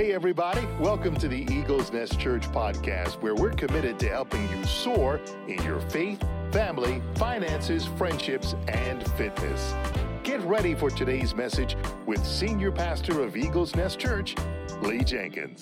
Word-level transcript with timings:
Hey, 0.00 0.14
everybody, 0.14 0.66
welcome 0.78 1.14
to 1.16 1.28
the 1.28 1.46
Eagles 1.52 1.92
Nest 1.92 2.18
Church 2.18 2.50
podcast, 2.52 3.20
where 3.20 3.34
we're 3.34 3.52
committed 3.52 3.98
to 3.98 4.08
helping 4.08 4.48
you 4.48 4.64
soar 4.64 5.20
in 5.46 5.62
your 5.62 5.78
faith, 5.78 6.24
family, 6.52 7.02
finances, 7.16 7.84
friendships, 7.98 8.54
and 8.68 9.06
fitness. 9.12 9.74
Get 10.22 10.40
ready 10.40 10.74
for 10.74 10.88
today's 10.88 11.34
message 11.34 11.76
with 12.06 12.24
Senior 12.24 12.72
Pastor 12.72 13.22
of 13.22 13.36
Eagles 13.36 13.76
Nest 13.76 13.98
Church, 13.98 14.34
Lee 14.80 15.04
Jenkins. 15.04 15.60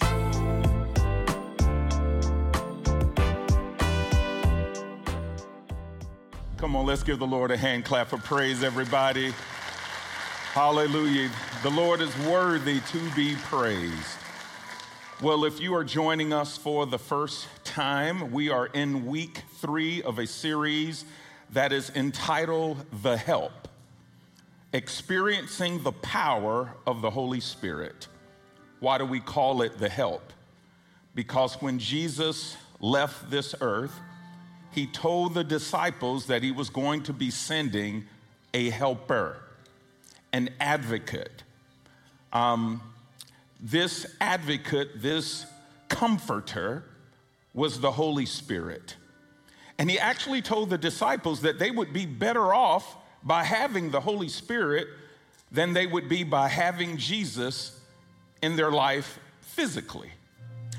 Come 6.59 6.77
on, 6.77 6.87
let's 6.87 7.03
give 7.03 7.19
the 7.19 7.27
Lord 7.27 7.51
a 7.51 7.57
hand 7.57 7.85
clap 7.85 8.13
of 8.13 8.23
praise, 8.23 8.63
everybody. 8.63 9.35
Hallelujah. 10.53 11.29
The 11.65 11.71
Lord 11.71 12.01
is 12.01 12.17
worthy 12.19 12.79
to 12.79 13.11
be 13.17 13.35
praised. 13.35 14.15
Well, 15.21 15.45
if 15.45 15.59
you 15.59 15.75
are 15.75 15.83
joining 15.83 16.33
us 16.33 16.57
for 16.57 16.87
the 16.87 16.97
first 16.97 17.49
time, 17.65 18.31
we 18.31 18.51
are 18.51 18.67
in 18.67 19.05
week 19.07 19.43
three 19.57 20.01
of 20.01 20.21
a 20.21 20.29
series 20.29 21.05
that 21.51 21.73
is 21.73 21.91
entitled 21.97 22.87
The 23.03 23.17
Help 23.17 23.67
Experiencing 24.73 25.83
the 25.83 25.91
Power 25.91 26.73
of 26.87 27.03
the 27.03 27.11
Holy 27.11 27.41
Spirit. 27.41 28.07
Why 28.79 28.97
do 28.97 29.05
we 29.05 29.19
call 29.19 29.63
it 29.63 29.79
The 29.79 29.89
Help? 29.89 30.33
Because 31.17 31.61
when 31.61 31.81
Jesus 31.81 32.57
left 32.79 33.29
this 33.29 33.57
earth, 33.61 33.99
he 34.71 34.87
told 34.87 35.35
the 35.35 35.43
disciples 35.43 36.27
that 36.27 36.45
he 36.45 36.53
was 36.53 36.71
going 36.71 37.03
to 37.03 37.13
be 37.13 37.33
sending 37.33 38.07
a 38.55 38.71
helper, 38.71 39.43
an 40.33 40.51
advocate. 40.61 41.43
Um, 42.33 42.81
this 43.61 44.07
advocate, 44.21 45.03
this 45.03 45.47
comforter, 45.89 46.85
was 47.55 47.81
the 47.81 47.93
Holy 47.93 48.27
Spirit. 48.27 48.97
And 49.79 49.91
he 49.91 49.99
actually 49.99 50.43
told 50.43 50.71
the 50.71 50.79
disciples 50.79 51.41
that 51.43 51.59
they 51.59 51.71
would 51.71 51.93
be 51.93 52.07
better 52.07 52.53
off 52.55 52.97
by 53.23 53.45
having 53.45 53.91
the 53.91 54.01
Holy 54.01 54.29
Spirit 54.29 54.89
than 55.51 55.73
they 55.73 55.87
would 55.87 56.09
be 56.09 56.25
by 56.25 56.49
having 56.49 56.97
Jesus 56.97 57.81
in 58.43 58.57
their 58.57 58.71
life 58.71 59.19
physically. 59.41 60.11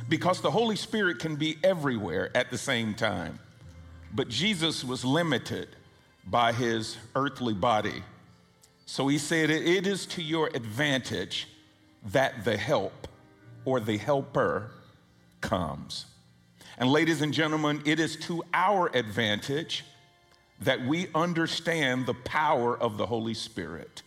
Because 0.08 0.42
the 0.42 0.52
Holy 0.52 0.76
Spirit 0.76 1.20
can 1.20 1.36
be 1.36 1.58
everywhere 1.64 2.36
at 2.36 2.50
the 2.50 2.58
same 2.58 2.94
time. 2.94 3.40
But 4.14 4.30
Jesus 4.30 4.84
was 4.84 5.06
limited 5.06 5.70
by 6.26 6.52
his 6.52 6.98
earthly 7.16 7.54
body. 7.54 8.04
So 8.86 9.08
he 9.08 9.18
said, 9.18 9.50
It 9.50 9.86
is 9.86 10.06
to 10.08 10.22
your 10.22 10.48
advantage 10.48 11.48
that 12.05 12.45
the 12.45 12.58
help 12.58 13.08
or 13.66 13.80
the 13.80 13.97
helper 13.97 14.72
comes. 15.42 16.05
And 16.78 16.89
ladies 16.89 17.22
and 17.22 17.33
gentlemen, 17.33 17.81
it 17.86 18.00
is 18.00 18.16
to 18.28 18.44
our 18.53 18.89
advantage 18.95 19.83
that 20.61 20.81
we 20.86 21.08
understand 21.14 22.05
the 22.05 22.14
power 22.14 22.77
of 22.77 22.97
the 22.97 23.05
Holy 23.05 23.33
Spirit, 23.33 24.02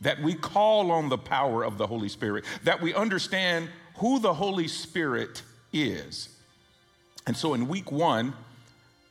that 0.00 0.20
we 0.22 0.34
call 0.34 0.90
on 0.90 1.08
the 1.08 1.18
power 1.18 1.62
of 1.62 1.78
the 1.78 1.86
Holy 1.86 2.08
Spirit, 2.08 2.44
that 2.64 2.80
we 2.80 2.94
understand 2.94 3.68
who 3.96 4.18
the 4.18 4.34
Holy 4.34 4.68
Spirit 4.68 5.42
is. 5.72 6.28
And 7.26 7.36
so 7.36 7.54
in 7.54 7.68
week 7.68 7.90
one, 7.90 8.34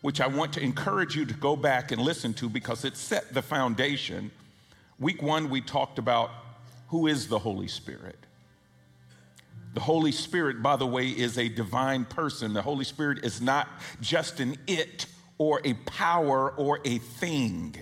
which 0.02 0.20
I 0.20 0.28
want 0.28 0.54
to 0.54 0.62
encourage 0.62 1.16
you 1.16 1.26
to 1.26 1.34
go 1.34 1.56
back 1.56 1.92
and 1.92 2.02
listen 2.02 2.34
to 2.36 2.50
because 2.50 2.84
it 2.86 2.98
set 2.98 3.34
the 3.34 3.42
foundation. 3.42 4.32
Week 5.00 5.22
one, 5.22 5.50
we 5.50 5.62
talked 5.62 5.98
about 5.98 6.30
who 6.94 7.08
is 7.08 7.28
the 7.28 7.40
Holy 7.40 7.68
Spirit. 7.68 8.20
The 9.74 9.80
Holy 9.80 10.12
Spirit, 10.12 10.62
by 10.62 10.76
the 10.76 10.86
way, 10.86 11.08
is 11.08 11.40
a 11.40 11.50
divine 11.50 12.06
person. 12.06 12.54
The 12.54 12.62
Holy 12.62 12.86
Spirit 12.86 13.26
is 13.26 13.42
not 13.42 13.68
just 14.00 14.40
an 14.40 14.58
it 14.68 15.08
or 15.40 15.60
a 15.66 15.74
power 15.74 16.52
or 16.52 16.82
a 16.86 17.00
thing. 17.00 17.76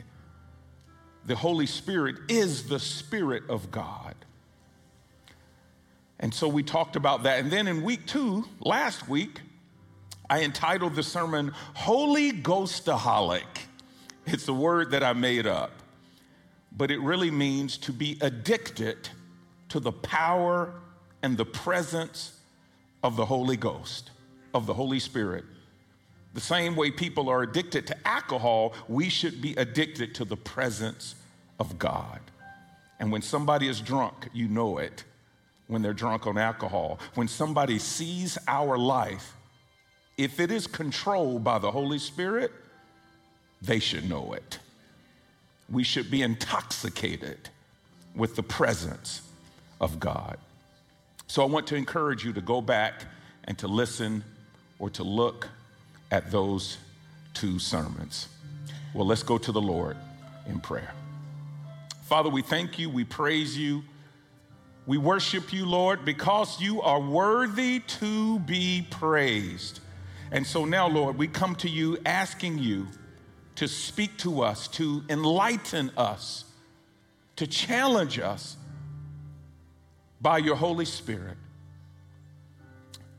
The 1.26 1.36
Holy 1.36 1.66
Spirit 1.66 2.20
is 2.30 2.70
the 2.70 2.80
Spirit 2.80 3.44
of 3.50 3.70
God. 3.70 4.16
And 6.18 6.34
so 6.34 6.48
we 6.48 6.64
talked 6.64 6.96
about 6.96 7.24
that. 7.24 7.40
And 7.40 7.52
then 7.52 7.68
in 7.68 7.84
week 7.84 8.08
two, 8.08 8.46
last 8.62 9.10
week, 9.10 9.42
I 10.30 10.44
entitled 10.44 10.96
the 10.96 11.04
sermon 11.04 11.52
Holy 11.74 12.32
Ghostaholic. 12.32 13.44
It's 14.26 14.48
a 14.48 14.54
word 14.54 14.92
that 14.92 15.04
I 15.04 15.12
made 15.12 15.48
up, 15.48 15.81
but 16.76 16.92
it 16.92 17.00
really 17.00 17.32
means 17.32 17.78
to 17.78 17.92
be 17.92 18.18
addicted 18.22 19.10
to 19.70 19.80
the 19.80 19.92
power 19.92 20.74
and 21.22 21.38
the 21.38 21.46
presence 21.46 22.40
of 23.04 23.16
the 23.16 23.26
Holy 23.26 23.58
Ghost, 23.58 24.12
of 24.54 24.66
the 24.66 24.74
Holy 24.74 25.00
Spirit. 25.00 25.46
The 26.34 26.42
same 26.42 26.76
way 26.76 26.92
people 26.92 27.30
are 27.30 27.44
addicted 27.44 27.88
to 27.88 28.08
alcohol, 28.08 28.74
we 28.88 29.10
should 29.10 29.42
be 29.42 29.54
addicted 29.56 30.16
to 30.16 30.26
the 30.26 30.38
presence 30.38 31.16
of 31.60 31.78
God. 31.78 32.20
And 33.00 33.12
when 33.12 33.22
somebody 33.22 33.68
is 33.68 33.82
drunk, 33.82 34.30
you 34.34 34.48
know 34.48 34.78
it 34.78 35.04
when 35.68 35.82
they're 35.82 35.94
drunk 35.94 36.28
on 36.28 36.38
alcohol. 36.38 37.00
When 37.16 37.28
somebody 37.28 37.80
sees 37.80 38.38
our 38.48 38.78
life, 38.78 39.36
if 40.18 40.40
it 40.40 40.52
is 40.52 40.68
controlled 40.68 41.44
by 41.44 41.60
the 41.60 41.72
Holy 41.72 41.98
Spirit, 41.98 42.52
they 43.62 43.80
should 43.80 44.08
know 44.10 44.34
it. 44.34 44.60
We 45.72 45.84
should 45.84 46.12
be 46.12 46.22
intoxicated 46.22 47.50
with 48.16 48.36
the 48.36 48.44
presence 48.44 49.22
of 49.80 50.00
God. 50.00 50.38
So 51.28 51.42
I 51.42 51.46
want 51.46 51.68
to 51.68 51.76
encourage 51.76 52.26
you 52.26 52.34
to 52.34 52.42
go 52.42 52.62
back 52.62 53.06
and 53.46 53.58
to 53.60 53.68
listen 53.68 54.24
or 54.80 54.90
to 54.92 55.04
look 55.04 55.48
at 56.12 56.30
those 56.30 56.78
two 57.34 57.58
sermons. 57.58 58.28
Well, 58.94 59.08
let's 59.08 59.24
go 59.24 59.38
to 59.38 59.52
the 59.52 59.62
Lord 59.62 59.96
in 60.46 60.60
prayer. 60.60 60.94
Father, 62.04 62.30
we 62.30 62.42
thank 62.42 62.78
you, 62.78 62.90
we 62.90 63.06
praise 63.06 63.58
you, 63.58 63.84
we 64.86 64.98
worship 64.98 65.54
you, 65.54 65.66
Lord, 65.66 66.04
because 66.04 66.60
you 66.60 66.82
are 66.82 67.00
worthy 67.00 67.80
to 67.80 68.40
be 68.40 68.86
praised. 68.90 69.80
And 70.32 70.46
so 70.46 70.66
now, 70.66 70.88
Lord, 70.88 71.18
we 71.18 71.28
come 71.28 71.56
to 71.58 71.70
you 71.70 71.98
asking 72.06 72.60
you 72.60 72.88
to 73.62 73.68
speak 73.68 74.18
to 74.18 74.42
us, 74.42 74.68
to 74.68 75.04
enlighten 75.08 75.92
us, 75.96 76.46
to 77.36 77.46
challenge 77.46 78.18
us 78.18 78.58
by 80.20 80.40
your 80.40 80.56
Holy 80.56 80.84
Spirit. 80.84 81.38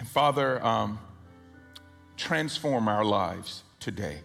And 0.01 0.09
Father, 0.09 0.61
um, 0.67 0.99
transform 2.17 2.89
our 2.89 3.05
lives 3.05 3.63
today. 3.79 4.19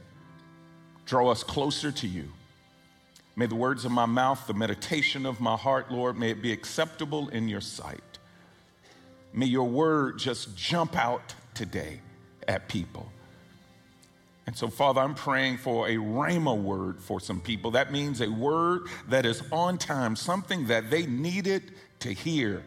Draw 1.05 1.29
us 1.29 1.43
closer 1.43 1.91
to 1.91 2.07
you. 2.07 2.31
May 3.35 3.45
the 3.45 3.53
words 3.53 3.85
of 3.85 3.91
my 3.91 4.07
mouth, 4.07 4.47
the 4.47 4.55
meditation 4.55 5.23
of 5.23 5.39
my 5.39 5.55
heart, 5.55 5.91
Lord, 5.91 6.17
may 6.17 6.31
it 6.31 6.41
be 6.41 6.51
acceptable 6.51 7.29
in 7.29 7.47
your 7.47 7.61
sight. 7.61 8.17
May 9.33 9.45
your 9.45 9.69
word 9.69 10.17
just 10.17 10.57
jump 10.57 10.97
out 10.97 11.35
today 11.53 11.99
at 12.47 12.67
people. 12.67 13.11
And 14.47 14.55
so, 14.55 14.69
Father, 14.69 15.01
I'm 15.01 15.13
praying 15.13 15.57
for 15.57 15.87
a 15.87 15.95
rhema 15.95 16.57
word 16.57 17.01
for 17.01 17.19
some 17.19 17.41
people. 17.41 17.71
That 17.71 17.91
means 17.91 18.21
a 18.21 18.29
word 18.29 18.87
that 19.09 19.25
is 19.25 19.43
on 19.51 19.77
time, 19.77 20.15
something 20.15 20.67
that 20.67 20.89
they 20.89 21.05
needed 21.05 21.73
to 21.99 22.13
hear 22.13 22.63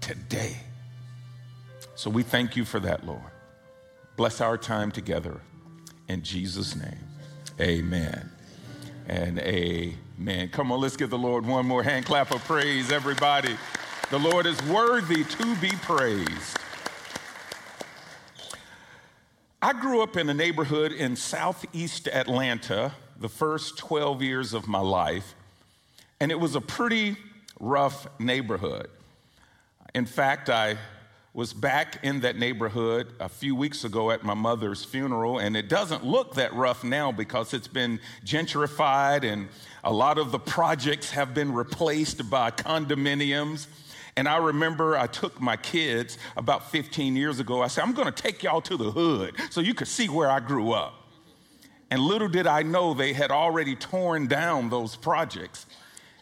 today. 0.00 0.56
So 1.94 2.10
we 2.10 2.22
thank 2.22 2.54
you 2.54 2.66
for 2.66 2.80
that, 2.80 3.06
Lord. 3.06 3.22
Bless 4.16 4.42
our 4.42 4.58
time 4.58 4.92
together. 4.92 5.40
In 6.08 6.22
Jesus' 6.22 6.76
name, 6.76 6.98
amen 7.58 8.30
and 9.08 9.38
amen. 9.38 10.50
Come 10.50 10.70
on, 10.70 10.80
let's 10.80 10.96
give 10.96 11.08
the 11.08 11.18
Lord 11.18 11.46
one 11.46 11.64
more 11.66 11.82
hand 11.82 12.04
clap 12.04 12.30
of 12.30 12.44
praise, 12.44 12.92
everybody. 12.92 13.56
The 14.10 14.18
Lord 14.18 14.44
is 14.44 14.62
worthy 14.64 15.24
to 15.24 15.56
be 15.56 15.70
praised. 15.70 16.58
I 19.64 19.72
grew 19.72 20.02
up 20.02 20.16
in 20.16 20.28
a 20.28 20.34
neighborhood 20.34 20.90
in 20.90 21.14
southeast 21.14 22.08
Atlanta 22.08 22.94
the 23.20 23.28
first 23.28 23.78
12 23.78 24.20
years 24.20 24.54
of 24.54 24.66
my 24.66 24.80
life, 24.80 25.36
and 26.18 26.32
it 26.32 26.40
was 26.40 26.56
a 26.56 26.60
pretty 26.60 27.16
rough 27.60 28.08
neighborhood. 28.18 28.90
In 29.94 30.04
fact, 30.04 30.50
I 30.50 30.78
was 31.32 31.52
back 31.52 32.00
in 32.02 32.22
that 32.22 32.36
neighborhood 32.36 33.06
a 33.20 33.28
few 33.28 33.54
weeks 33.54 33.84
ago 33.84 34.10
at 34.10 34.24
my 34.24 34.34
mother's 34.34 34.84
funeral, 34.84 35.38
and 35.38 35.56
it 35.56 35.68
doesn't 35.68 36.04
look 36.04 36.34
that 36.34 36.52
rough 36.54 36.82
now 36.82 37.12
because 37.12 37.54
it's 37.54 37.68
been 37.68 38.00
gentrified 38.26 39.22
and 39.22 39.48
a 39.84 39.92
lot 39.92 40.18
of 40.18 40.32
the 40.32 40.40
projects 40.40 41.12
have 41.12 41.34
been 41.34 41.52
replaced 41.54 42.28
by 42.28 42.50
condominiums. 42.50 43.68
And 44.16 44.28
I 44.28 44.36
remember 44.36 44.96
I 44.96 45.06
took 45.06 45.40
my 45.40 45.56
kids 45.56 46.18
about 46.36 46.70
15 46.70 47.16
years 47.16 47.40
ago. 47.40 47.62
I 47.62 47.68
said, 47.68 47.82
I'm 47.82 47.94
going 47.94 48.12
to 48.12 48.22
take 48.22 48.42
y'all 48.42 48.60
to 48.62 48.76
the 48.76 48.90
hood 48.90 49.34
so 49.50 49.60
you 49.60 49.74
could 49.74 49.88
see 49.88 50.08
where 50.08 50.30
I 50.30 50.40
grew 50.40 50.72
up. 50.72 50.94
And 51.90 52.00
little 52.00 52.28
did 52.28 52.46
I 52.46 52.62
know 52.62 52.94
they 52.94 53.12
had 53.12 53.30
already 53.30 53.74
torn 53.74 54.26
down 54.26 54.70
those 54.70 54.96
projects. 54.96 55.66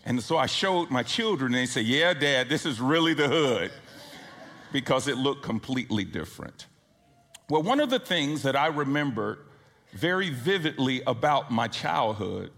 And 0.04 0.22
so 0.22 0.36
I 0.36 0.46
showed 0.46 0.90
my 0.90 1.02
children, 1.02 1.54
and 1.54 1.62
they 1.62 1.66
said, 1.66 1.84
Yeah, 1.84 2.14
Dad, 2.14 2.48
this 2.48 2.64
is 2.66 2.80
really 2.80 3.14
the 3.14 3.28
hood. 3.28 3.70
because 4.72 5.08
it 5.08 5.16
looked 5.16 5.42
completely 5.42 6.04
different. 6.04 6.66
Well, 7.48 7.62
one 7.62 7.80
of 7.80 7.90
the 7.90 7.98
things 7.98 8.42
that 8.42 8.54
I 8.54 8.68
remember 8.68 9.40
very 9.92 10.30
vividly 10.30 11.02
about 11.06 11.50
my 11.50 11.66
childhood 11.66 12.52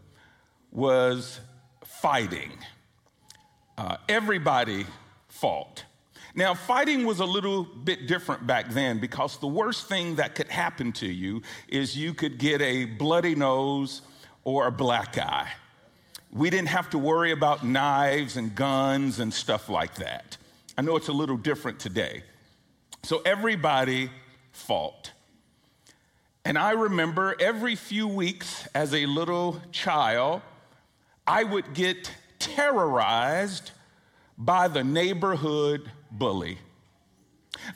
was 0.70 1.40
fighting. 1.84 2.52
Uh, 3.78 3.96
everybody 4.08 4.84
fought. 5.42 5.84
Now, 6.36 6.54
fighting 6.54 7.04
was 7.04 7.18
a 7.18 7.24
little 7.24 7.64
bit 7.64 8.06
different 8.06 8.46
back 8.46 8.70
then 8.70 9.00
because 9.00 9.38
the 9.38 9.48
worst 9.48 9.88
thing 9.88 10.14
that 10.14 10.36
could 10.36 10.46
happen 10.46 10.92
to 10.92 11.06
you 11.08 11.42
is 11.66 11.96
you 11.96 12.14
could 12.14 12.38
get 12.38 12.62
a 12.62 12.84
bloody 12.84 13.34
nose 13.34 14.02
or 14.44 14.68
a 14.68 14.70
black 14.70 15.18
eye. 15.18 15.50
We 16.32 16.48
didn't 16.48 16.68
have 16.68 16.90
to 16.90 16.98
worry 16.98 17.32
about 17.32 17.66
knives 17.66 18.36
and 18.36 18.54
guns 18.54 19.18
and 19.18 19.34
stuff 19.34 19.68
like 19.68 19.96
that. 19.96 20.36
I 20.78 20.82
know 20.82 20.94
it's 20.94 21.08
a 21.08 21.12
little 21.12 21.36
different 21.36 21.80
today. 21.80 22.22
So 23.02 23.20
everybody 23.26 24.10
fought. 24.52 25.10
And 26.44 26.56
I 26.56 26.70
remember 26.70 27.34
every 27.40 27.74
few 27.74 28.06
weeks 28.06 28.68
as 28.76 28.94
a 28.94 29.06
little 29.06 29.60
child, 29.72 30.42
I 31.26 31.42
would 31.42 31.74
get 31.74 32.12
terrorized 32.38 33.72
by 34.44 34.66
the 34.66 34.82
neighborhood 34.82 35.90
bully. 36.10 36.58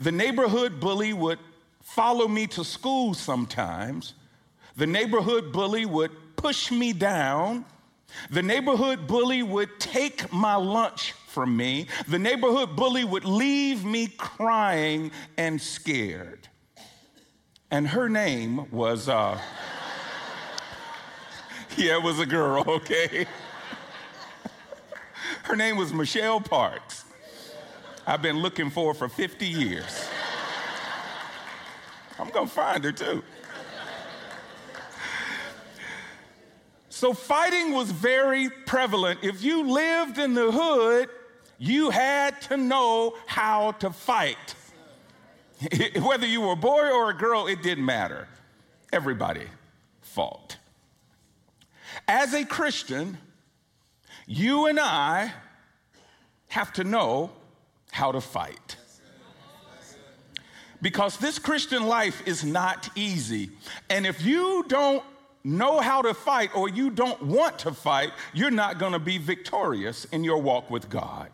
The 0.01 0.13
neighborhood 0.13 0.81
bully 0.81 1.13
would 1.13 1.39
follow 1.81 2.27
me 2.27 2.47
to 2.49 2.65
school 2.65 3.15
sometimes. 3.15 4.15
The 4.77 4.87
neighborhood 4.87 5.53
bully 5.53 5.87
would 5.87 6.37
push 6.37 6.73
me 6.73 6.93
down. 6.93 7.65
The 8.31 8.43
neighborhood 8.43 9.07
bully 9.07 9.43
would 9.43 9.79
take 9.79 10.33
my 10.33 10.57
lunch 10.57 11.13
from 11.29 11.57
me. 11.57 11.87
The 12.09 12.19
neighborhood 12.19 12.75
bully 12.75 13.05
would 13.05 13.25
leave 13.25 13.85
me 13.85 14.09
crying 14.09 15.13
and 15.37 15.61
scared. 15.61 16.49
And 17.71 17.87
her 17.89 18.09
name 18.09 18.71
was, 18.71 19.09
uh, 19.09 19.41
yeah, 21.77 21.97
it 21.97 22.03
was 22.03 22.19
a 22.19 22.27
girl, 22.27 22.65
okay? 22.69 23.27
Her 25.47 25.55
name 25.55 25.77
was 25.77 25.93
Michelle 25.93 26.41
Parks. 26.41 27.05
I've 28.05 28.21
been 28.21 28.41
looking 28.41 28.69
for 28.69 28.93
her 28.93 28.99
for 28.99 29.09
50 29.09 29.47
years. 29.47 30.09
I'm 32.19 32.31
gonna 32.31 32.49
find 32.49 32.83
her 32.83 32.91
too. 32.91 33.23
So, 36.89 37.13
fighting 37.13 37.75
was 37.75 37.93
very 37.93 38.51
prevalent. 38.51 39.21
If 39.23 39.45
you 39.45 39.71
lived 39.71 40.19
in 40.19 40.35
the 40.35 40.51
hood, 40.51 41.11
you 41.59 41.91
had 41.91 42.41
to 42.43 42.57
know 42.57 43.15
how 43.27 43.71
to 43.73 43.91
fight. 43.91 44.57
Whether 45.97 46.27
you 46.27 46.41
were 46.41 46.55
a 46.55 46.57
boy 46.57 46.91
or 46.91 47.11
a 47.11 47.15
girl, 47.15 47.47
it 47.47 47.63
didn't 47.63 47.85
matter. 47.85 48.27
Everybody 48.93 49.47
fought. 50.01 50.57
As 52.09 52.35
a 52.35 52.45
Christian, 52.45 53.19
you 54.27 54.67
and 54.67 54.79
I 54.79 55.33
have 56.49 56.73
to 56.75 56.85
know 56.85 57.31
how 57.93 58.13
to 58.13 58.21
fight. 58.21 58.77
Because 60.83 61.17
this 61.17 61.39
Christian 61.39 61.87
life 61.87 62.23
is 62.27 62.45
not 62.45 62.91
easy. 62.95 63.51
And 63.89 64.07
if 64.07 64.23
you 64.23 64.65
don't 64.69 65.03
know 65.43 65.81
how 65.81 66.03
to 66.03 66.13
fight 66.13 66.55
or 66.55 66.69
you 66.69 66.91
don't 66.91 67.23
want 67.23 67.61
to 67.61 67.73
fight, 67.73 68.11
you're 68.35 68.51
not 68.51 68.79
going 68.79 68.93
to 68.93 68.99
be 68.99 69.17
victorious 69.17 70.05
in 70.07 70.25
your 70.25 70.39
walk 70.39 70.71
with 70.71 70.91
God. 70.91 71.31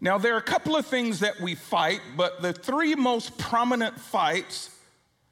Now, 0.00 0.18
there 0.18 0.34
are 0.34 0.38
a 0.38 0.42
couple 0.42 0.74
of 0.74 0.84
things 0.84 1.20
that 1.20 1.40
we 1.40 1.54
fight, 1.54 2.00
but 2.16 2.42
the 2.42 2.52
three 2.52 2.96
most 2.96 3.38
prominent 3.38 3.98
fights 4.00 4.70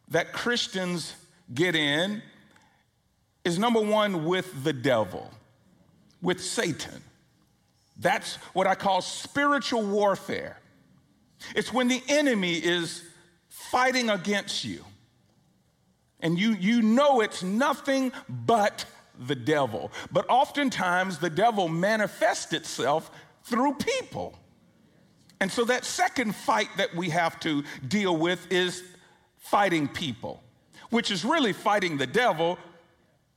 that 0.09 0.33
Christians 0.33 1.15
get 1.53 1.75
in 1.75 2.23
is 3.45 3.59
number 3.59 3.81
one, 3.81 4.25
with 4.25 4.63
the 4.63 4.73
devil, 4.73 5.31
with 6.23 6.43
Satan. 6.43 7.03
That's 7.99 8.37
what 8.55 8.67
I 8.67 8.75
call 8.75 9.03
spiritual 9.03 9.83
warfare. 9.83 10.59
It's 11.55 11.73
when 11.73 11.89
the 11.89 12.03
enemy 12.09 12.55
is 12.55 13.03
fighting 13.49 14.11
against 14.11 14.65
you. 14.65 14.85
And 16.21 16.39
you, 16.39 16.53
you 16.53 16.83
know 16.83 17.21
it's 17.21 17.43
nothing 17.43 18.13
but 18.29 18.85
the 19.19 19.35
devil. 19.35 19.91
But 20.11 20.27
oftentimes 20.29 21.19
the 21.19 21.31
devil 21.31 21.69
manifests 21.69 22.53
itself 22.53 23.11
through 23.45 23.75
people. 23.75 24.39
And 25.41 25.51
so 25.51 25.65
that 25.65 25.85
second 25.85 26.35
fight 26.35 26.69
that 26.77 26.95
we 26.95 27.11
have 27.11 27.41
to 27.41 27.65
deal 27.87 28.17
with 28.17 28.51
is 28.53 28.83
fighting 29.39 29.89
people, 29.89 30.43
which 30.91 31.11
is 31.11 31.25
really 31.25 31.55
fighting 31.55 31.97
the 31.97 32.07
devil 32.07 32.59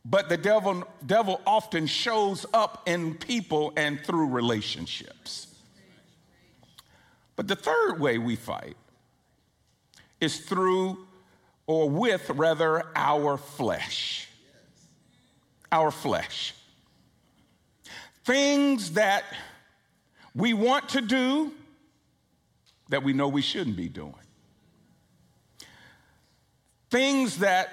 but 0.06 0.28
the 0.28 0.38
devil, 0.38 0.84
devil 1.06 1.40
often 1.48 1.88
shows 1.88 2.46
up 2.54 2.84
in 2.86 3.16
people 3.16 3.72
and 3.78 4.00
through 4.02 4.28
relationships. 4.28 5.48
But 7.36 7.48
the 7.48 7.56
third 7.56 8.00
way 8.00 8.18
we 8.18 8.36
fight 8.36 8.76
is 10.20 10.40
through, 10.40 11.08
or 11.68 11.90
with 11.90 12.30
rather, 12.32 12.84
our 12.96 13.38
flesh. 13.38 14.28
Our 15.72 15.90
flesh. 15.90 16.54
Things 18.26 18.92
that 18.92 19.24
we 20.36 20.54
want 20.54 20.90
to 20.90 21.02
do 21.02 21.52
that 22.90 23.04
we 23.04 23.14
know 23.14 23.30
we 23.30 23.42
shouldn't 23.42 23.78
be 23.78 23.90
doing. 23.90 24.14
Things 26.92 27.40
that 27.40 27.70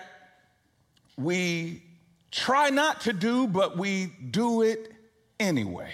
we 1.19 1.83
try 2.31 2.71
not 2.71 3.03
to 3.03 3.13
do, 3.13 3.47
but 3.47 3.77
we 3.77 4.07
do 4.31 4.63
it 4.63 4.93
anyway. 5.39 5.93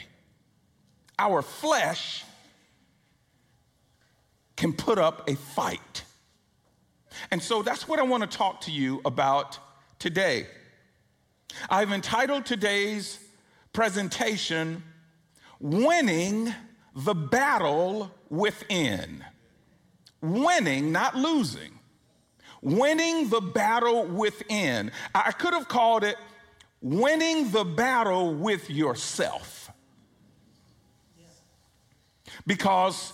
Our 1.19 1.43
flesh 1.43 2.25
can 4.57 4.73
put 4.73 4.99
up 4.99 5.29
a 5.29 5.37
fight. 5.37 6.05
And 7.31 7.43
so 7.43 7.63
that's 7.63 7.89
what 7.89 7.99
I 7.99 8.03
want 8.03 8.31
to 8.31 8.37
talk 8.37 8.63
to 8.63 8.71
you 8.71 9.01
about 9.05 9.59
today. 9.99 10.47
I've 11.71 11.93
entitled 11.93 12.45
today's 12.45 13.19
presentation, 13.73 14.83
Winning 15.61 16.53
the 16.95 17.15
Battle 17.15 18.11
Within. 18.29 19.25
Winning, 20.21 20.93
not 20.93 21.17
losing 21.17 21.77
winning 22.67 23.29
the 23.29 23.41
battle 23.41 24.05
within. 24.05 24.91
I 25.15 25.31
could 25.31 25.55
have 25.55 25.69
called 25.69 26.03
it 26.05 26.17
winning 26.87 27.51
the 27.51 27.65
battle 27.65 28.33
with 28.33 28.71
yourself. 28.71 29.73
Because 32.47 33.13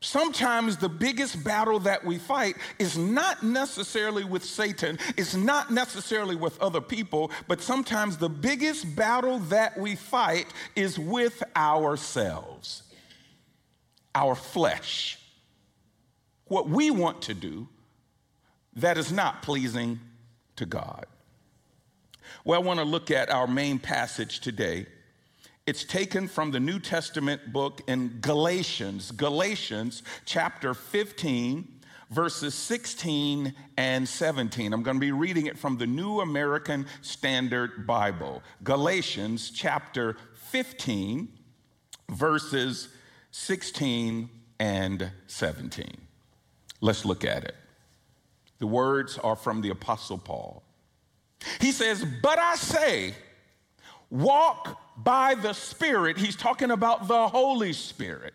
sometimes 0.00 0.78
the 0.78 0.88
biggest 0.88 1.44
battle 1.44 1.78
that 1.80 2.04
we 2.04 2.18
fight 2.18 2.56
is 2.80 2.98
not 2.98 3.44
necessarily 3.44 4.24
with 4.24 4.44
Satan, 4.44 4.98
it's 5.16 5.36
not 5.36 5.70
necessarily 5.70 6.34
with 6.34 6.60
other 6.60 6.80
people, 6.80 7.30
but 7.46 7.60
sometimes 7.60 8.16
the 8.16 8.28
biggest 8.28 8.96
battle 8.96 9.38
that 9.38 9.78
we 9.78 9.94
fight 9.94 10.46
is 10.74 10.98
with 10.98 11.40
ourselves, 11.54 12.82
our 14.14 14.34
flesh. 14.34 15.20
What 16.46 16.68
we 16.68 16.90
want 16.90 17.22
to 17.22 17.34
do 17.34 17.68
that 18.74 18.98
is 18.98 19.12
not 19.12 19.42
pleasing 19.42 20.00
to 20.56 20.66
God. 20.66 21.06
Well, 22.46 22.60
I 22.60 22.62
want 22.62 22.78
to 22.78 22.84
look 22.84 23.10
at 23.10 23.30
our 23.30 23.46
main 23.46 23.78
passage 23.78 24.40
today. 24.40 24.84
It's 25.66 25.82
taken 25.82 26.28
from 26.28 26.50
the 26.50 26.60
New 26.60 26.78
Testament 26.78 27.54
book 27.54 27.80
in 27.86 28.18
Galatians, 28.20 29.12
Galatians 29.12 30.02
chapter 30.26 30.74
15, 30.74 31.66
verses 32.10 32.54
16 32.54 33.54
and 33.78 34.06
17. 34.06 34.74
I'm 34.74 34.82
going 34.82 34.96
to 34.96 35.00
be 35.00 35.10
reading 35.10 35.46
it 35.46 35.56
from 35.56 35.78
the 35.78 35.86
New 35.86 36.20
American 36.20 36.84
Standard 37.00 37.86
Bible. 37.86 38.42
Galatians 38.62 39.50
chapter 39.50 40.18
15, 40.34 41.28
verses 42.10 42.90
16 43.30 44.28
and 44.60 45.10
17. 45.28 45.86
Let's 46.82 47.06
look 47.06 47.24
at 47.24 47.44
it. 47.44 47.56
The 48.58 48.66
words 48.66 49.16
are 49.16 49.34
from 49.34 49.62
the 49.62 49.70
Apostle 49.70 50.18
Paul. 50.18 50.62
He 51.60 51.72
says, 51.72 52.04
But 52.22 52.38
I 52.38 52.56
say, 52.56 53.14
walk 54.10 54.80
by 54.96 55.34
the 55.34 55.52
Spirit. 55.52 56.18
He's 56.18 56.36
talking 56.36 56.70
about 56.70 57.08
the 57.08 57.28
Holy 57.28 57.72
Spirit. 57.72 58.34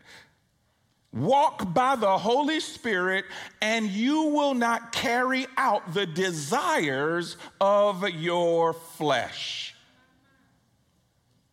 Walk 1.11 1.73
by 1.73 1.95
the 1.95 2.17
Holy 2.19 2.59
Spirit, 2.59 3.25
and 3.61 3.87
you 3.87 4.25
will 4.25 4.53
not 4.53 4.91
carry 4.91 5.47
out 5.57 5.93
the 5.93 6.05
desires 6.05 7.35
of 7.59 8.07
your 8.09 8.73
flesh. 8.73 9.75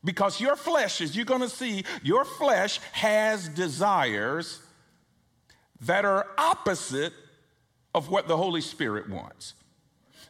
Because 0.05 0.41
your 0.41 0.57
flesh, 0.57 1.01
as 1.01 1.17
you're 1.17 1.25
gonna 1.25 1.49
see, 1.49 1.85
your 2.03 2.25
flesh 2.25 2.81
has 2.93 3.49
desires 3.49 4.61
that 5.81 6.05
are 6.05 6.27
opposite 6.37 7.13
of 7.95 8.11
what 8.11 8.29
the 8.29 8.37
Holy 8.37 8.61
Spirit 8.61 9.09
wants. 9.09 9.55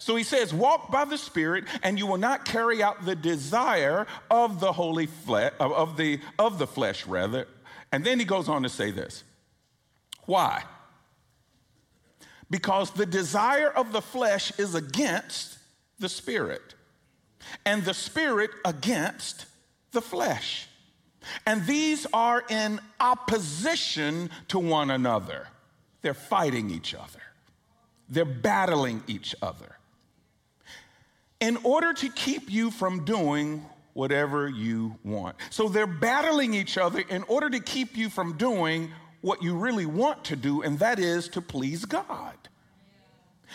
So 0.06 0.14
he 0.14 0.22
says, 0.22 0.54
walk 0.54 0.92
by 0.92 1.04
the 1.04 1.18
Spirit, 1.18 1.64
and 1.82 1.98
you 1.98 2.06
will 2.06 2.16
not 2.16 2.44
carry 2.44 2.80
out 2.80 3.04
the 3.04 3.16
desire 3.16 4.06
of 4.30 4.60
the 4.60 4.70
holy 4.70 5.06
flesh, 5.06 5.52
of 5.58 5.96
the, 5.96 6.20
of 6.38 6.60
the 6.60 6.66
flesh, 6.68 7.08
rather. 7.08 7.48
And 7.90 8.04
then 8.04 8.20
he 8.20 8.24
goes 8.24 8.48
on 8.48 8.62
to 8.62 8.68
say 8.68 8.92
this. 8.92 9.24
Why? 10.26 10.62
Because 12.48 12.92
the 12.92 13.04
desire 13.04 13.68
of 13.68 13.90
the 13.90 14.00
flesh 14.00 14.56
is 14.60 14.76
against 14.76 15.58
the 15.98 16.08
spirit, 16.08 16.76
and 17.64 17.84
the 17.84 17.92
spirit 17.92 18.52
against 18.64 19.46
the 19.90 20.00
flesh. 20.00 20.68
And 21.44 21.66
these 21.66 22.06
are 22.12 22.44
in 22.48 22.78
opposition 23.00 24.30
to 24.50 24.60
one 24.60 24.92
another. 24.92 25.48
They're 26.02 26.14
fighting 26.14 26.70
each 26.70 26.94
other, 26.94 27.22
they're 28.08 28.24
battling 28.24 29.02
each 29.08 29.34
other 29.42 29.75
in 31.40 31.58
order 31.64 31.92
to 31.92 32.08
keep 32.08 32.50
you 32.50 32.70
from 32.70 33.04
doing 33.04 33.64
whatever 33.92 34.48
you 34.48 34.98
want. 35.04 35.36
So 35.50 35.68
they're 35.68 35.86
battling 35.86 36.54
each 36.54 36.78
other 36.78 37.00
in 37.00 37.22
order 37.24 37.50
to 37.50 37.60
keep 37.60 37.96
you 37.96 38.10
from 38.10 38.36
doing 38.36 38.90
what 39.22 39.42
you 39.42 39.56
really 39.56 39.86
want 39.86 40.24
to 40.26 40.36
do, 40.36 40.62
and 40.62 40.78
that 40.78 40.98
is 40.98 41.28
to 41.30 41.40
please 41.40 41.84
God. 41.84 42.34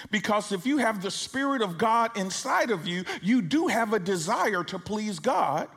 Because 0.10 0.52
if 0.52 0.66
you 0.66 0.78
have 0.78 1.02
the 1.02 1.12
Spirit 1.12 1.62
of 1.62 1.78
God 1.78 2.18
inside 2.18 2.72
of 2.72 2.88
you, 2.88 3.04
you 3.22 3.42
do 3.42 3.68
have 3.68 3.94
a 3.94 4.00
desire 4.00 4.64
to 4.66 4.80
please 4.80 5.20
God, 5.20 5.68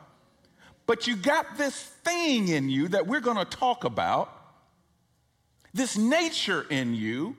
but 0.87 1.07
you 1.07 1.17
got 1.17 1.57
this 1.57 1.83
thing 2.05 2.49
in 2.49 2.69
you 2.69 2.89
that 2.89 3.07
we're 3.07 3.21
to 3.37 3.45
talk 3.45 3.85
about, 3.85 4.31
this 5.73 5.97
nature 5.97 6.67
in 6.71 6.95
you 6.95 7.37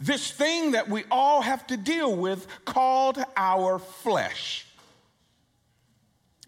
this 0.00 0.30
thing 0.30 0.72
that 0.72 0.88
we 0.88 1.04
all 1.10 1.42
have 1.42 1.66
to 1.68 1.76
deal 1.76 2.14
with 2.14 2.46
called 2.64 3.22
our 3.36 3.78
flesh. 3.78 4.66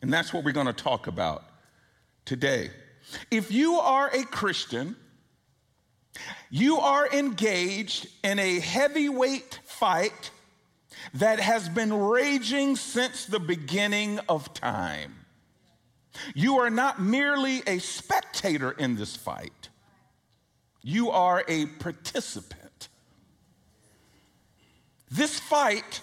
And 0.03 0.13
that's 0.13 0.33
what 0.33 0.45
we're 0.45 0.53
going 0.53 0.67
to 0.67 0.73
talk 0.73 1.07
about 1.07 1.45
today. 2.25 2.71
If 3.31 3.51
you 3.51 3.75
are 3.75 4.11
a 4.13 4.25
Christian, 4.25 4.97
you 6.51 6.79
are 6.79 7.09
engaged 7.13 8.09
in 8.23 8.39
a 8.39 8.61
heavyweight 8.61 9.61
fight 9.65 10.31
that 11.15 11.41
has 11.41 11.69
been 11.69 11.93
raging 11.93 12.77
since 12.77 13.27
the 13.27 13.39
beginning 13.39 14.19
of 14.29 14.53
time. 14.55 15.15
You 16.35 16.59
are 16.59 16.71
not 16.71 17.01
merely 17.01 17.63
a 17.67 17.79
spectator 17.79 18.73
in 18.73 18.97
this 18.97 19.17
fight, 19.17 19.69
you 20.83 21.11
are 21.11 21.45
a 21.49 21.67
participant. 21.67 22.66
This 25.11 25.39
fight 25.39 26.01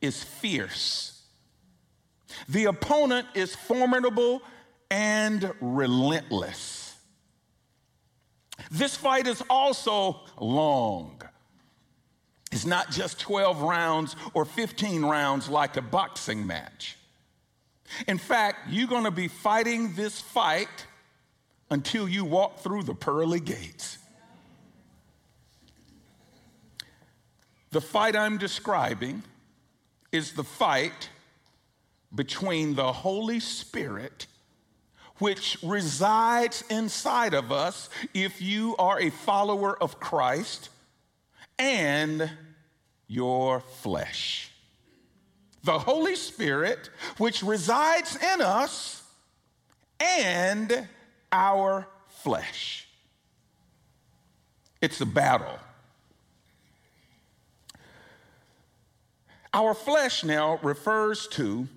is 0.00 0.22
fierce. 0.22 1.22
The 2.48 2.66
opponent 2.66 3.26
is 3.34 3.54
formidable 3.54 4.42
and 4.90 5.52
relentless. 5.60 6.96
This 8.70 8.96
fight 8.96 9.26
is 9.26 9.42
also 9.48 10.20
long. 10.38 11.22
It's 12.52 12.66
not 12.66 12.90
just 12.90 13.18
12 13.18 13.62
rounds 13.62 14.14
or 14.32 14.44
15 14.44 15.04
rounds 15.04 15.48
like 15.48 15.76
a 15.76 15.82
boxing 15.82 16.46
match. 16.46 16.96
In 18.06 18.18
fact, 18.18 18.70
you're 18.70 18.88
going 18.88 19.04
to 19.04 19.10
be 19.10 19.28
fighting 19.28 19.94
this 19.94 20.20
fight 20.20 20.86
until 21.70 22.08
you 22.08 22.24
walk 22.24 22.60
through 22.60 22.84
the 22.84 22.94
pearly 22.94 23.40
gates. 23.40 23.98
The 27.74 27.80
fight 27.80 28.14
I'm 28.14 28.38
describing 28.38 29.24
is 30.12 30.34
the 30.34 30.44
fight 30.44 31.08
between 32.14 32.76
the 32.76 32.92
Holy 32.92 33.40
Spirit, 33.40 34.28
which 35.18 35.58
resides 35.60 36.62
inside 36.70 37.34
of 37.34 37.50
us 37.50 37.90
if 38.14 38.40
you 38.40 38.76
are 38.76 39.00
a 39.00 39.10
follower 39.10 39.76
of 39.82 39.98
Christ, 39.98 40.68
and 41.58 42.30
your 43.08 43.58
flesh. 43.58 44.52
The 45.64 45.80
Holy 45.80 46.14
Spirit, 46.14 46.90
which 47.18 47.42
resides 47.42 48.14
in 48.14 48.40
us, 48.40 49.02
and 49.98 50.86
our 51.32 51.88
flesh. 52.06 52.86
It's 54.80 55.00
a 55.00 55.06
battle. 55.06 55.58
Our 59.54 59.72
flesh 59.72 60.24
now 60.24 60.58
refers 60.64 61.28
to 61.28 61.68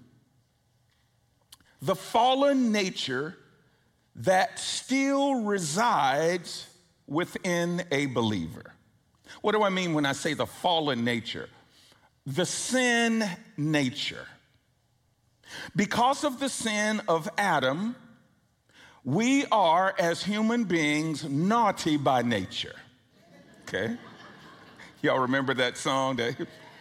the 1.79 1.95
fallen 1.95 2.71
nature 2.71 3.37
that 4.15 4.57
still 4.57 5.43
resides 5.43 6.67
within 7.05 7.83
a 7.91 8.07
believer. 8.07 8.73
What 9.41 9.51
do 9.51 9.61
I 9.61 9.69
mean 9.69 9.93
when 9.93 10.07
I 10.07 10.13
say 10.13 10.33
the 10.33 10.47
fallen 10.47 11.05
nature? 11.05 11.49
The 12.25 12.47
sin 12.47 13.23
nature. 13.57 14.25
Because 15.75 16.23
of 16.23 16.39
the 16.39 16.49
sin 16.49 16.99
of 17.07 17.29
Adam, 17.37 17.95
we 19.03 19.45
are, 19.51 19.93
as 19.99 20.23
human 20.23 20.63
beings, 20.63 21.23
naughty 21.23 21.95
by 21.97 22.23
nature. 22.23 22.75
Okay? 23.61 23.95
Y'all 25.03 25.19
remember 25.19 25.53
that 25.53 25.77
song 25.77 26.15
that 26.15 26.35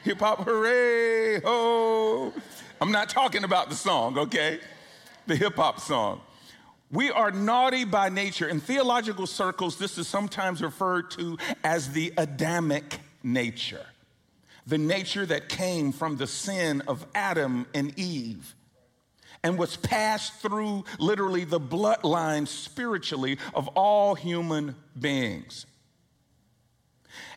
hip 0.06 0.20
hop, 0.20 0.44
hooray, 0.44 1.40
ho. 1.40 2.32
I'm 2.80 2.92
not 2.92 3.08
talking 3.08 3.42
about 3.42 3.70
the 3.70 3.74
song, 3.74 4.16
okay? 4.16 4.60
The 5.26 5.34
hip 5.34 5.56
hop 5.56 5.80
song. 5.80 6.20
We 6.92 7.10
are 7.10 7.32
naughty 7.32 7.84
by 7.84 8.08
nature. 8.08 8.48
In 8.48 8.60
theological 8.60 9.26
circles, 9.26 9.78
this 9.78 9.98
is 9.98 10.06
sometimes 10.06 10.62
referred 10.62 11.10
to 11.12 11.38
as 11.64 11.90
the 11.90 12.12
Adamic 12.16 13.00
nature, 13.24 13.84
the 14.64 14.78
nature 14.78 15.26
that 15.26 15.48
came 15.48 15.90
from 15.90 16.18
the 16.18 16.28
sin 16.28 16.82
of 16.86 17.04
Adam 17.12 17.66
and 17.74 17.98
Eve 17.98 18.54
and 19.42 19.58
was 19.58 19.76
passed 19.76 20.34
through 20.34 20.84
literally 21.00 21.42
the 21.42 21.58
bloodline 21.58 22.46
spiritually 22.46 23.38
of 23.54 23.66
all 23.68 24.14
human 24.14 24.76
beings. 24.98 25.66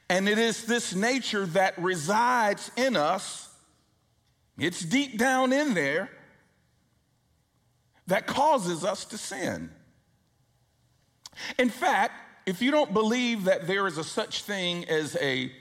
And 0.10 0.28
it 0.28 0.40
is 0.40 0.66
this 0.66 0.96
nature 0.96 1.46
that 1.48 1.78
resides 1.78 2.72
in 2.76 2.96
us, 2.96 3.48
it's 4.58 4.82
deep 4.82 5.18
down 5.18 5.54
in 5.54 5.76
there, 5.76 6.10
that 8.08 8.26
causes 8.26 8.84
us 8.84 9.06
to 9.06 9.18
sin. 9.18 9.70
In 11.60 11.70
fact, 11.70 12.14
if 12.48 12.62
you 12.62 12.72
don't 12.72 12.92
believe 12.92 13.44
that 13.44 13.68
there 13.68 13.86
is 13.86 14.00
a 14.00 14.04
such 14.04 14.44
thing 14.44 14.90
as 14.90 15.16
a 15.18 15.52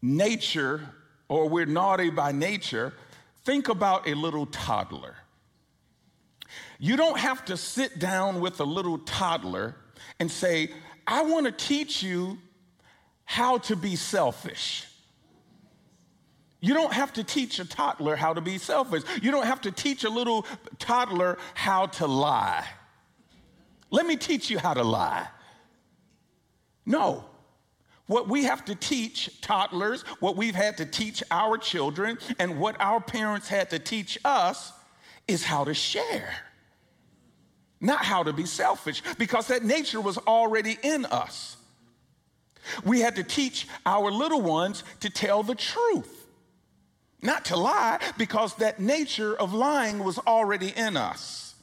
nature 0.00 0.80
or 1.28 1.48
we're 1.48 1.66
naughty 1.66 2.10
by 2.10 2.30
nature, 2.30 2.94
think 3.44 3.68
about 3.68 4.08
a 4.08 4.14
little 4.14 4.46
toddler. 4.46 5.16
You 6.78 6.96
don't 6.96 7.18
have 7.18 7.44
to 7.46 7.56
sit 7.56 7.98
down 7.98 8.40
with 8.40 8.60
a 8.60 8.64
little 8.64 8.98
toddler 8.98 9.76
and 10.18 10.30
say, 10.30 10.70
I 11.10 11.22
want 11.22 11.46
to 11.46 11.52
teach 11.52 12.04
you 12.04 12.38
how 13.24 13.58
to 13.58 13.74
be 13.74 13.96
selfish. 13.96 14.86
You 16.60 16.72
don't 16.72 16.92
have 16.92 17.12
to 17.14 17.24
teach 17.24 17.58
a 17.58 17.64
toddler 17.64 18.14
how 18.14 18.32
to 18.32 18.40
be 18.40 18.58
selfish. 18.58 19.02
You 19.20 19.32
don't 19.32 19.46
have 19.46 19.60
to 19.62 19.72
teach 19.72 20.04
a 20.04 20.08
little 20.08 20.46
toddler 20.78 21.36
how 21.54 21.86
to 21.86 22.06
lie. 22.06 22.64
Let 23.90 24.06
me 24.06 24.16
teach 24.16 24.50
you 24.50 24.58
how 24.58 24.74
to 24.74 24.84
lie. 24.84 25.26
No. 26.86 27.24
What 28.06 28.28
we 28.28 28.44
have 28.44 28.64
to 28.66 28.76
teach 28.76 29.40
toddlers, 29.40 30.02
what 30.20 30.36
we've 30.36 30.54
had 30.54 30.76
to 30.76 30.86
teach 30.86 31.24
our 31.30 31.58
children, 31.58 32.18
and 32.38 32.60
what 32.60 32.76
our 32.80 33.00
parents 33.00 33.48
had 33.48 33.70
to 33.70 33.80
teach 33.80 34.16
us 34.24 34.72
is 35.26 35.42
how 35.42 35.64
to 35.64 35.74
share 35.74 36.34
not 37.80 38.04
how 38.04 38.22
to 38.22 38.32
be 38.32 38.46
selfish, 38.46 39.02
because 39.18 39.48
that 39.48 39.64
nature 39.64 40.00
was 40.00 40.18
already 40.18 40.78
in 40.82 41.04
us. 41.06 41.56
We 42.84 43.00
had 43.00 43.16
to 43.16 43.24
teach 43.24 43.66
our 43.86 44.10
little 44.10 44.42
ones 44.42 44.84
to 45.00 45.10
tell 45.10 45.42
the 45.42 45.54
truth, 45.54 46.26
not 47.22 47.46
to 47.46 47.56
lie, 47.56 47.98
because 48.18 48.54
that 48.56 48.80
nature 48.80 49.34
of 49.34 49.54
lying 49.54 50.04
was 50.04 50.18
already 50.18 50.68
in 50.76 50.96
us. 50.96 51.54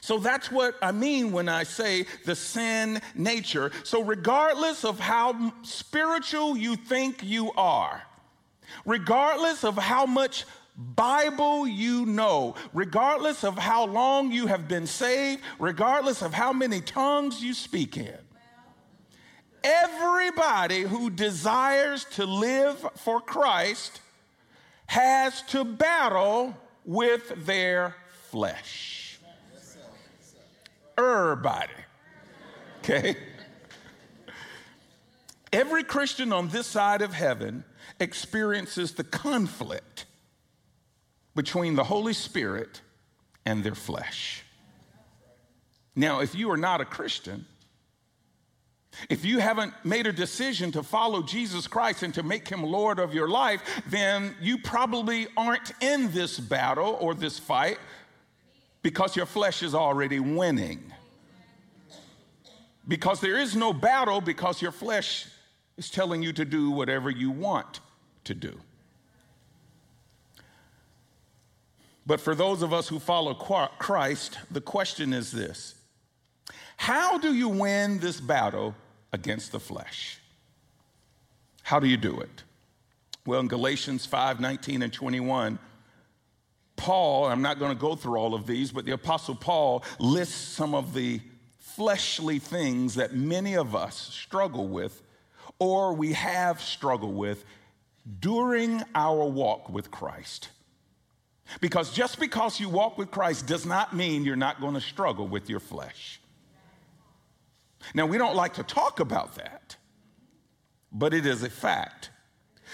So 0.00 0.18
that's 0.18 0.50
what 0.50 0.74
I 0.82 0.90
mean 0.90 1.30
when 1.30 1.48
I 1.48 1.62
say 1.62 2.06
the 2.24 2.34
sin 2.34 3.00
nature. 3.14 3.70
So, 3.84 4.02
regardless 4.02 4.84
of 4.84 4.98
how 4.98 5.52
spiritual 5.62 6.56
you 6.56 6.74
think 6.74 7.22
you 7.22 7.52
are, 7.52 8.02
regardless 8.84 9.62
of 9.62 9.76
how 9.76 10.06
much 10.06 10.44
Bible 10.74 11.66
you 11.66 12.06
know, 12.06 12.54
regardless 12.72 13.44
of 13.44 13.58
how 13.58 13.86
long 13.86 14.32
you 14.32 14.46
have 14.46 14.68
been 14.68 14.86
saved, 14.86 15.42
regardless 15.58 16.22
of 16.22 16.32
how 16.32 16.52
many 16.52 16.80
tongues 16.80 17.42
you 17.42 17.52
speak 17.52 17.96
in. 17.96 18.18
Everybody 19.62 20.82
who 20.82 21.10
desires 21.10 22.04
to 22.12 22.24
live 22.24 22.84
for 22.96 23.20
Christ 23.20 24.00
has 24.86 25.42
to 25.42 25.64
battle 25.64 26.56
with 26.84 27.46
their 27.46 27.94
flesh. 28.30 29.20
Everybody. 30.98 31.72
Okay? 32.78 33.16
Every 35.52 35.84
Christian 35.84 36.32
on 36.32 36.48
this 36.48 36.66
side 36.66 37.02
of 37.02 37.12
heaven 37.12 37.64
experiences 38.00 38.92
the 38.92 39.04
conflict 39.04 40.06
between 41.34 41.74
the 41.74 41.84
Holy 41.84 42.12
Spirit 42.12 42.80
and 43.44 43.64
their 43.64 43.74
flesh. 43.74 44.44
Now, 45.94 46.20
if 46.20 46.34
you 46.34 46.50
are 46.50 46.56
not 46.56 46.80
a 46.80 46.84
Christian, 46.84 47.46
if 49.08 49.24
you 49.24 49.38
haven't 49.38 49.72
made 49.84 50.06
a 50.06 50.12
decision 50.12 50.70
to 50.72 50.82
follow 50.82 51.22
Jesus 51.22 51.66
Christ 51.66 52.02
and 52.02 52.12
to 52.14 52.22
make 52.22 52.48
him 52.48 52.62
Lord 52.62 52.98
of 52.98 53.14
your 53.14 53.28
life, 53.28 53.62
then 53.88 54.34
you 54.40 54.58
probably 54.58 55.26
aren't 55.36 55.72
in 55.80 56.10
this 56.12 56.38
battle 56.38 56.98
or 57.00 57.14
this 57.14 57.38
fight 57.38 57.78
because 58.82 59.16
your 59.16 59.26
flesh 59.26 59.62
is 59.62 59.74
already 59.74 60.20
winning. 60.20 60.92
Because 62.86 63.20
there 63.20 63.38
is 63.38 63.54
no 63.54 63.72
battle 63.72 64.20
because 64.20 64.60
your 64.60 64.72
flesh 64.72 65.26
is 65.76 65.88
telling 65.88 66.22
you 66.22 66.32
to 66.32 66.44
do 66.44 66.70
whatever 66.70 67.08
you 67.10 67.30
want 67.30 67.80
to 68.24 68.34
do. 68.34 68.60
But 72.06 72.20
for 72.20 72.34
those 72.34 72.62
of 72.62 72.72
us 72.72 72.88
who 72.88 72.98
follow 72.98 73.34
Christ, 73.34 74.38
the 74.50 74.60
question 74.60 75.12
is 75.12 75.30
this 75.30 75.74
How 76.76 77.18
do 77.18 77.34
you 77.34 77.48
win 77.48 77.98
this 77.98 78.20
battle 78.20 78.74
against 79.12 79.52
the 79.52 79.60
flesh? 79.60 80.18
How 81.62 81.78
do 81.78 81.86
you 81.86 81.96
do 81.96 82.20
it? 82.20 82.42
Well, 83.24 83.40
in 83.40 83.48
Galatians 83.48 84.04
5 84.04 84.40
19 84.40 84.82
and 84.82 84.92
21, 84.92 85.58
Paul, 86.76 87.26
I'm 87.26 87.42
not 87.42 87.58
going 87.58 87.72
to 87.72 87.80
go 87.80 87.94
through 87.94 88.16
all 88.16 88.34
of 88.34 88.46
these, 88.46 88.72
but 88.72 88.84
the 88.84 88.92
Apostle 88.92 89.36
Paul 89.36 89.84
lists 90.00 90.34
some 90.34 90.74
of 90.74 90.94
the 90.94 91.20
fleshly 91.58 92.38
things 92.38 92.96
that 92.96 93.14
many 93.14 93.54
of 93.54 93.74
us 93.76 93.96
struggle 93.96 94.66
with 94.66 95.02
or 95.58 95.94
we 95.94 96.12
have 96.12 96.60
struggled 96.60 97.14
with 97.14 97.44
during 98.18 98.82
our 98.94 99.24
walk 99.24 99.68
with 99.68 99.90
Christ. 99.90 100.48
Because 101.60 101.92
just 101.92 102.18
because 102.18 102.60
you 102.60 102.68
walk 102.68 102.96
with 102.98 103.10
Christ 103.10 103.46
does 103.46 103.66
not 103.66 103.94
mean 103.94 104.24
you're 104.24 104.36
not 104.36 104.60
going 104.60 104.74
to 104.74 104.80
struggle 104.80 105.26
with 105.26 105.50
your 105.50 105.60
flesh. 105.60 106.20
Now, 107.94 108.06
we 108.06 108.16
don't 108.16 108.36
like 108.36 108.54
to 108.54 108.62
talk 108.62 109.00
about 109.00 109.34
that, 109.34 109.76
but 110.92 111.12
it 111.12 111.26
is 111.26 111.42
a 111.42 111.50
fact. 111.50 112.10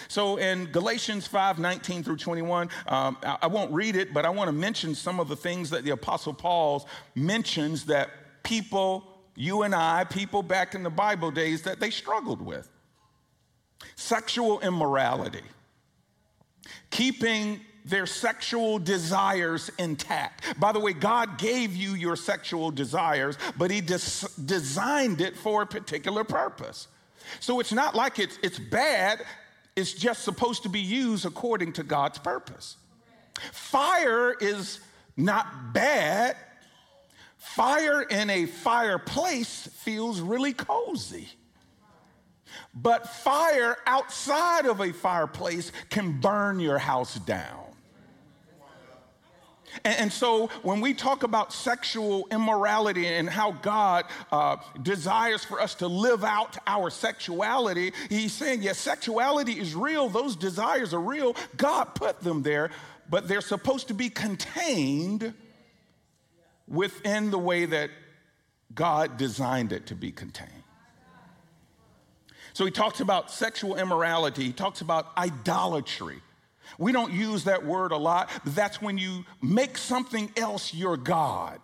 So 0.06 0.36
in 0.36 0.66
Galatians 0.66 1.26
5 1.26 1.58
19 1.58 2.04
through 2.04 2.18
21, 2.18 2.70
um, 2.86 3.18
I, 3.22 3.38
I 3.42 3.46
won't 3.48 3.72
read 3.72 3.96
it, 3.96 4.14
but 4.14 4.24
I 4.24 4.30
want 4.30 4.48
to 4.48 4.52
mention 4.52 4.94
some 4.94 5.18
of 5.18 5.28
the 5.28 5.34
things 5.34 5.70
that 5.70 5.82
the 5.84 5.90
Apostle 5.90 6.34
Paul 6.34 6.86
mentions 7.16 7.86
that 7.86 8.10
people, 8.44 9.04
you 9.34 9.62
and 9.62 9.74
I, 9.74 10.04
people 10.04 10.42
back 10.42 10.74
in 10.74 10.82
the 10.82 10.90
Bible 10.90 11.30
days, 11.30 11.62
that 11.62 11.80
they 11.80 11.90
struggled 11.90 12.40
with. 12.40 12.68
Sexual 13.96 14.60
immorality, 14.60 15.42
keeping 16.90 17.60
their 17.88 18.06
sexual 18.06 18.78
desires 18.78 19.70
intact. 19.78 20.58
By 20.58 20.72
the 20.72 20.80
way, 20.80 20.92
God 20.92 21.38
gave 21.38 21.74
you 21.74 21.94
your 21.94 22.16
sexual 22.16 22.70
desires, 22.70 23.36
but 23.56 23.70
He 23.70 23.80
des- 23.80 24.28
designed 24.44 25.20
it 25.20 25.36
for 25.36 25.62
a 25.62 25.66
particular 25.66 26.24
purpose. 26.24 26.88
So 27.40 27.60
it's 27.60 27.72
not 27.72 27.94
like 27.94 28.18
it's, 28.18 28.38
it's 28.42 28.58
bad, 28.58 29.24
it's 29.76 29.92
just 29.92 30.24
supposed 30.24 30.62
to 30.64 30.68
be 30.68 30.80
used 30.80 31.24
according 31.24 31.74
to 31.74 31.82
God's 31.82 32.18
purpose. 32.18 32.76
Fire 33.52 34.34
is 34.40 34.80
not 35.16 35.72
bad. 35.72 36.36
Fire 37.36 38.02
in 38.02 38.30
a 38.30 38.46
fireplace 38.46 39.68
feels 39.74 40.20
really 40.20 40.52
cozy. 40.52 41.28
But 42.74 43.08
fire 43.08 43.76
outside 43.86 44.66
of 44.66 44.80
a 44.80 44.92
fireplace 44.92 45.72
can 45.90 46.20
burn 46.20 46.60
your 46.60 46.78
house 46.78 47.14
down. 47.16 47.67
And, 49.84 50.12
so 50.12 50.48
when 50.62 50.80
we 50.80 50.94
talk 50.94 51.22
about 51.22 51.52
sexual 51.52 52.26
immorality 52.30 53.06
and 53.06 53.28
how 53.28 53.52
God 53.52 54.06
uh, 54.32 54.56
desires 54.82 55.44
for 55.44 55.60
us 55.60 55.74
to 55.76 55.86
live 55.86 56.24
out 56.24 56.56
our 56.66 56.90
sexuality, 56.90 57.92
he's 58.08 58.32
saying, 58.32 58.62
yes, 58.62 58.78
sexuality 58.78 59.52
is 59.52 59.74
real. 59.74 60.08
Those 60.08 60.36
desires 60.36 60.92
are 60.94 61.00
real. 61.00 61.36
God 61.56 61.94
put 61.94 62.20
them 62.20 62.42
there, 62.42 62.70
but 63.08 63.28
they're 63.28 63.40
supposed 63.40 63.88
to 63.88 63.94
be 63.94 64.10
contained 64.10 65.34
within 66.66 67.30
the 67.30 67.38
way 67.38 67.64
that 67.64 67.90
God 68.74 69.16
designed 69.16 69.72
it 69.72 69.86
to 69.86 69.94
be 69.94 70.12
contained. 70.12 70.50
So 72.52 72.64
he 72.64 72.70
talks 72.70 73.00
about 73.00 73.30
sexual 73.30 73.76
immorality, 73.76 74.44
he 74.44 74.52
talks 74.52 74.80
about 74.80 75.16
idolatry. 75.16 76.20
We 76.76 76.92
don't 76.92 77.12
use 77.12 77.44
that 77.44 77.64
word 77.64 77.92
a 77.92 77.96
lot, 77.96 78.30
but 78.44 78.54
that's 78.54 78.82
when 78.82 78.98
you 78.98 79.24
make 79.40 79.78
something 79.78 80.30
else 80.36 80.74
your 80.74 80.96
God. 80.96 81.60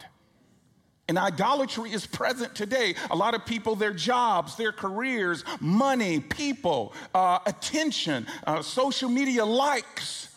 And 1.07 1.19
idolatry 1.19 1.93
is 1.93 2.07
present 2.07 2.55
today. 2.55 2.95
A 3.11 3.17
lot 3.17 3.35
of 3.35 3.45
people, 3.45 3.77
their 3.77 3.93
jobs, 3.93 4.57
their 4.57 4.73
careers, 4.73 5.45
money, 5.61 6.21
people, 6.21 6.95
uh, 7.15 7.41
attention, 7.45 8.27
uh, 8.47 8.63
social 8.63 9.11
media 9.11 9.45
likes, 9.45 10.31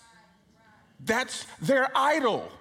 that's 1.05 1.45
their 1.61 1.89
idol. 1.95 2.51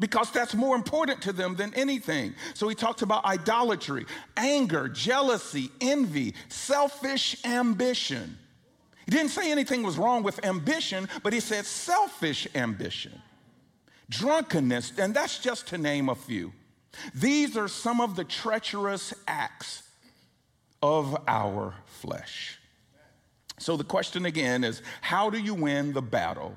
Because 0.00 0.32
that's 0.32 0.52
more 0.54 0.74
important 0.74 1.22
to 1.22 1.32
them 1.32 1.54
than 1.54 1.72
anything. 1.74 2.34
So 2.54 2.66
he 2.66 2.74
talks 2.74 3.02
about 3.02 3.24
idolatry, 3.24 4.06
anger, 4.36 4.88
jealousy, 4.88 5.70
envy, 5.80 6.34
selfish 6.48 7.36
ambition. 7.44 8.36
Didn't 9.12 9.28
say 9.28 9.52
anything 9.52 9.82
was 9.82 9.98
wrong 9.98 10.22
with 10.22 10.42
ambition, 10.42 11.06
but 11.22 11.34
he 11.34 11.40
said 11.40 11.66
selfish 11.66 12.48
ambition, 12.54 13.20
drunkenness, 14.08 14.98
and 14.98 15.12
that's 15.12 15.38
just 15.38 15.66
to 15.68 15.76
name 15.76 16.08
a 16.08 16.14
few. 16.14 16.50
These 17.14 17.58
are 17.58 17.68
some 17.68 18.00
of 18.00 18.16
the 18.16 18.24
treacherous 18.24 19.12
acts 19.28 19.82
of 20.82 21.14
our 21.28 21.74
flesh. 21.84 22.58
So 23.58 23.76
the 23.76 23.84
question 23.84 24.24
again 24.24 24.64
is 24.64 24.80
how 25.02 25.28
do 25.28 25.38
you 25.38 25.52
win 25.52 25.92
the 25.92 26.00
battle 26.00 26.56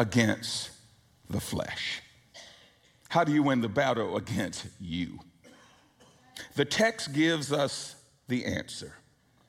against 0.00 0.72
the 1.30 1.40
flesh? 1.40 2.02
How 3.08 3.22
do 3.22 3.32
you 3.32 3.44
win 3.44 3.60
the 3.60 3.68
battle 3.68 4.16
against 4.16 4.66
you? 4.80 5.20
The 6.56 6.64
text 6.64 7.12
gives 7.12 7.52
us 7.52 7.94
the 8.26 8.46
answer. 8.46 8.94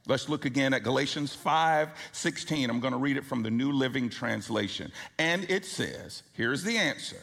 Let's 0.07 0.29
look 0.29 0.45
again 0.45 0.73
at 0.73 0.83
Galatians 0.83 1.33
5 1.33 1.89
16. 2.11 2.69
I'm 2.69 2.79
going 2.79 2.93
to 2.93 2.99
read 2.99 3.17
it 3.17 3.25
from 3.25 3.43
the 3.43 3.51
New 3.51 3.71
Living 3.71 4.09
Translation. 4.09 4.91
And 5.17 5.49
it 5.49 5.65
says, 5.65 6.23
here's 6.33 6.63
the 6.63 6.77
answer. 6.77 7.21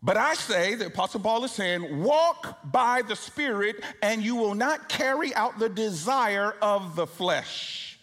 But 0.00 0.16
I 0.16 0.34
say, 0.34 0.76
the 0.76 0.86
Apostle 0.86 1.20
Paul 1.20 1.44
is 1.44 1.50
saying, 1.50 2.02
walk 2.02 2.60
by 2.70 3.02
the 3.02 3.16
Spirit, 3.16 3.82
and 4.00 4.22
you 4.22 4.36
will 4.36 4.54
not 4.54 4.88
carry 4.88 5.34
out 5.34 5.58
the 5.58 5.68
desire 5.68 6.54
of 6.62 6.94
the 6.94 7.06
flesh. 7.06 7.98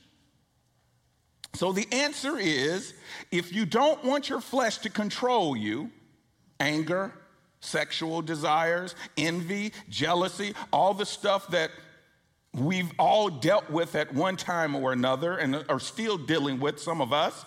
So 1.54 1.72
the 1.72 1.88
answer 1.94 2.38
is 2.38 2.94
if 3.32 3.54
you 3.54 3.66
don't 3.66 4.04
want 4.04 4.28
your 4.28 4.42
flesh 4.42 4.80
to 4.80 4.90
control 4.90 5.56
you, 5.56 5.90
anger, 6.60 7.14
sexual 7.62 8.22
desires, 8.22 8.94
envy, 9.16 9.72
jealousy, 9.90 10.54
all 10.74 10.94
the 10.94 11.06
stuff 11.06 11.48
that 11.50 11.72
we've 12.56 12.92
all 12.98 13.30
dealt 13.30 13.70
with 13.70 13.96
at 13.96 14.14
one 14.14 14.38
time 14.38 14.76
or 14.76 14.94
another 14.94 15.38
and 15.38 15.66
are 15.68 15.80
still 15.80 16.18
dealing 16.18 16.60
with, 16.60 16.80
some 16.80 17.02
of 17.02 17.12
us. 17.12 17.46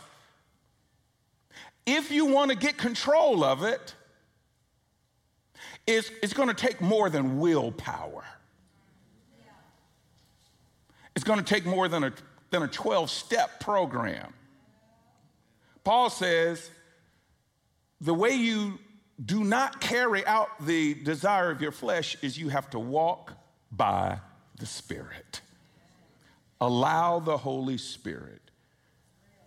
If 1.87 2.11
you 2.11 2.27
want 2.27 2.51
to 2.51 2.57
get 2.57 2.77
control 2.77 3.43
of 3.43 3.63
it, 3.63 3.95
it's, 5.87 6.11
it's 6.23 6.35
going 6.35 6.49
to 6.49 6.55
take 6.55 6.83
more 6.83 7.09
than 7.09 7.39
willpower. 7.39 8.25
It's 11.17 11.25
going 11.25 11.39
to 11.39 11.45
take 11.45 11.65
more 11.65 11.89
than 11.89 12.05
a, 12.05 12.13
than 12.51 12.63
a 12.63 12.69
12 12.69 13.11
step 13.11 13.59
program. 13.61 14.35
Paul 15.83 16.11
says 16.11 16.71
the 18.01 18.15
way 18.15 18.35
you 18.35 18.79
do 19.25 19.43
not 19.43 19.81
carry 19.81 20.25
out 20.27 20.49
the 20.65 20.95
desire 20.95 21.51
of 21.51 21.63
your 21.63 21.73
flesh 21.73 22.17
is 22.23 22.39
you 22.39 22.51
have 22.51 22.69
to 22.71 22.79
walk 22.79 23.33
by 23.73 24.19
the 24.59 24.67
Spirit. 24.67 25.41
Allow 26.61 27.21
the 27.21 27.37
Holy 27.37 27.79
Spirit 27.79 28.41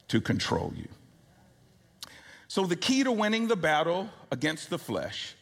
to 0.07 0.21
control 0.21 0.73
you. 0.75 0.87
So, 2.47 2.65
the 2.65 2.75
key 2.75 3.03
to 3.03 3.11
winning 3.11 3.47
the 3.47 3.55
battle 3.55 4.09
against 4.29 4.69
the 4.69 4.77
flesh, 4.77 5.35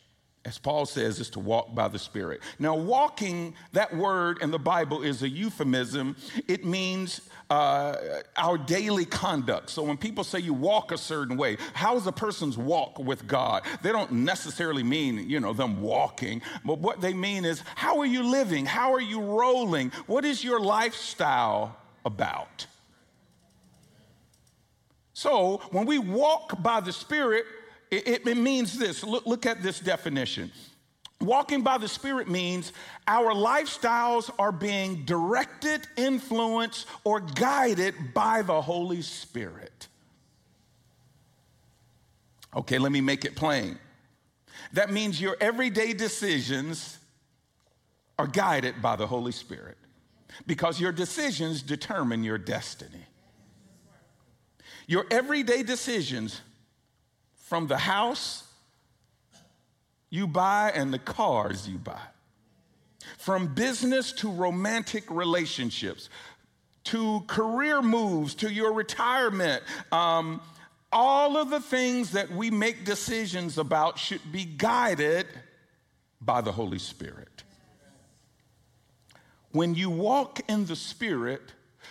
as 0.49 0.57
Paul 0.57 0.88
says, 0.88 1.19
is 1.19 1.29
to 1.31 1.39
walk 1.39 1.75
by 1.75 1.88
the 1.89 1.99
Spirit. 1.99 2.41
Now, 2.57 2.75
walking, 2.75 3.53
that 3.73 3.95
word 3.95 4.41
in 4.41 4.49
the 4.49 4.57
Bible 4.57 5.03
is 5.03 5.21
a 5.21 5.29
euphemism. 5.29 6.15
It 6.47 6.65
means 6.65 7.21
uh, 7.51 7.95
our 8.35 8.57
daily 8.57 9.05
conduct. 9.05 9.69
So, 9.69 9.83
when 9.83 9.95
people 9.95 10.23
say 10.23 10.39
you 10.39 10.55
walk 10.55 10.91
a 10.91 10.97
certain 10.97 11.38
way, 11.38 11.57
how 11.73 11.97
is 11.97 12.07
a 12.07 12.12
person's 12.12 12.57
walk 12.57 12.97
with 12.97 13.27
God? 13.27 13.62
They 13.83 13.91
don't 13.91 14.12
necessarily 14.12 14.81
mean, 14.81 15.29
you 15.29 15.39
know, 15.39 15.53
them 15.53 15.81
walking, 15.81 16.41
but 16.65 16.79
what 16.79 16.99
they 16.99 17.13
mean 17.13 17.45
is 17.45 17.62
how 17.75 17.99
are 17.99 18.07
you 18.07 18.23
living? 18.23 18.65
How 18.65 18.91
are 18.95 19.01
you 19.01 19.21
rolling? 19.21 19.91
What 20.07 20.25
is 20.25 20.43
your 20.43 20.59
lifestyle 20.59 21.77
about? 22.03 22.65
So 25.13 25.62
when 25.69 25.85
we 25.85 25.99
walk 25.99 26.63
by 26.63 26.79
the 26.79 26.91
Spirit, 26.91 27.45
it, 27.91 28.28
it, 28.28 28.38
means 28.38 28.78
this. 28.78 29.04
Look, 29.04 29.25
look 29.25 29.45
at 29.45 29.63
this 29.63 29.80
definition. 29.80 30.52
Walking 31.21 31.63
by 31.63 31.78
the 31.78 31.88
Spirit 31.88 32.30
means 32.30 32.71
our 33.08 33.34
lifestyles 33.34 34.30
are 34.39 34.52
being 34.52 35.04
directed, 35.06 35.88
influenced, 35.97 36.88
or 37.04 37.19
guided 37.19 37.95
by 38.13 38.41
the 38.41 38.62
Holy 38.62 39.02
Spirit. 39.02 39.88
Okay, 42.56 42.78
let 42.78 42.91
me 42.91 43.02
make 43.02 43.25
it 43.25 43.36
plain. 43.36 43.78
That 44.73 44.91
means 44.91 45.19
your 45.19 45.36
everyday 45.41 45.93
decisions 45.93 46.97
are 48.17 48.28
guided 48.28 48.82
by 48.82 48.95
the 48.95 49.08
Holy 49.08 49.32
Spirit 49.32 49.78
because 50.45 50.80
your 50.80 50.91
decisions 50.91 51.62
determine 51.62 52.23
your 52.23 52.38
destiny. 52.38 53.06
Your 54.88 55.06
everyday 55.12 55.63
decisions 55.63 56.41
from 57.49 57.65
the 57.65 57.79
house 57.79 58.43
you 60.12 60.27
buy 60.27 60.71
and 60.75 60.93
the 60.93 60.99
cars 60.99 61.67
you 61.67 61.79
buy, 61.79 61.99
from 63.17 63.55
business 63.55 64.12
to 64.12 64.29
romantic 64.29 65.09
relationships, 65.09 66.09
to 66.83 67.21
career 67.25 67.81
moves, 67.81 68.35
to 68.35 68.53
your 68.53 68.71
retirement, 68.73 69.63
um, 69.91 70.39
all 70.91 71.38
of 71.38 71.49
the 71.49 71.59
things 71.59 72.12
that 72.12 72.29
we 72.29 72.51
make 72.51 72.85
decisions 72.85 73.57
about 73.57 73.97
should 73.97 74.31
be 74.31 74.45
guided 74.45 75.25
by 76.21 76.41
the 76.41 76.51
Holy 76.51 76.79
Spirit. 76.79 77.43
When 79.53 79.73
you 79.73 79.89
walk 79.89 80.39
in 80.47 80.67
the 80.67 80.75
Spirit, 80.75 81.41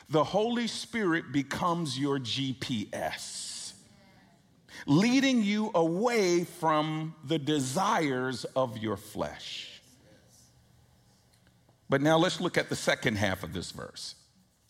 the 0.08 0.22
Holy 0.22 0.68
Spirit 0.68 1.32
becomes 1.32 1.98
your 1.98 2.20
GPS, 2.20 3.57
leading 4.88 5.42
you 5.42 5.70
away 5.74 6.44
from 6.44 7.14
the 7.22 7.38
desires 7.38 8.44
of 8.56 8.78
your 8.78 8.96
flesh. 8.96 9.82
But 11.90 12.00
now 12.00 12.16
let's 12.16 12.40
look 12.40 12.56
at 12.56 12.70
the 12.70 12.76
second 12.76 13.16
half 13.16 13.42
of 13.42 13.52
this 13.52 13.70
verse 13.70 14.14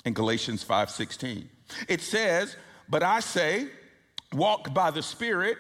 in 0.05 0.15
Galatians 0.15 0.65
5:16. 0.65 1.49
It 1.87 2.03
says, 2.03 2.57
"But 2.89 3.05
I 3.05 3.21
say, 3.21 3.71
walk 4.33 4.75
by 4.75 4.91
the 4.91 5.05
Spirit, 5.05 5.57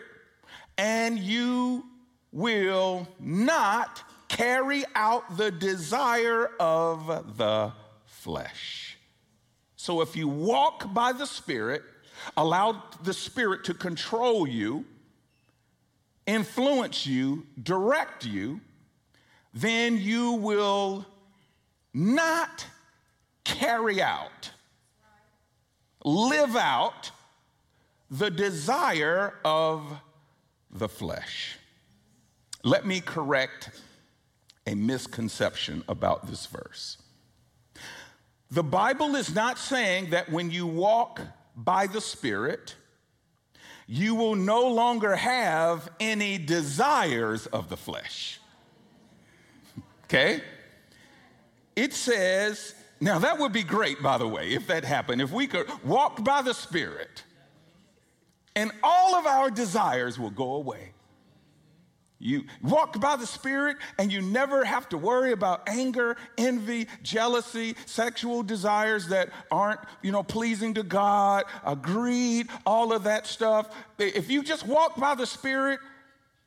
and 0.77 1.21
you 1.21 1.88
will 2.33 3.07
not 3.21 4.03
carry 4.27 4.85
out 4.97 5.37
the 5.37 5.53
desire 5.53 6.47
of 6.59 7.37
the 7.37 7.73
flesh." 8.07 8.99
So 9.77 10.01
if 10.01 10.16
you 10.16 10.27
walk 10.27 10.92
by 10.92 11.12
the 11.12 11.27
Spirit, 11.27 11.85
allow 12.37 12.83
the 13.02 13.12
Spirit 13.12 13.64
to 13.64 13.74
control 13.74 14.46
you, 14.46 14.85
influence 16.26 17.07
you, 17.07 17.46
direct 17.62 18.24
you, 18.24 18.61
then 19.54 19.98
you 19.98 20.33
will 20.33 21.07
not 21.94 22.66
carry 23.44 24.00
out, 24.02 24.50
live 26.04 26.54
out 26.57 27.11
the 28.11 28.31
desire 28.31 29.35
of 29.44 30.00
the 30.70 30.88
flesh. 30.88 31.57
Let 32.62 32.87
me 32.87 33.00
correct 33.00 33.70
a 34.66 34.74
misconception 34.74 35.83
about 35.88 36.26
this 36.26 36.46
verse. 36.46 36.98
The 38.50 38.62
Bible 38.62 39.14
is 39.16 39.35
not 39.35 39.59
saying 39.59 40.11
that 40.11 40.31
when 40.31 40.50
you 40.50 40.66
walk 40.66 41.20
by 41.59 41.88
the 41.88 42.01
Spirit, 42.01 42.77
you 43.87 44.14
will 44.14 44.37
no 44.37 44.68
longer 44.68 45.16
have 45.16 45.90
any 45.99 46.38
desires 46.38 47.47
of 47.47 47.68
the 47.68 47.77
flesh. 47.77 48.40
Okay? 50.05 50.40
It 51.75 51.92
says, 51.92 52.75
now 53.01 53.18
that 53.18 53.38
would 53.38 53.53
be 53.53 53.62
great, 53.64 54.03
by 54.03 54.18
the 54.18 54.29
way, 54.29 54.53
if 54.53 54.66
that 54.68 54.85
happened. 54.85 55.21
If 55.21 55.33
we 55.33 55.47
could 55.47 55.66
walk 55.85 56.23
by 56.23 56.42
the 56.42 56.55
Spirit 56.55 57.25
and 58.55 58.71
all 58.83 59.14
of 59.16 59.27
our 59.27 59.51
desires 59.51 60.18
will 60.18 60.31
go 60.31 60.55
away. 60.55 60.92
You 62.20 62.44
walk 62.62 63.00
by 63.00 63.14
the 63.16 63.26
Spirit 63.26 63.76
and 63.96 64.12
you 64.12 64.20
never 64.20 64.64
have 64.64 64.88
to 64.88 64.98
worry 64.98 65.31
about 65.31 65.68
anger, 65.68 66.16
envy, 66.37 66.88
jealousy, 67.02 67.76
sexual 67.87 68.42
desires 68.42 69.09
that 69.09 69.31
aren't, 69.52 69.81
you 70.02 70.11
know, 70.11 70.24
pleasing 70.24 70.74
to 70.74 70.83
God, 70.83 71.44
uh, 71.64 71.76
greed, 71.76 72.48
all 72.66 72.92
of 72.92 73.04
that 73.04 73.26
stuff. 73.26 73.70
If 73.98 74.31
you 74.31 74.42
just 74.42 74.66
walk 74.66 74.96
by 74.96 75.14
the 75.14 75.26
Spirit, 75.26 75.78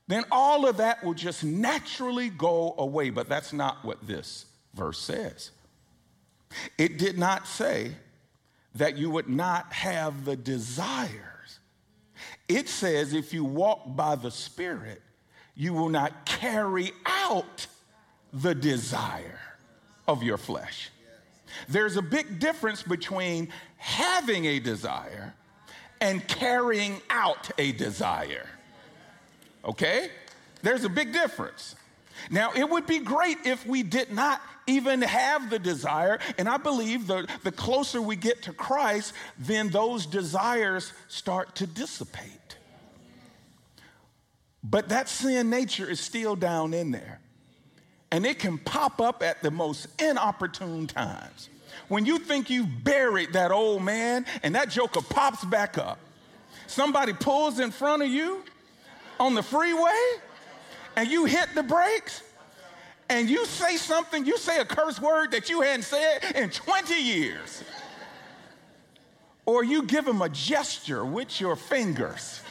then 0.08 0.26
all 0.30 0.68
of 0.68 0.78
that 0.78 1.04
will 1.06 1.14
just 1.14 1.42
naturally 1.44 2.30
go 2.30 2.76
away. 2.78 3.10
But 3.10 3.30
that's 3.30 3.54
not 3.54 3.86
what 3.86 4.06
this 4.06 4.48
verse 4.74 5.00
says. 5.00 5.52
It 6.78 6.98
did 6.98 7.18
not 7.18 7.48
say 7.48 7.94
that 8.76 8.98
you 8.98 9.10
would 9.10 9.30
not 9.30 9.72
have 9.72 10.26
the 10.26 10.36
desires. 10.36 11.60
It 12.50 12.68
says 12.68 13.14
if 13.14 13.34
you 13.34 13.46
walk 13.46 13.96
by 13.96 14.18
the 14.18 14.32
Spirit, 14.32 15.02
you 15.56 15.74
will 15.74 15.90
not 15.90 16.26
carry 16.26 16.92
out 17.06 17.68
the 18.34 18.56
desire 18.56 19.40
of 20.08 20.24
your 20.24 20.38
flesh. 20.38 20.90
There's 21.68 21.98
a 21.98 22.02
big 22.02 22.40
difference 22.40 22.82
between 22.84 23.50
having 23.78 24.46
a 24.46 24.60
desire 24.60 25.34
and 26.00 26.26
carrying 26.28 27.02
out 27.10 27.52
a 27.58 27.72
desire. 27.74 28.48
Okay? 29.66 30.10
There's 30.64 30.84
a 30.84 30.90
big 30.90 31.14
difference. 31.14 31.76
Now, 32.30 32.52
it 32.54 32.70
would 32.70 32.86
be 32.86 33.00
great 33.00 33.38
if 33.46 33.66
we 33.66 33.84
did 33.84 34.12
not 34.12 34.42
even 34.68 35.02
have 35.02 35.50
the 35.50 35.60
desire. 35.60 36.20
And 36.38 36.48
I 36.48 36.58
believe 36.58 37.08
the, 37.08 37.28
the 37.44 37.52
closer 37.52 38.02
we 38.02 38.16
get 38.16 38.44
to 38.44 38.54
Christ, 38.54 39.14
then 39.38 39.70
those 39.70 40.06
desires 40.06 40.94
start 41.08 41.56
to 41.56 41.68
dissipate. 41.68 42.41
But 44.64 44.90
that 44.90 45.10
sin 45.10 45.50
nature 45.50 45.90
is 45.90 46.00
still 46.00 46.36
down 46.36 46.74
in 46.74 46.92
there. 46.92 47.20
And 48.12 48.26
it 48.26 48.40
can 48.40 48.58
pop 48.58 49.02
up 49.02 49.24
at 49.24 49.42
the 49.42 49.52
most 49.52 49.88
inopportune 50.00 50.88
times. 50.88 51.50
When 51.88 52.06
you 52.06 52.20
think 52.20 52.50
you've 52.50 52.84
buried 52.84 53.34
that 53.34 53.52
old 53.52 53.84
man 53.84 54.26
and 54.44 54.56
that 54.56 54.70
joker 54.70 55.02
pops 55.02 55.44
back 55.46 55.78
up, 55.78 55.98
somebody 56.68 57.14
pulls 57.14 57.60
in 57.60 57.72
front 57.72 58.04
of 58.04 58.10
you 58.10 58.44
on 59.20 59.34
the 59.34 59.44
freeway 59.44 59.92
and 60.96 61.10
you 61.10 61.26
hit 61.26 61.48
the 61.56 61.64
brakes 61.64 62.22
and 63.10 63.30
you 63.30 63.46
say 63.46 63.78
something, 63.78 64.26
you 64.26 64.38
say 64.38 64.60
a 64.60 64.66
curse 64.66 65.02
word 65.02 65.32
that 65.32 65.50
you 65.50 65.62
hadn't 65.62 65.84
said 65.84 66.20
in 66.36 66.50
20 66.50 66.94
years. 66.94 67.64
Or 69.46 69.64
you 69.64 69.84
give 69.84 70.08
him 70.08 70.22
a 70.22 70.30
gesture 70.30 71.04
with 71.04 71.42
your 71.42 71.56
fingers 71.56 72.42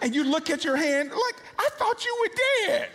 and 0.00 0.14
you 0.14 0.24
look 0.24 0.50
at 0.50 0.64
your 0.64 0.76
hand 0.76 1.10
like, 1.10 1.36
I 1.58 1.68
thought 1.72 2.04
you 2.04 2.16
were 2.20 2.66
dead. 2.66 2.88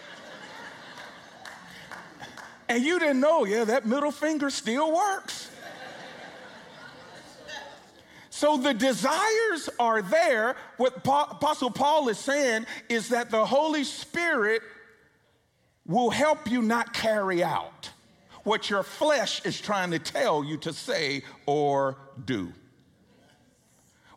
And 2.70 2.84
you 2.84 2.98
didn't 2.98 3.20
know, 3.20 3.46
yeah, 3.46 3.66
that 3.66 3.86
middle 3.86 4.12
finger 4.12 4.50
still 4.50 4.94
works. 4.94 5.50
So 8.30 8.58
the 8.58 8.74
desires 8.74 9.70
are 9.80 10.02
there. 10.02 10.56
What 10.78 10.98
Apostle 10.98 11.70
Paul 11.72 12.10
is 12.10 12.18
saying 12.18 12.66
is 12.90 13.10
that 13.10 13.30
the 13.30 13.46
Holy 13.46 13.84
Spirit 13.84 14.62
will 15.86 16.10
help 16.10 16.50
you 16.50 16.62
not 16.62 16.94
carry 16.94 17.44
out 17.44 17.90
what 18.44 18.70
your 18.70 18.84
flesh 18.84 19.46
is 19.46 19.60
trying 19.62 19.92
to 19.92 20.00
tell 20.00 20.44
you 20.44 20.58
to 20.58 20.74
say 20.74 21.24
or 21.46 21.98
do. 22.26 22.52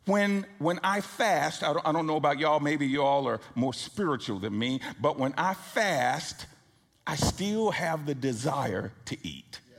When, 0.06 0.46
when 0.58 0.78
I 0.84 1.00
fast, 1.00 1.64
I 1.64 1.72
don't, 1.72 1.86
I 1.86 1.92
don't 1.92 2.06
know 2.06 2.16
about 2.16 2.38
y'all, 2.38 2.60
maybe 2.60 2.86
y'all 2.86 3.26
are 3.26 3.40
more 3.56 3.74
spiritual 3.74 4.38
than 4.38 4.56
me, 4.56 4.80
but 5.00 5.18
when 5.18 5.34
I 5.36 5.54
fast, 5.54 6.46
I 7.06 7.16
still 7.16 7.72
have 7.72 8.06
the 8.06 8.14
desire 8.14 8.92
to 9.06 9.16
eat. 9.26 9.60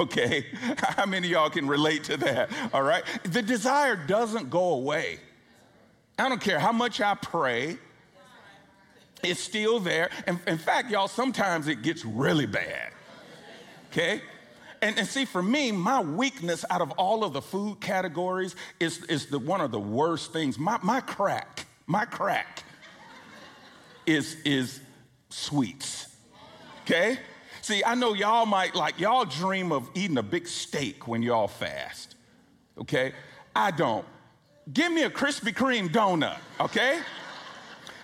Okay? 0.00 0.46
How 0.78 1.06
many 1.06 1.28
y'all 1.28 1.50
can 1.50 1.68
relate 1.68 2.02
to 2.04 2.16
that? 2.16 2.50
All 2.72 2.82
right? 2.82 3.04
The 3.22 3.42
desire 3.42 3.94
doesn't 3.94 4.50
go 4.50 4.70
away. 4.70 5.20
I 6.18 6.28
don't 6.28 6.40
care 6.40 6.58
how 6.58 6.72
much 6.72 7.00
I 7.00 7.14
pray, 7.14 7.78
it's 9.22 9.40
still 9.40 9.78
there. 9.78 10.10
In 10.26 10.58
fact, 10.58 10.90
y'all, 10.90 11.06
sometimes 11.06 11.68
it 11.68 11.82
gets 11.82 12.04
really 12.04 12.46
bad. 12.46 12.92
Okay? 13.92 14.20
And, 14.84 14.98
and, 14.98 15.08
see, 15.08 15.24
for 15.24 15.42
me, 15.42 15.72
my 15.72 16.02
weakness 16.02 16.62
out 16.68 16.82
of 16.82 16.90
all 16.92 17.24
of 17.24 17.32
the 17.32 17.40
food 17.40 17.80
categories 17.80 18.54
is, 18.78 19.02
is 19.04 19.24
the, 19.26 19.38
one 19.38 19.62
of 19.62 19.70
the 19.70 19.80
worst 19.80 20.30
things. 20.30 20.58
My, 20.58 20.78
my 20.82 21.00
crack, 21.00 21.64
my 21.86 22.04
crack 22.04 22.64
is, 24.04 24.36
is 24.44 24.80
sweets. 25.30 26.14
Okay? 26.82 27.16
See, 27.62 27.82
I 27.82 27.94
know 27.94 28.12
y'all 28.12 28.44
might 28.44 28.74
like, 28.74 29.00
y'all 29.00 29.24
dream 29.24 29.72
of 29.72 29.88
eating 29.94 30.18
a 30.18 30.22
big 30.22 30.46
steak 30.46 31.08
when 31.08 31.22
y'all 31.22 31.48
fast. 31.48 32.16
Okay? 32.76 33.14
I 33.56 33.70
don't. 33.70 34.04
Give 34.70 34.92
me 34.92 35.04
a 35.04 35.10
Krispy 35.10 35.54
Kreme 35.54 35.88
donut, 35.88 36.36
okay? 36.60 37.00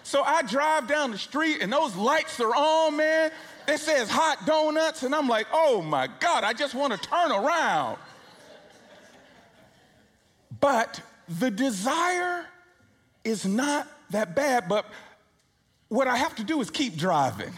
So 0.02 0.22
I 0.22 0.40
drive 0.40 0.86
down 0.86 1.10
the 1.10 1.18
street 1.18 1.58
and 1.60 1.70
those 1.70 1.94
lights 1.94 2.40
are 2.40 2.54
on, 2.54 2.96
man. 2.96 3.32
It 3.70 3.78
says 3.78 4.11
hot 4.11 4.46
donuts, 4.46 5.04
and 5.04 5.14
I'm 5.14 5.28
like, 5.28 5.46
oh 5.52 5.80
my 5.80 6.09
God, 6.18 6.42
I 6.42 6.52
just 6.52 6.74
want 6.74 6.92
to 6.92 6.98
turn 6.98 7.30
around. 7.30 7.98
But 10.59 11.00
the 11.38 11.52
desire 11.52 12.46
is 13.22 13.46
not 13.46 13.87
that 14.11 14.35
bad, 14.35 14.68
but 14.68 14.87
what 15.88 16.09
I 16.09 16.16
have 16.16 16.35
to 16.37 16.44
do 16.44 16.61
is 16.61 16.68
keep 16.68 16.96
driving. 16.96 17.52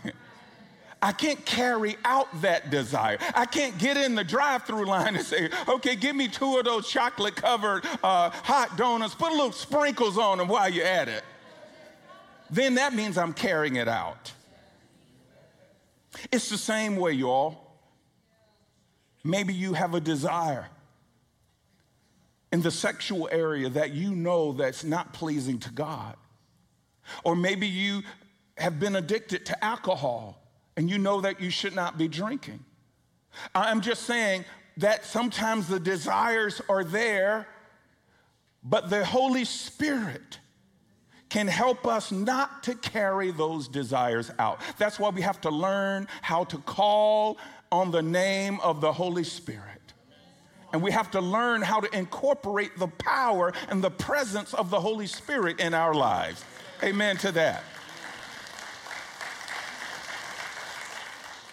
I 1.00 1.12
can't 1.12 1.42
carry 1.46 1.96
out 2.04 2.28
that 2.42 2.70
desire. 2.70 3.16
I 3.34 3.46
can't 3.46 3.78
get 3.78 3.96
in 3.96 4.14
the 4.14 4.22
drive 4.22 4.64
through 4.64 4.84
line 4.84 5.16
and 5.16 5.24
say, 5.24 5.48
okay, 5.66 5.96
give 5.96 6.14
me 6.14 6.28
two 6.28 6.58
of 6.58 6.66
those 6.66 6.90
chocolate 6.90 7.36
covered 7.36 7.86
uh, 8.04 8.28
hot 8.30 8.76
donuts, 8.76 9.14
put 9.14 9.30
a 9.30 9.34
little 9.34 9.50
sprinkles 9.50 10.18
on 10.18 10.36
them 10.38 10.46
while 10.46 10.68
you're 10.68 10.84
at 10.84 11.08
it. 11.08 11.24
Then 12.50 12.74
that 12.74 12.94
means 12.94 13.16
I'm 13.16 13.32
carrying 13.32 13.76
it 13.76 13.88
out. 13.88 14.32
It's 16.30 16.48
the 16.48 16.58
same 16.58 16.96
way, 16.96 17.12
y'all. 17.12 17.58
Maybe 19.24 19.54
you 19.54 19.72
have 19.72 19.94
a 19.94 20.00
desire 20.00 20.68
in 22.50 22.60
the 22.60 22.70
sexual 22.70 23.28
area 23.32 23.68
that 23.70 23.92
you 23.92 24.14
know 24.14 24.52
that's 24.52 24.84
not 24.84 25.12
pleasing 25.12 25.58
to 25.60 25.70
God. 25.70 26.16
Or 27.24 27.34
maybe 27.34 27.66
you 27.66 28.02
have 28.58 28.78
been 28.78 28.96
addicted 28.96 29.46
to 29.46 29.64
alcohol 29.64 30.38
and 30.76 30.88
you 30.90 30.98
know 30.98 31.20
that 31.22 31.40
you 31.40 31.50
should 31.50 31.74
not 31.74 31.98
be 31.98 32.08
drinking. 32.08 32.64
I'm 33.54 33.80
just 33.80 34.02
saying 34.02 34.44
that 34.78 35.04
sometimes 35.04 35.68
the 35.68 35.80
desires 35.80 36.60
are 36.68 36.84
there, 36.84 37.46
but 38.62 38.90
the 38.90 39.04
Holy 39.04 39.44
Spirit 39.44 40.38
can 41.32 41.48
help 41.48 41.86
us 41.86 42.12
not 42.12 42.62
to 42.62 42.74
carry 42.74 43.30
those 43.30 43.66
desires 43.66 44.30
out. 44.38 44.60
That's 44.76 44.98
why 44.98 45.08
we 45.08 45.22
have 45.22 45.40
to 45.40 45.48
learn 45.48 46.06
how 46.20 46.44
to 46.44 46.58
call 46.58 47.38
on 47.70 47.90
the 47.90 48.02
name 48.02 48.60
of 48.60 48.82
the 48.82 48.92
Holy 48.92 49.24
Spirit. 49.24 49.94
And 50.74 50.82
we 50.82 50.90
have 50.90 51.10
to 51.12 51.22
learn 51.22 51.62
how 51.62 51.80
to 51.80 51.98
incorporate 51.98 52.78
the 52.78 52.88
power 52.88 53.54
and 53.70 53.82
the 53.82 53.90
presence 53.90 54.52
of 54.52 54.68
the 54.68 54.78
Holy 54.78 55.06
Spirit 55.06 55.58
in 55.58 55.72
our 55.72 55.94
lives. 55.94 56.44
Amen 56.82 57.16
to 57.16 57.32
that. 57.32 57.64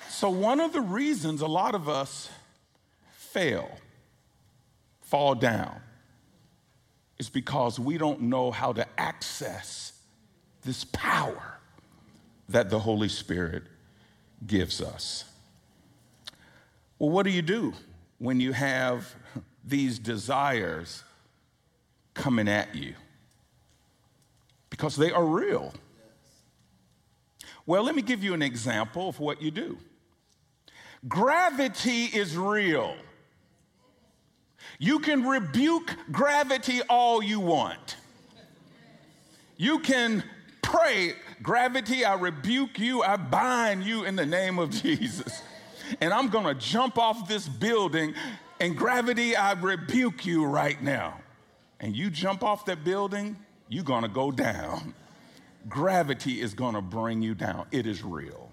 So, 0.10 0.30
one 0.30 0.60
of 0.60 0.74
the 0.74 0.82
reasons 0.82 1.40
a 1.40 1.48
lot 1.48 1.74
of 1.74 1.88
us 1.88 2.30
fail, 3.14 3.72
fall 5.00 5.36
down, 5.36 5.80
is 7.20 7.30
because 7.30 7.80
we 7.80 7.98
don't 7.98 8.22
know 8.22 8.50
how 8.50 8.74
to 8.74 8.88
access 8.98 9.92
this 10.64 10.86
power 10.86 11.60
that 12.48 12.70
the 12.70 12.80
Holy 12.80 13.10
Spirit 13.10 13.64
gives 14.48 14.82
us. 14.82 15.26
Well, 16.98 17.10
what 17.10 17.24
do 17.24 17.30
you 17.30 17.42
do 17.42 17.74
when 18.18 18.40
you 18.40 18.54
have 18.54 19.14
these 19.64 20.00
desires 20.00 21.04
coming 22.14 22.48
at 22.48 22.74
you? 22.76 22.96
Because 24.70 24.96
they 24.96 25.12
are 25.12 25.26
real. 25.26 25.74
Well, 27.66 27.84
let 27.84 27.96
me 27.96 28.02
give 28.02 28.24
you 28.24 28.34
an 28.34 28.42
example 28.42 29.10
of 29.10 29.20
what 29.20 29.42
you 29.42 29.52
do. 29.52 29.78
Gravity 31.08 32.06
is 32.06 32.36
real. 32.36 32.96
You 34.80 35.00
can 35.00 35.28
rebuke 35.28 35.96
gravity 36.12 36.82
all 36.90 37.22
you 37.22 37.40
want. 37.40 37.98
You 39.58 39.80
can 39.80 40.24
pray, 40.64 41.16
Gravity, 41.42 42.04
I 42.04 42.16
rebuke 42.16 42.80
you, 42.80 43.02
I 43.02 43.16
bind 43.16 43.84
you 43.84 44.04
in 44.04 44.16
the 44.16 44.26
name 44.26 44.60
of 44.60 44.72
Jesus. 44.72 45.42
And 46.02 46.14
I'm 46.14 46.28
gonna 46.28 46.54
jump 46.54 46.98
off 46.98 47.28
this 47.28 47.48
building, 47.48 48.14
and 48.60 48.78
gravity, 48.78 49.36
I 49.36 49.54
rebuke 49.54 50.26
you 50.26 50.46
right 50.46 50.82
now. 50.82 51.22
And 51.80 51.96
you 51.96 52.10
jump 52.10 52.44
off 52.44 52.66
that 52.66 52.84
building, 52.84 53.38
you're 53.70 53.86
gonna 53.86 54.10
go 54.10 54.32
down. 54.32 54.94
Gravity 55.70 56.42
is 56.42 56.54
gonna 56.54 56.82
bring 56.82 57.22
you 57.22 57.36
down. 57.36 57.66
It 57.72 57.88
is 57.88 58.04
real. 58.04 58.52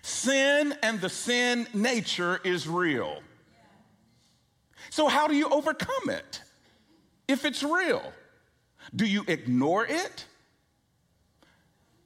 Sin 0.00 0.74
and 0.82 1.00
the 1.00 1.10
sin 1.10 1.66
nature 1.74 2.40
is 2.44 2.66
real. 2.66 3.20
So, 4.96 5.08
how 5.08 5.28
do 5.28 5.36
you 5.36 5.50
overcome 5.50 6.08
it 6.08 6.40
if 7.28 7.44
it's 7.44 7.62
real? 7.62 8.14
Do 8.94 9.04
you 9.04 9.26
ignore 9.28 9.84
it? 9.84 10.24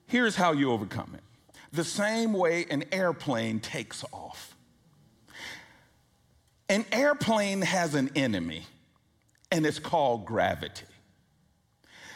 Here's 0.09 0.35
how 0.35 0.51
you 0.51 0.73
overcome 0.73 1.15
it 1.15 1.23
the 1.71 1.85
same 1.85 2.33
way 2.33 2.67
an 2.69 2.83
airplane 2.91 3.61
takes 3.61 4.05
off. 4.13 4.57
An 6.69 6.85
airplane 6.91 7.63
has 7.63 7.95
an 7.95 8.11
enemy, 8.17 8.67
and 9.53 9.65
it's 9.65 9.79
called 9.79 10.27
gravity. 10.27 10.83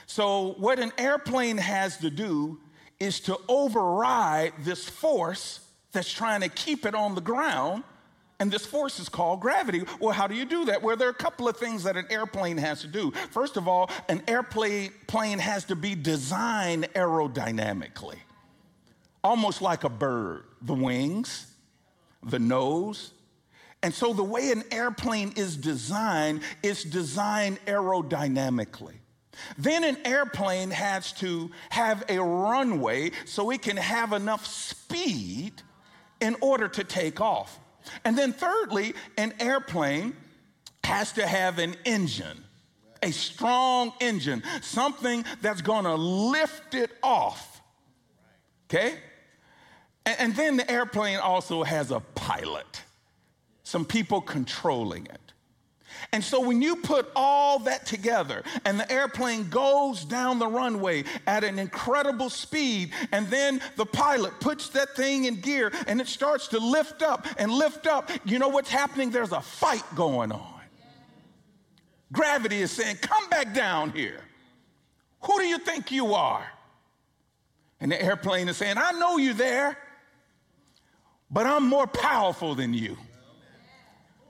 So, 0.07 0.57
what 0.59 0.81
an 0.81 0.91
airplane 0.99 1.59
has 1.59 1.99
to 1.99 2.11
do 2.11 2.59
is 2.99 3.21
to 3.21 3.39
override 3.47 4.55
this 4.65 4.89
force 4.89 5.61
that's 5.93 6.13
trying 6.13 6.41
to 6.41 6.49
keep 6.49 6.85
it 6.85 6.97
on 6.97 7.15
the 7.15 7.21
ground. 7.21 7.85
And 8.40 8.51
this 8.51 8.66
force 8.66 8.99
is 8.99 9.09
called 9.09 9.40
gravity. 9.40 9.85
Well, 10.01 10.12
how 10.12 10.27
do 10.27 10.35
you 10.35 10.44
do 10.44 10.64
that? 10.66 10.83
Well, 10.83 10.97
there 10.97 11.07
are 11.07 11.12
a 11.12 11.14
couple 11.14 11.49
of 11.49 11.57
things 11.57 11.85
that 11.85 11.97
an 11.97 12.07
airplane 12.11 12.57
has 12.59 12.81
to 12.81 12.88
do. 12.88 13.12
First 13.31 13.57
of 13.57 13.68
all, 13.68 13.90
an 14.09 14.23
airplane 14.27 14.92
plane 15.07 15.38
has 15.38 15.64
to 15.66 15.77
be 15.77 15.94
designed 15.94 16.88
aerodynamically, 16.94 18.18
almost 19.23 19.62
like 19.62 19.85
a 19.85 19.88
bird. 19.88 20.44
The 20.62 20.75
wings, 20.75 21.47
the 22.25 22.38
nose. 22.38 23.12
And 23.83 23.94
so 23.94 24.12
the 24.12 24.25
way 24.25 24.51
an 24.51 24.64
airplane 24.73 25.33
is 25.37 25.57
designed 25.57 26.40
is 26.62 26.83
designed 26.83 27.64
aerodynamically. 27.66 28.94
Then 29.59 29.85
an 29.85 29.99
airplane 30.05 30.70
has 30.70 31.12
to 31.14 31.51
have 31.70 32.05
a 32.09 32.18
runway 32.18 33.12
so 33.27 33.51
it 33.51 33.62
can 33.62 33.77
have 33.77 34.12
enough 34.12 34.47
speed 34.47 35.62
in 36.20 36.37
order 36.40 36.68
to 36.68 36.85
take 36.85 37.20
off. 37.20 37.59
And 38.05 38.16
then, 38.16 38.33
thirdly, 38.33 38.94
an 39.16 39.35
airplane 39.40 40.16
has 40.85 41.12
to 41.12 41.27
have 41.27 41.59
an 41.59 41.77
engine, 41.85 42.44
a 43.03 43.11
strong 43.11 43.92
engine, 44.01 44.42
something 44.61 45.25
that's 45.40 45.62
gonna 45.62 45.94
lift 45.94 46.75
it 46.75 46.90
off. 47.03 47.62
Okay? 48.68 48.99
And, 50.07 50.37
then 50.37 50.59
the 50.59 50.70
airplane 50.70 51.18
also 51.18 51.62
has 51.62 51.90
a 51.90 52.01
pilot, 52.01 52.83
some 53.62 53.85
people 53.87 54.20
controlling 54.20 55.07
it. 55.07 55.24
And 56.14 56.22
so 56.22 56.38
when 56.38 56.62
you 56.62 56.77
put 56.77 57.11
all 57.16 57.59
that 57.59 57.87
together 57.87 58.44
and 58.64 58.79
the 58.79 58.90
airplane 58.90 59.48
goes 59.48 60.05
down 60.05 60.38
the 60.38 60.46
runway 60.46 61.03
at 61.27 61.42
an 61.42 61.59
incredible 61.59 62.31
speed, 62.31 62.92
and 63.11 63.27
then 63.27 63.61
the 63.74 63.85
pilot 63.85 64.38
puts 64.38 64.68
that 64.70 64.94
thing 64.94 65.24
in 65.24 65.40
gear 65.40 65.72
and 65.88 66.00
it 66.00 66.07
starts 66.07 66.46
to 66.48 66.61
lift 66.61 67.03
up 67.03 67.27
and 67.37 67.50
lift 67.50 67.88
up, 67.88 68.12
you 68.24 68.38
know 68.38 68.46
what's 68.46 68.70
happening? 68.70 69.11
There's 69.11 69.33
a 69.33 69.40
fight 69.40 69.83
going 69.96 70.31
on. 70.31 70.61
Gravity 72.12 72.62
is 72.62 72.70
saying, 72.70 72.98
Come 73.03 73.29
back 73.29 73.53
down 73.53 73.90
here. 73.90 74.20
Who 75.22 75.40
do 75.40 75.46
you 75.46 75.59
think 75.59 75.90
you 75.90 76.14
are? 76.14 76.46
And 77.81 77.90
the 77.90 78.00
airplane 78.00 78.48
is 78.48 78.57
saying, 78.57 78.77
I 78.79 78.92
know 78.92 79.16
you're 79.16 79.35
there, 79.35 79.77
but 81.29 81.44
I'm 81.44 81.66
more 81.66 81.88
powerful 81.88 82.55
than 82.55 82.72
you 82.72 82.96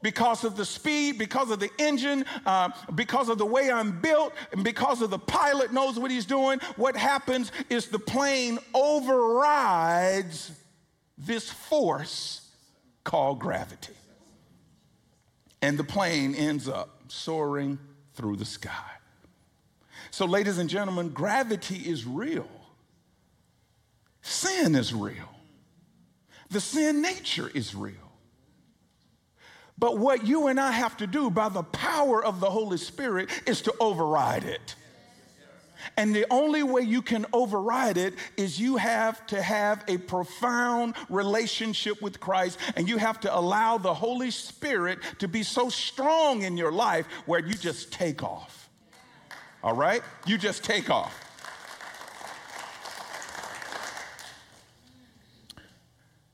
because 0.05 0.45
of 0.45 0.55
the 0.55 0.67
speed, 0.67 1.17
because 1.19 1.51
of 1.51 1.59
the 1.59 1.71
engine, 1.79 2.27
uh, 2.45 2.69
because 2.95 3.31
of 3.31 3.39
the 3.39 3.47
way 3.47 3.73
I'm 3.73 4.03
built, 4.03 4.35
and 4.53 4.63
because 4.63 5.01
of 5.01 5.09
the 5.09 5.19
pilot 5.19 5.73
knows 5.73 5.99
what 5.99 6.11
he's 6.11 6.27
doing, 6.27 6.61
what 6.77 6.95
happens 6.95 7.51
is 7.71 7.89
the 7.89 7.99
plane 7.99 8.59
overrides 8.75 10.53
this 11.17 11.49
force 11.51 12.51
called 13.03 13.41
gravity. 13.41 13.95
and 15.63 15.79
the 15.79 15.85
plane 15.85 16.35
ends 16.35 16.69
up 16.69 17.01
soaring 17.09 17.79
through 18.13 18.37
the 18.37 18.45
sky. 18.45 18.91
So, 20.11 20.27
ladies 20.27 20.59
and 20.59 20.69
gentlemen, 20.69 21.09
gravity 21.09 21.79
is 21.79 22.05
real, 22.05 22.51
sin 24.21 24.75
is 24.75 24.93
real, 24.93 25.31
the 26.51 26.61
sin 26.61 27.01
nature 27.01 27.51
is 27.55 27.75
real. 27.75 28.04
But 29.77 29.99
what 29.99 30.27
you 30.27 30.47
and 30.47 30.61
I 30.61 30.71
have 30.71 30.97
to 30.99 31.07
do 31.07 31.31
by 31.31 31.49
the 31.49 31.63
power 31.63 32.25
of 32.25 32.41
the 32.41 32.51
Holy 32.51 32.79
Spirit 32.79 33.29
is 33.47 33.63
to 33.63 33.75
override 33.81 34.45
it. 34.45 34.77
And 35.97 36.15
the 36.15 36.27
only 36.31 36.63
way 36.63 36.83
you 36.83 37.03
can 37.03 37.27
override 37.33 37.97
it 37.97 38.15
is 38.37 38.59
you 38.59 38.77
have 38.77 39.27
to 39.29 39.43
have 39.43 39.85
a 39.89 39.99
profound 39.99 40.95
relationship 41.09 42.01
with 42.01 42.21
Christ 42.21 42.59
and 42.77 42.89
you 42.89 42.97
have 42.97 43.21
to 43.21 43.37
allow 43.37 43.79
the 43.79 43.93
Holy 43.93 44.31
Spirit 44.31 45.01
to 45.19 45.29
be 45.29 45.43
so 45.43 45.69
strong 45.69 46.43
in 46.43 46.57
your 46.57 46.73
life 46.73 47.07
where 47.27 47.41
you 47.41 47.55
just 47.55 47.93
take 47.93 48.23
off. 48.23 48.71
All 49.63 49.75
right? 49.75 50.03
You 50.27 50.39
just 50.39 50.65
take 50.65 50.91
off. 50.91 51.21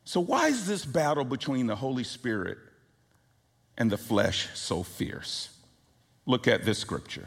So, 0.05 0.20
why 0.20 0.48
is 0.48 0.66
this 0.66 0.85
battle 0.85 1.24
between 1.24 1.68
the 1.68 1.76
Holy 1.76 2.03
Spirit 2.03 2.59
and 3.80 3.90
the 3.90 3.98
flesh 3.98 4.48
so 4.54 4.84
fierce? 4.84 5.48
Look 6.26 6.46
at 6.46 6.64
this 6.64 6.78
scripture. 6.78 7.26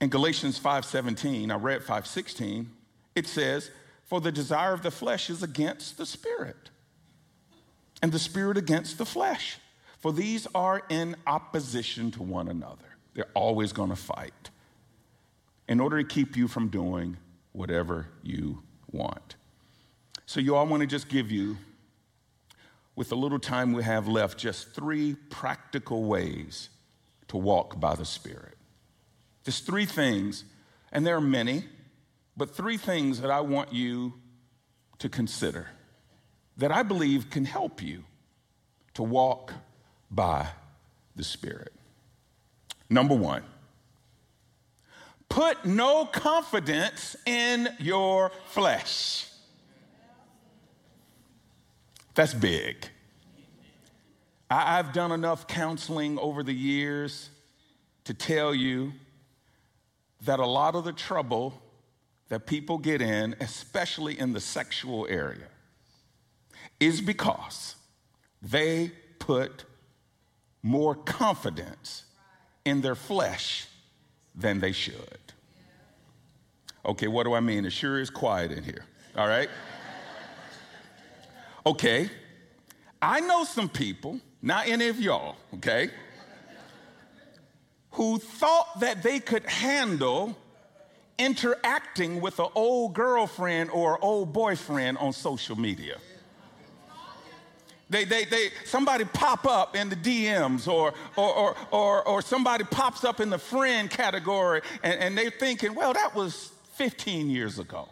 In 0.00 0.10
Galatians 0.10 0.58
5:17, 0.58 1.50
I 1.50 1.54
read 1.54 1.82
5:16, 1.82 2.70
it 3.14 3.26
says, 3.26 3.70
"For 4.04 4.20
the 4.20 4.32
desire 4.32 4.72
of 4.72 4.82
the 4.82 4.90
flesh 4.90 5.30
is 5.30 5.42
against 5.42 5.96
the 5.96 6.06
spirit, 6.06 6.70
and 8.02 8.12
the 8.12 8.18
spirit 8.18 8.56
against 8.56 8.98
the 8.98 9.06
flesh, 9.06 9.58
for 9.98 10.12
these 10.12 10.46
are 10.54 10.82
in 10.88 11.16
opposition 11.26 12.10
to 12.12 12.22
one 12.22 12.48
another. 12.48 12.96
They're 13.14 13.30
always 13.34 13.72
going 13.72 13.90
to 13.90 13.96
fight 13.96 14.50
in 15.68 15.80
order 15.80 16.02
to 16.02 16.08
keep 16.08 16.36
you 16.36 16.48
from 16.48 16.68
doing 16.68 17.16
whatever 17.52 18.08
you 18.22 18.62
want." 18.90 19.36
So 20.26 20.40
you 20.40 20.56
all 20.56 20.66
want 20.66 20.80
to 20.80 20.86
just 20.86 21.08
give 21.08 21.30
you 21.30 21.58
with 22.98 23.10
the 23.10 23.16
little 23.16 23.38
time 23.38 23.72
we 23.72 23.84
have 23.84 24.08
left 24.08 24.36
just 24.36 24.74
three 24.74 25.14
practical 25.30 26.02
ways 26.02 26.68
to 27.28 27.36
walk 27.36 27.78
by 27.78 27.94
the 27.94 28.04
spirit. 28.04 28.56
Just 29.44 29.64
three 29.64 29.86
things, 29.86 30.42
and 30.90 31.06
there 31.06 31.14
are 31.14 31.20
many, 31.20 31.62
but 32.36 32.56
three 32.56 32.76
things 32.76 33.20
that 33.20 33.30
I 33.30 33.40
want 33.42 33.72
you 33.72 34.14
to 34.98 35.08
consider 35.08 35.68
that 36.56 36.72
I 36.72 36.82
believe 36.82 37.30
can 37.30 37.44
help 37.44 37.80
you 37.80 38.02
to 38.94 39.04
walk 39.04 39.54
by 40.10 40.48
the 41.14 41.22
Spirit. 41.22 41.72
Number 42.90 43.14
one, 43.14 43.44
put 45.28 45.64
no 45.64 46.04
confidence 46.04 47.14
in 47.26 47.68
your 47.78 48.32
flesh. 48.46 49.28
That's 52.18 52.34
big. 52.34 52.84
I've 54.50 54.92
done 54.92 55.12
enough 55.12 55.46
counseling 55.46 56.18
over 56.18 56.42
the 56.42 56.52
years 56.52 57.30
to 58.06 58.12
tell 58.12 58.52
you 58.52 58.92
that 60.22 60.40
a 60.40 60.44
lot 60.44 60.74
of 60.74 60.82
the 60.82 60.92
trouble 60.92 61.62
that 62.28 62.44
people 62.44 62.76
get 62.76 63.00
in, 63.00 63.36
especially 63.38 64.18
in 64.18 64.32
the 64.32 64.40
sexual 64.40 65.06
area, 65.08 65.46
is 66.80 67.00
because 67.00 67.76
they 68.42 68.90
put 69.20 69.64
more 70.60 70.96
confidence 70.96 72.02
in 72.64 72.80
their 72.80 72.96
flesh 72.96 73.68
than 74.34 74.58
they 74.58 74.72
should. 74.72 75.20
Okay, 76.84 77.06
what 77.06 77.22
do 77.22 77.34
I 77.34 77.40
mean? 77.40 77.64
It 77.64 77.70
sure 77.70 78.00
is 78.00 78.10
quiet 78.10 78.50
in 78.50 78.64
here, 78.64 78.84
all 79.16 79.28
right? 79.28 79.48
Okay, 81.68 82.08
I 83.02 83.20
know 83.20 83.44
some 83.44 83.68
people, 83.68 84.18
not 84.40 84.66
any 84.66 84.88
of 84.88 84.98
y'all, 84.98 85.36
okay? 85.56 85.90
who 87.90 88.18
thought 88.18 88.80
that 88.80 89.02
they 89.02 89.18
could 89.18 89.44
handle 89.44 90.34
interacting 91.18 92.20
with 92.22 92.38
an 92.38 92.46
old 92.54 92.94
girlfriend 92.94 93.68
or 93.70 94.02
old 94.02 94.32
boyfriend 94.32 94.96
on 94.96 95.12
social 95.12 95.58
media. 95.58 95.98
They, 97.90 98.04
they, 98.04 98.24
they, 98.24 98.48
somebody 98.64 99.04
pop 99.04 99.46
up 99.46 99.76
in 99.76 99.90
the 99.90 99.96
DMs 99.96 100.68
or, 100.68 100.94
or, 101.16 101.34
or, 101.34 101.56
or, 101.70 102.08
or 102.08 102.22
somebody 102.22 102.64
pops 102.64 103.02
up 103.04 103.20
in 103.20 103.28
the 103.28 103.38
friend 103.38 103.90
category 103.90 104.62
and, 104.82 105.00
and 105.00 105.18
they're 105.18 105.30
thinking, 105.30 105.74
well, 105.74 105.92
that 105.92 106.14
was 106.14 106.50
15 106.76 107.28
years 107.28 107.58
ago 107.58 107.88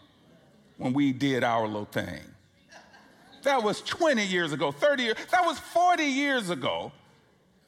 when 0.79 0.95
we 0.95 1.13
did 1.13 1.45
our 1.45 1.67
little 1.67 1.85
thing. 1.85 2.21
That 3.47 3.63
was 3.63 3.81
20 3.83 4.27
years 4.27 4.53
ago, 4.53 4.73
30 4.73 5.03
years, 5.05 5.17
that 5.31 5.45
was 5.45 5.57
40 5.59 6.03
years 6.03 6.51
ago 6.51 6.91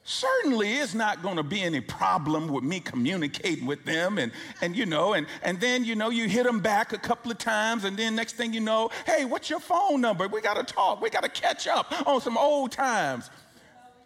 certainly 0.03 0.73
it's 0.73 0.95
not 0.95 1.21
going 1.21 1.35
to 1.35 1.43
be 1.43 1.61
any 1.61 1.79
problem 1.79 2.47
with 2.47 2.63
me 2.63 2.79
communicating 2.79 3.65
with 3.67 3.85
them 3.85 4.17
and, 4.17 4.31
and 4.61 4.75
you 4.75 4.85
know 4.85 5.13
and, 5.13 5.27
and 5.43 5.59
then 5.59 5.85
you 5.85 5.93
know 5.93 6.09
you 6.09 6.27
hit 6.27 6.45
them 6.45 6.59
back 6.59 6.93
a 6.93 6.97
couple 6.97 7.31
of 7.31 7.37
times 7.37 7.83
and 7.83 7.95
then 7.95 8.15
next 8.15 8.33
thing 8.33 8.51
you 8.51 8.59
know 8.59 8.89
hey 9.05 9.23
what's 9.23 9.51
your 9.51 9.59
phone 9.59 10.01
number 10.01 10.27
we 10.27 10.41
got 10.41 10.55
to 10.55 10.73
talk 10.73 10.99
we 10.99 11.11
got 11.11 11.21
to 11.21 11.29
catch 11.29 11.67
up 11.67 11.93
on 12.07 12.19
some 12.19 12.37
old 12.37 12.71
times 12.71 13.29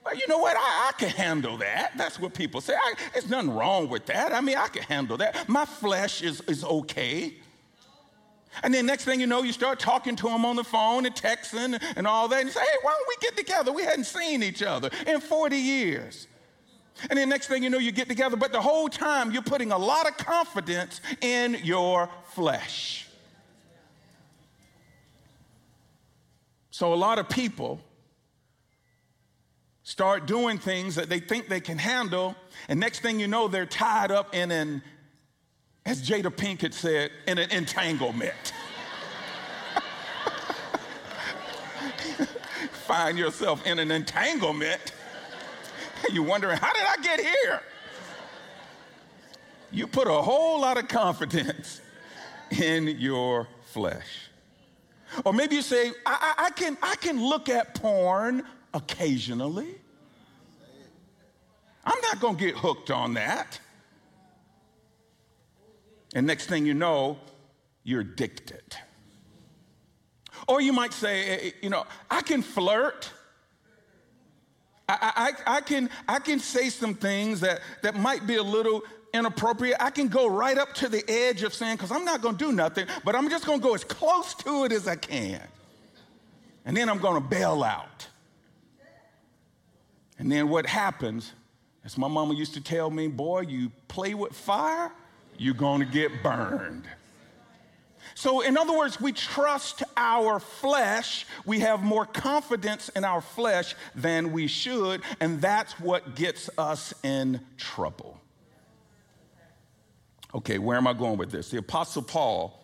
well, 0.03 0.15
you 0.15 0.27
know 0.27 0.39
what? 0.39 0.57
I, 0.57 0.89
I 0.89 0.91
can 0.97 1.07
handle 1.07 1.55
that. 1.59 1.93
That's 1.95 2.19
what 2.19 2.33
people 2.33 2.59
say. 2.59 2.75
I, 2.75 2.93
there's 3.13 3.29
nothing 3.29 3.51
wrong 3.51 3.87
with 3.87 4.05
that. 4.07 4.33
I 4.33 4.41
mean, 4.41 4.57
I 4.57 4.67
can 4.67 4.83
handle 4.83 5.15
that. 5.15 5.47
My 5.47 5.63
flesh 5.63 6.21
is, 6.21 6.41
is 6.41 6.65
okay. 6.65 7.35
And 8.61 8.73
then 8.73 8.85
next 8.85 9.05
thing 9.05 9.19
you 9.19 9.27
know, 9.27 9.41
you 9.41 9.51
start 9.51 9.79
talking 9.79 10.15
to 10.17 10.27
them 10.27 10.45
on 10.45 10.55
the 10.55 10.63
phone 10.63 11.05
and 11.05 11.15
texting 11.15 11.81
and 11.95 12.05
all 12.05 12.27
that. 12.27 12.39
And 12.39 12.47
you 12.47 12.53
say, 12.53 12.61
hey, 12.61 12.77
why 12.81 12.91
don't 12.91 13.07
we 13.07 13.15
get 13.21 13.35
together? 13.35 13.71
We 13.71 13.83
hadn't 13.83 14.05
seen 14.05 14.43
each 14.43 14.61
other 14.61 14.89
in 15.07 15.19
40 15.19 15.57
years. 15.57 16.27
And 17.09 17.17
then 17.17 17.29
next 17.29 17.47
thing 17.47 17.63
you 17.63 17.69
know, 17.69 17.79
you 17.79 17.91
get 17.91 18.07
together, 18.07 18.37
but 18.37 18.51
the 18.51 18.61
whole 18.61 18.87
time 18.87 19.31
you're 19.31 19.41
putting 19.41 19.71
a 19.71 19.77
lot 19.77 20.07
of 20.07 20.17
confidence 20.17 21.01
in 21.21 21.57
your 21.63 22.09
flesh. 22.25 23.07
So 26.69 26.93
a 26.93 26.95
lot 26.95 27.19
of 27.19 27.29
people 27.29 27.79
start 29.83 30.25
doing 30.25 30.57
things 30.57 30.95
that 30.95 31.09
they 31.09 31.19
think 31.19 31.49
they 31.49 31.59
can 31.59 31.77
handle, 31.77 32.35
and 32.67 32.79
next 32.79 32.99
thing 32.99 33.19
you 33.19 33.27
know, 33.27 33.47
they're 33.47 33.65
tied 33.65 34.11
up 34.11 34.33
in 34.33 34.49
an 34.49 34.81
as 35.85 36.01
Jada 36.01 36.27
Pinkett 36.27 36.73
said, 36.73 37.11
in 37.27 37.37
an 37.37 37.51
entanglement. 37.51 38.53
Find 42.85 43.17
yourself 43.17 43.65
in 43.65 43.79
an 43.79 43.91
entanglement. 43.91 44.93
You're 46.11 46.23
wondering, 46.23 46.57
how 46.57 46.73
did 46.73 46.83
I 46.85 47.01
get 47.01 47.19
here? 47.19 47.61
You 49.71 49.87
put 49.87 50.07
a 50.07 50.21
whole 50.21 50.61
lot 50.61 50.77
of 50.77 50.87
confidence 50.87 51.81
in 52.51 52.87
your 52.99 53.47
flesh. 53.65 54.29
Or 55.25 55.33
maybe 55.33 55.55
you 55.55 55.61
say, 55.61 55.89
I, 56.05 56.35
I, 56.37 56.45
I, 56.45 56.49
can, 56.51 56.77
I 56.81 56.95
can 56.95 57.21
look 57.23 57.49
at 57.49 57.73
porn 57.75 58.43
occasionally. 58.73 59.75
I'm 61.85 61.99
not 62.01 62.19
going 62.19 62.37
to 62.37 62.45
get 62.45 62.55
hooked 62.55 62.91
on 62.91 63.15
that. 63.15 63.59
And 66.13 66.27
next 66.27 66.47
thing 66.47 66.65
you 66.65 66.73
know, 66.73 67.17
you're 67.83 68.01
addicted. 68.01 68.77
Or 70.47 70.61
you 70.61 70.73
might 70.73 70.93
say, 70.93 71.29
eh, 71.29 71.39
eh, 71.41 71.51
you 71.61 71.69
know, 71.69 71.85
I 72.09 72.21
can 72.21 72.41
flirt. 72.41 73.09
I, 74.87 75.33
I, 75.47 75.57
I, 75.57 75.61
can, 75.61 75.89
I 76.07 76.19
can 76.19 76.39
say 76.39 76.69
some 76.69 76.95
things 76.95 77.39
that, 77.41 77.61
that 77.81 77.95
might 77.95 78.27
be 78.27 78.35
a 78.35 78.43
little 78.43 78.83
inappropriate. 79.13 79.77
I 79.79 79.89
can 79.89 80.07
go 80.07 80.27
right 80.27 80.57
up 80.57 80.73
to 80.75 80.89
the 80.89 81.03
edge 81.09 81.43
of 81.43 81.53
saying, 81.53 81.77
because 81.77 81.91
I'm 81.91 82.05
not 82.05 82.21
going 82.21 82.37
to 82.37 82.45
do 82.45 82.51
nothing, 82.51 82.87
but 83.05 83.15
I'm 83.15 83.29
just 83.29 83.45
going 83.45 83.59
to 83.59 83.63
go 83.63 83.73
as 83.73 83.83
close 83.83 84.33
to 84.35 84.65
it 84.65 84.71
as 84.71 84.87
I 84.87 84.95
can. 84.95 85.41
And 86.65 86.75
then 86.75 86.89
I'm 86.89 86.99
going 86.99 87.21
to 87.21 87.27
bail 87.27 87.63
out. 87.63 88.07
And 90.19 90.31
then 90.31 90.49
what 90.49 90.65
happens, 90.65 91.31
as 91.83 91.97
my 91.97 92.07
mama 92.07 92.33
used 92.33 92.53
to 92.53 92.61
tell 92.61 92.89
me, 92.89 93.07
boy, 93.07 93.41
you 93.41 93.71
play 93.87 94.13
with 94.13 94.33
fire, 94.33 94.91
you're 95.37 95.53
going 95.53 95.79
to 95.79 95.85
get 95.85 96.23
burned. 96.23 96.85
So, 98.15 98.41
in 98.41 98.57
other 98.57 98.77
words, 98.77 99.01
we 99.01 99.11
trust 99.11 99.81
our 99.97 100.39
flesh. 100.39 101.25
We 101.45 101.59
have 101.59 101.81
more 101.81 102.05
confidence 102.05 102.89
in 102.89 103.03
our 103.03 103.21
flesh 103.21 103.75
than 103.95 104.31
we 104.31 104.47
should, 104.47 105.01
and 105.19 105.41
that's 105.41 105.79
what 105.79 106.15
gets 106.15 106.49
us 106.57 106.93
in 107.03 107.41
trouble. 107.57 108.19
Okay, 110.35 110.57
where 110.57 110.77
am 110.77 110.87
I 110.87 110.93
going 110.93 111.17
with 111.17 111.31
this? 111.31 111.49
The 111.49 111.57
Apostle 111.57 112.01
Paul 112.01 112.59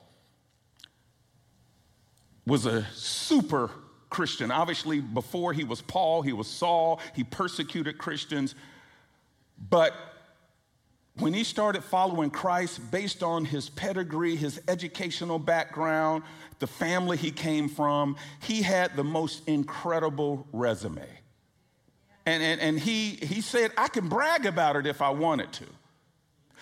was 2.45 2.65
a 2.65 2.83
super 2.93 3.69
Christian. 4.09 4.51
Obviously, 4.51 4.99
before 4.99 5.53
he 5.53 5.63
was 5.63 5.81
Paul, 5.81 6.21
he 6.21 6.33
was 6.33 6.47
Saul, 6.47 6.99
he 7.15 7.23
persecuted 7.23 7.97
Christians. 7.97 8.55
But 9.69 9.93
when 11.19 11.33
he 11.33 11.43
started 11.43 11.83
following 11.83 12.29
Christ 12.29 12.91
based 12.91 13.23
on 13.23 13.45
his 13.45 13.69
pedigree, 13.69 14.35
his 14.35 14.61
educational 14.67 15.39
background, 15.39 16.23
the 16.59 16.67
family 16.67 17.17
he 17.17 17.31
came 17.31 17.67
from, 17.67 18.15
he 18.41 18.61
had 18.61 18.95
the 18.95 19.03
most 19.03 19.47
incredible 19.47 20.47
resume. 20.53 21.05
And, 22.25 22.43
and, 22.43 22.61
and 22.61 22.79
he, 22.79 23.11
he 23.11 23.41
said, 23.41 23.71
I 23.77 23.87
can 23.87 24.07
brag 24.07 24.45
about 24.45 24.75
it 24.75 24.85
if 24.85 25.01
I 25.01 25.09
wanted 25.09 25.51
to. 25.53 25.65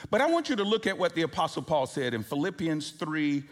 But 0.10 0.22
I 0.22 0.28
want 0.28 0.50
you 0.50 0.56
to 0.56 0.64
look 0.64 0.88
at 0.88 0.98
what 0.98 1.16
the 1.16 1.24
Apostle 1.24 1.64
Paul 1.64 1.88
said 1.88 2.14
in 2.14 2.24
Philippians 2.24 2.92
3, 2.92 3.44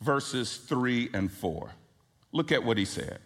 verses 0.00 0.56
3 0.56 1.10
and 1.12 1.30
4. 1.30 1.70
Look 2.32 2.52
at 2.52 2.64
what 2.64 2.78
he 2.78 2.84
said. 2.84 3.18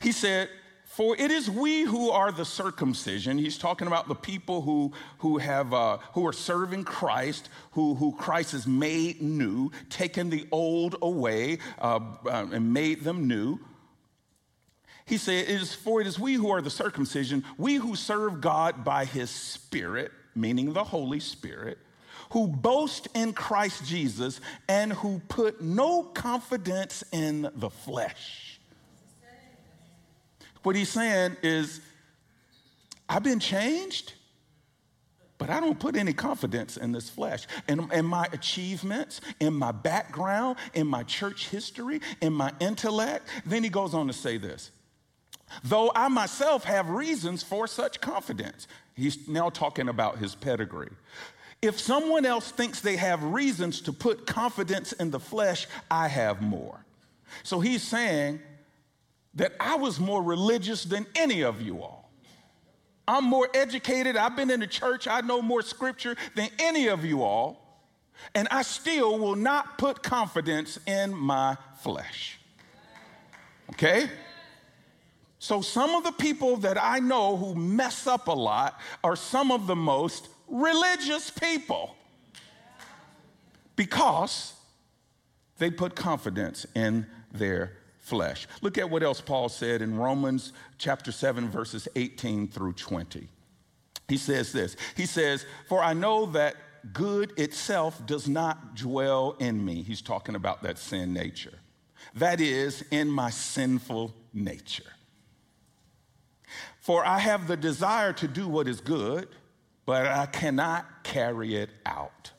He 0.00 0.12
said, 0.12 0.48
For 0.92 1.16
it 1.16 1.30
is 1.30 1.48
we 1.48 1.84
who 1.84 2.10
are 2.10 2.30
the 2.30 2.44
circumcision. 2.44 3.38
He's 3.38 3.56
talking 3.56 3.86
about 3.86 4.08
the 4.08 4.14
people 4.14 4.60
who, 4.60 4.92
who, 5.20 5.38
have, 5.38 5.72
uh, 5.72 5.96
who 6.12 6.26
are 6.26 6.34
serving 6.34 6.84
Christ, 6.84 7.48
who, 7.70 7.94
who 7.94 8.12
Christ 8.12 8.52
has 8.52 8.66
made 8.66 9.22
new, 9.22 9.70
taken 9.88 10.28
the 10.28 10.46
old 10.52 10.96
away 11.00 11.60
uh, 11.80 11.98
uh, 12.26 12.46
and 12.52 12.74
made 12.74 13.04
them 13.04 13.26
new. 13.26 13.58
He 15.06 15.16
said, 15.16 15.48
It 15.48 15.62
is 15.62 15.74
for 15.74 16.02
it 16.02 16.06
is 16.06 16.18
we 16.18 16.34
who 16.34 16.50
are 16.50 16.60
the 16.60 16.68
circumcision, 16.68 17.42
we 17.56 17.76
who 17.76 17.96
serve 17.96 18.42
God 18.42 18.84
by 18.84 19.06
his 19.06 19.30
Spirit, 19.30 20.12
meaning 20.34 20.74
the 20.74 20.84
Holy 20.84 21.20
Spirit, 21.20 21.78
who 22.32 22.48
boast 22.48 23.08
in 23.14 23.32
Christ 23.32 23.86
Jesus 23.86 24.42
and 24.68 24.92
who 24.92 25.22
put 25.30 25.62
no 25.62 26.02
confidence 26.02 27.02
in 27.12 27.50
the 27.54 27.70
flesh. 27.70 28.51
What 30.62 30.76
he's 30.76 30.88
saying 30.88 31.36
is, 31.42 31.80
I've 33.08 33.22
been 33.22 33.40
changed, 33.40 34.14
but 35.38 35.50
I 35.50 35.60
don't 35.60 35.78
put 35.78 35.96
any 35.96 36.12
confidence 36.12 36.76
in 36.76 36.92
this 36.92 37.10
flesh. 37.10 37.46
In, 37.68 37.90
in 37.92 38.04
my 38.04 38.28
achievements, 38.32 39.20
in 39.40 39.54
my 39.54 39.72
background, 39.72 40.56
in 40.72 40.86
my 40.86 41.02
church 41.02 41.48
history, 41.48 42.00
in 42.20 42.32
my 42.32 42.52
intellect. 42.60 43.28
Then 43.44 43.64
he 43.64 43.68
goes 43.68 43.92
on 43.92 44.06
to 44.06 44.12
say 44.12 44.38
this 44.38 44.70
though 45.64 45.92
I 45.94 46.08
myself 46.08 46.64
have 46.64 46.88
reasons 46.88 47.42
for 47.42 47.66
such 47.66 48.00
confidence. 48.00 48.66
He's 48.94 49.28
now 49.28 49.50
talking 49.50 49.88
about 49.88 50.18
his 50.18 50.34
pedigree. 50.34 50.90
If 51.60 51.78
someone 51.78 52.26
else 52.26 52.50
thinks 52.50 52.80
they 52.80 52.96
have 52.96 53.22
reasons 53.22 53.80
to 53.82 53.92
put 53.92 54.26
confidence 54.26 54.92
in 54.92 55.10
the 55.10 55.20
flesh, 55.20 55.66
I 55.90 56.08
have 56.08 56.42
more. 56.42 56.84
So 57.44 57.60
he's 57.60 57.82
saying 57.82 58.40
that 59.34 59.52
I 59.58 59.76
was 59.76 59.98
more 59.98 60.22
religious 60.22 60.84
than 60.84 61.06
any 61.14 61.42
of 61.42 61.60
you 61.62 61.82
all. 61.82 62.10
I'm 63.08 63.24
more 63.24 63.48
educated, 63.54 64.16
I've 64.16 64.36
been 64.36 64.50
in 64.50 64.60
the 64.60 64.66
church, 64.66 65.08
I 65.08 65.20
know 65.22 65.42
more 65.42 65.62
scripture 65.62 66.16
than 66.34 66.48
any 66.58 66.88
of 66.88 67.04
you 67.04 67.22
all, 67.22 67.82
and 68.34 68.46
I 68.50 68.62
still 68.62 69.18
will 69.18 69.34
not 69.34 69.76
put 69.78 70.02
confidence 70.02 70.78
in 70.86 71.14
my 71.14 71.56
flesh. 71.80 72.38
Okay? 73.70 74.08
So, 75.38 75.60
some 75.60 75.96
of 75.96 76.04
the 76.04 76.12
people 76.12 76.58
that 76.58 76.80
I 76.80 77.00
know 77.00 77.36
who 77.36 77.56
mess 77.56 78.06
up 78.06 78.28
a 78.28 78.32
lot 78.32 78.78
are 79.02 79.16
some 79.16 79.50
of 79.50 79.66
the 79.66 79.74
most 79.74 80.28
religious 80.46 81.30
people 81.30 81.96
because 83.74 84.52
they 85.58 85.70
put 85.70 85.96
confidence 85.96 86.64
in 86.76 87.06
their 87.32 87.72
flesh. 88.02 88.46
Look 88.60 88.76
at 88.76 88.90
what 88.90 89.02
else 89.02 89.20
Paul 89.20 89.48
said 89.48 89.80
in 89.80 89.96
Romans 89.96 90.52
chapter 90.76 91.10
7, 91.10 91.48
verses 91.48 91.88
18 91.96 92.48
through 92.48 92.74
20. 92.74 93.28
He 94.08 94.16
says 94.18 94.52
this 94.52 94.76
He 94.96 95.06
says, 95.06 95.46
For 95.68 95.82
I 95.82 95.94
know 95.94 96.26
that 96.26 96.56
good 96.92 97.32
itself 97.38 98.04
does 98.04 98.28
not 98.28 98.74
dwell 98.74 99.36
in 99.38 99.64
me. 99.64 99.82
He's 99.82 100.02
talking 100.02 100.34
about 100.34 100.62
that 100.64 100.78
sin 100.78 101.14
nature. 101.14 101.58
That 102.16 102.40
is, 102.40 102.84
in 102.90 103.08
my 103.08 103.30
sinful 103.30 104.12
nature. 104.34 104.92
For 106.80 107.06
I 107.06 107.20
have 107.20 107.46
the 107.46 107.56
desire 107.56 108.12
to 108.14 108.26
do 108.26 108.48
what 108.48 108.66
is 108.66 108.80
good, 108.80 109.28
but 109.86 110.06
I 110.06 110.26
cannot 110.26 111.04
carry 111.04 111.54
it 111.54 111.70
out. 111.86 112.32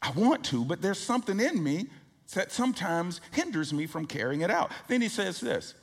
I 0.00 0.12
want 0.12 0.44
to, 0.46 0.64
but 0.64 0.80
there's 0.80 1.00
something 1.00 1.40
in 1.40 1.60
me 1.60 1.88
that 2.34 2.52
sometimes 2.52 3.20
hinders 3.30 3.72
me 3.72 3.86
from 3.86 4.06
carrying 4.06 4.40
it 4.40 4.50
out. 4.50 4.72
Then 4.88 5.00
he 5.00 5.08
says 5.08 5.40
this 5.40 5.74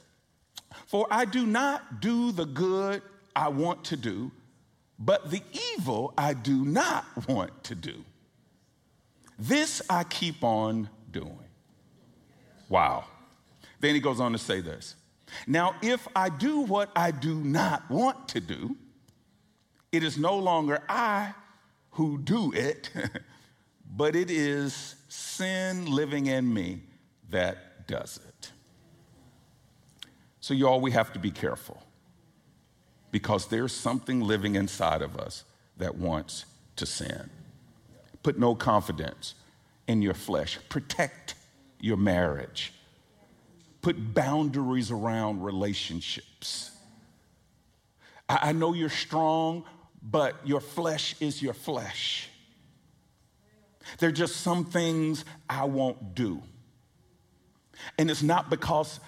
For 0.88 1.08
I 1.10 1.26
do 1.26 1.46
not 1.46 2.02
do 2.02 2.32
the 2.32 2.46
good 2.46 3.02
I 3.36 3.50
want 3.50 3.86
to 3.86 3.98
do, 3.98 4.32
but 5.00 5.32
the 5.32 5.42
evil 5.78 6.14
I 6.18 6.34
do 6.34 6.66
not 6.66 7.06
want 7.28 7.64
to 7.66 7.76
do. 7.76 8.04
This 9.40 9.82
I 9.90 10.04
keep 10.04 10.44
on 10.44 10.90
doing. 11.12 11.38
Wow. 12.70 13.06
Then 13.80 13.96
he 13.96 14.00
goes 14.00 14.20
on 14.20 14.32
to 14.32 14.38
say 14.38 14.62
this 14.62 14.96
now, 15.48 15.76
if 15.82 16.08
I 16.16 16.30
do 16.30 16.60
what 16.60 16.92
I 16.96 17.12
do 17.12 17.36
not 17.36 17.90
want 17.90 18.28
to 18.30 18.40
do, 18.40 18.76
it 19.92 20.04
is 20.04 20.18
no 20.18 20.38
longer 20.38 20.82
I 20.90 21.34
who 21.92 22.18
do 22.18 22.52
it, 22.54 22.90
but 23.96 24.16
it 24.16 24.32
is 24.32 24.96
sin 25.14 25.86
living 25.86 26.28
in 26.28 26.54
me 26.54 26.82
that 27.30 27.88
does 27.88 28.20
it. 28.28 28.52
So, 30.40 30.54
y'all, 30.54 30.82
we 30.82 30.92
have 30.92 31.14
to 31.14 31.20
be 31.20 31.32
careful 31.32 31.82
because 33.12 33.48
there's 33.48 33.72
something 33.72 34.22
living 34.22 34.56
inside 34.56 35.02
of 35.02 35.18
us 35.18 35.44
that 35.78 35.96
wants 35.96 36.46
to 36.76 36.86
sin. 36.86 37.30
Put 38.24 38.38
no 38.38 38.56
confidence 38.56 39.36
in 39.88 40.02
your 40.02 40.14
flesh, 40.14 40.60
protect 40.70 41.36
your 41.80 41.98
marriage 41.98 42.74
put 43.84 44.14
boundaries 44.14 44.90
around 44.90 45.44
relationships. 45.44 46.72
I, 48.28 48.54
know 48.54 48.74
you're 48.74 48.90
strong, 48.90 49.66
but 50.02 50.36
your 50.46 50.62
flesh 50.62 51.16
is 51.20 51.42
your 51.42 51.54
flesh. 51.54 52.30
There 54.00 54.10
are 54.10 54.14
just 54.14 54.38
some 54.38 54.66
things 54.66 55.26
I 55.50 55.66
won't 55.66 56.16
do. 56.16 56.42
And 57.98 58.10
it's 58.10 58.24
not 58.24 58.50
because 58.50 59.00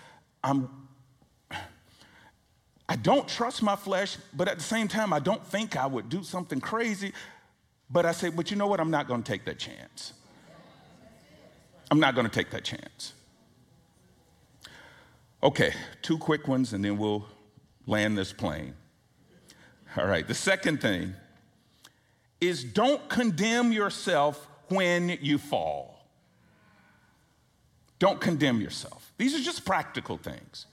I'm 0.44 0.70
I 2.88 2.96
don't 2.96 3.28
trust 3.28 3.64
my 3.64 3.76
flesh, 3.76 4.18
but 4.34 4.48
at 4.48 4.58
the 4.58 4.64
same 4.64 4.88
time, 4.88 5.12
I 5.12 5.20
don't 5.20 5.44
think 5.46 5.76
I 5.76 5.88
would 5.88 6.08
do 6.08 6.24
something 6.24 6.62
crazy. 6.62 7.14
But 7.90 8.06
I 8.06 8.12
say, 8.12 8.30
but 8.30 8.52
you 8.52 8.58
know 8.58 8.68
what? 8.68 8.80
I'm 8.80 8.92
not 8.92 9.08
going 9.08 9.24
to 9.24 9.32
take 9.32 9.46
that 9.46 9.58
chance. 9.58 10.14
I'm 11.90 12.00
not 12.00 12.16
going 12.16 12.28
to 12.28 12.32
take 12.32 12.52
that 12.52 12.64
chance. 12.64 13.14
Okay, 15.42 15.74
two 16.02 16.18
quick 16.18 16.48
ones 16.48 16.74
and 16.74 16.84
then 16.84 16.98
we'll 16.98 17.26
land 17.86 18.18
this 18.18 18.34
plane. 18.34 18.74
All 19.98 20.06
right, 20.06 20.28
the 20.28 20.34
second 20.34 20.82
thing 20.82 21.14
is 22.42 22.64
don't 22.64 23.08
condemn 23.10 23.72
yourself 23.72 24.48
when 24.70 25.18
you 25.22 25.38
fall. 25.38 26.08
Don't 28.00 28.20
condemn 28.20 28.62
yourself. 28.62 29.14
These 29.18 29.36
are 29.36 29.42
just 29.42 29.66
practical 29.66 30.18
things. 30.18 30.66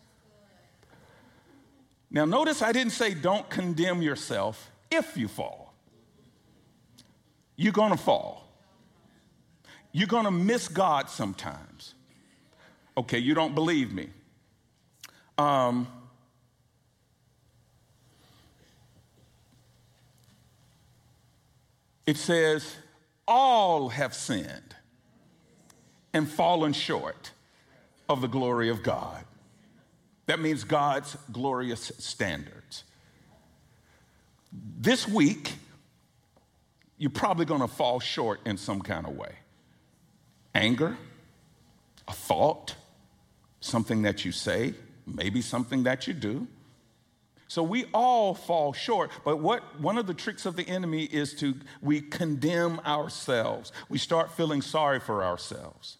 Now, 2.11 2.24
notice 2.24 2.61
I 2.61 2.72
didn't 2.72 2.93
say 2.93 3.14
don't 3.14 3.49
condemn 3.49 4.03
yourself 4.03 4.70
if 4.90 5.16
you 5.16 5.28
fall. 5.28 5.72
You're 7.57 7.72
gonna 7.72 7.97
fall. 7.97 8.49
You're 9.93 10.09
gonna 10.09 10.30
miss 10.30 10.68
God 10.68 11.09
sometimes. 11.09 11.95
Okay, 12.97 13.18
you 13.18 13.34
don't 13.34 13.55
believe 13.55 13.93
me. 13.93 14.09
Um, 15.38 15.86
it 22.07 22.16
says, 22.16 22.76
All 23.27 23.89
have 23.91 24.14
sinned 24.14 24.75
and 26.12 26.29
fallen 26.29 26.73
short 26.73 27.31
of 28.09 28.20
the 28.20 28.29
glory 28.29 28.68
of 28.68 28.83
God. 28.83 29.25
That 30.27 30.41
means 30.41 30.64
God's 30.64 31.16
glorious 31.31 31.93
standards. 31.99 32.85
This 34.53 35.09
week, 35.09 35.55
you're 36.99 37.11
probably 37.11 37.45
going 37.45 37.61
to 37.61 37.68
fall 37.68 38.01
short 38.01 38.41
in 38.45 38.57
some 38.57 38.81
kind 38.81 39.07
of 39.07 39.16
way 39.16 39.37
anger, 40.55 40.97
a 42.07 42.12
thought, 42.12 42.75
something 43.61 44.03
that 44.03 44.25
you 44.25 44.33
say, 44.33 44.75
maybe 45.07 45.41
something 45.41 45.83
that 45.85 46.07
you 46.07 46.12
do. 46.12 46.47
So 47.53 47.62
we 47.62 47.84
all 47.92 48.32
fall 48.32 48.72
short, 48.72 49.11
but 49.26 49.38
what 49.38 49.78
one 49.78 49.98
of 49.98 50.07
the 50.07 50.14
tricks 50.14 50.46
of 50.46 50.57
the 50.57 50.66
enemy 50.66 51.05
is 51.05 51.34
to 51.34 51.55
we 51.82 52.00
condemn 52.00 52.80
ourselves. 52.80 53.72
We 53.90 53.98
start 53.98 54.32
feeling 54.32 54.62
sorry 54.62 55.00
for 55.00 55.22
ourselves. 55.22 55.98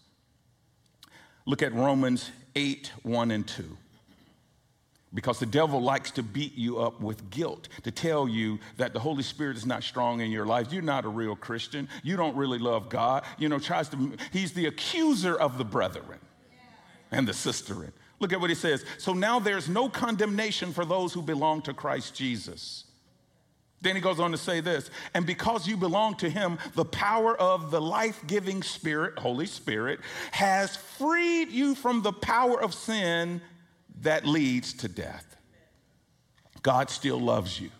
Look 1.45 1.61
at 1.61 1.71
Romans 1.75 2.31
8 2.55 2.91
1 3.03 3.29
and 3.29 3.47
2. 3.47 3.77
Because 5.13 5.37
the 5.37 5.45
devil 5.45 5.79
likes 5.79 6.09
to 6.13 6.23
beat 6.23 6.57
you 6.57 6.79
up 6.79 6.99
with 6.99 7.29
guilt, 7.29 7.69
to 7.83 7.91
tell 7.91 8.27
you 8.27 8.57
that 8.77 8.93
the 8.93 8.99
Holy 8.99 9.21
Spirit 9.21 9.55
is 9.55 9.67
not 9.67 9.83
strong 9.83 10.21
in 10.21 10.31
your 10.31 10.47
life. 10.47 10.73
You're 10.73 10.81
not 10.81 11.05
a 11.05 11.09
real 11.09 11.35
Christian. 11.35 11.87
You 12.01 12.17
don't 12.17 12.35
really 12.35 12.57
love 12.57 12.89
God. 12.89 13.25
You 13.37 13.47
know, 13.47 13.59
tries 13.59 13.89
to, 13.89 14.13
he's 14.31 14.53
the 14.53 14.65
accuser 14.65 15.35
of 15.39 15.59
the 15.59 15.65
brethren 15.65 16.17
and 17.11 17.27
the 17.27 17.31
sisterin. 17.31 17.91
Look 18.19 18.33
at 18.33 18.39
what 18.39 18.49
he 18.49 18.55
says. 18.55 18.85
So 18.97 19.13
now 19.13 19.39
there's 19.39 19.67
no 19.67 19.89
condemnation 19.89 20.71
for 20.71 20.85
those 20.85 21.13
who 21.13 21.21
belong 21.21 21.61
to 21.63 21.73
Christ 21.73 22.15
Jesus. 22.15 22.85
Then 23.81 23.95
he 23.95 24.01
goes 24.01 24.21
on 24.21 24.31
to 24.31 24.37
say 24.37 24.61
this, 24.61 24.89
and 25.13 25.25
because 25.25 25.67
you 25.67 25.75
belong 25.75 26.15
to 26.15 26.29
him, 26.29 26.57
the 26.73 26.85
power 26.85 27.35
of 27.35 27.69
the 27.69 27.81
life 27.81 28.23
giving 28.27 28.63
Spirit, 28.63 29.19
Holy 29.19 29.45
Spirit, 29.45 29.99
has 30.31 30.77
freed 30.77 31.51
you 31.51 31.75
from 31.75 32.01
the 32.01 32.13
power 32.13 32.61
of 32.61 32.73
sin 32.73 33.41
that 33.99 34.25
leads 34.25 34.71
to 34.75 34.87
death. 34.87 35.35
God 36.61 36.89
still 36.89 37.19
loves 37.19 37.59
you, 37.59 37.71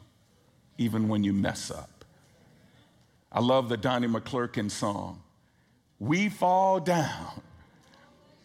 even 0.77 1.07
when 1.07 1.23
you 1.23 1.31
mess 1.31 1.71
up. 1.71 2.03
I 3.31 3.39
love 3.39 3.69
the 3.69 3.77
Donnie 3.77 4.07
McClurkin 4.07 4.69
song. 4.69 5.23
We 5.99 6.27
fall 6.27 6.81
down, 6.81 7.41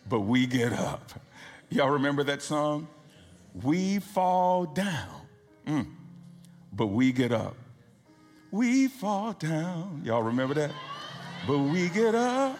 but 0.09 0.21
we 0.21 0.47
get 0.47 0.73
up. 0.73 1.11
Y'all 1.71 1.91
remember 1.91 2.25
that 2.25 2.41
song? 2.41 2.89
We 3.63 3.99
fall 3.99 4.65
down, 4.65 5.27
mm, 5.67 5.87
but 6.73 6.87
we 6.87 7.13
get 7.13 7.31
up. 7.33 7.57
We 8.51 8.89
fall 8.89 9.35
down. 9.35 10.01
Y'all 10.05 10.23
remember 10.23 10.55
that? 10.55 10.71
But 11.47 11.59
we 11.59 11.91
get 11.91 12.15
up. 12.15 12.59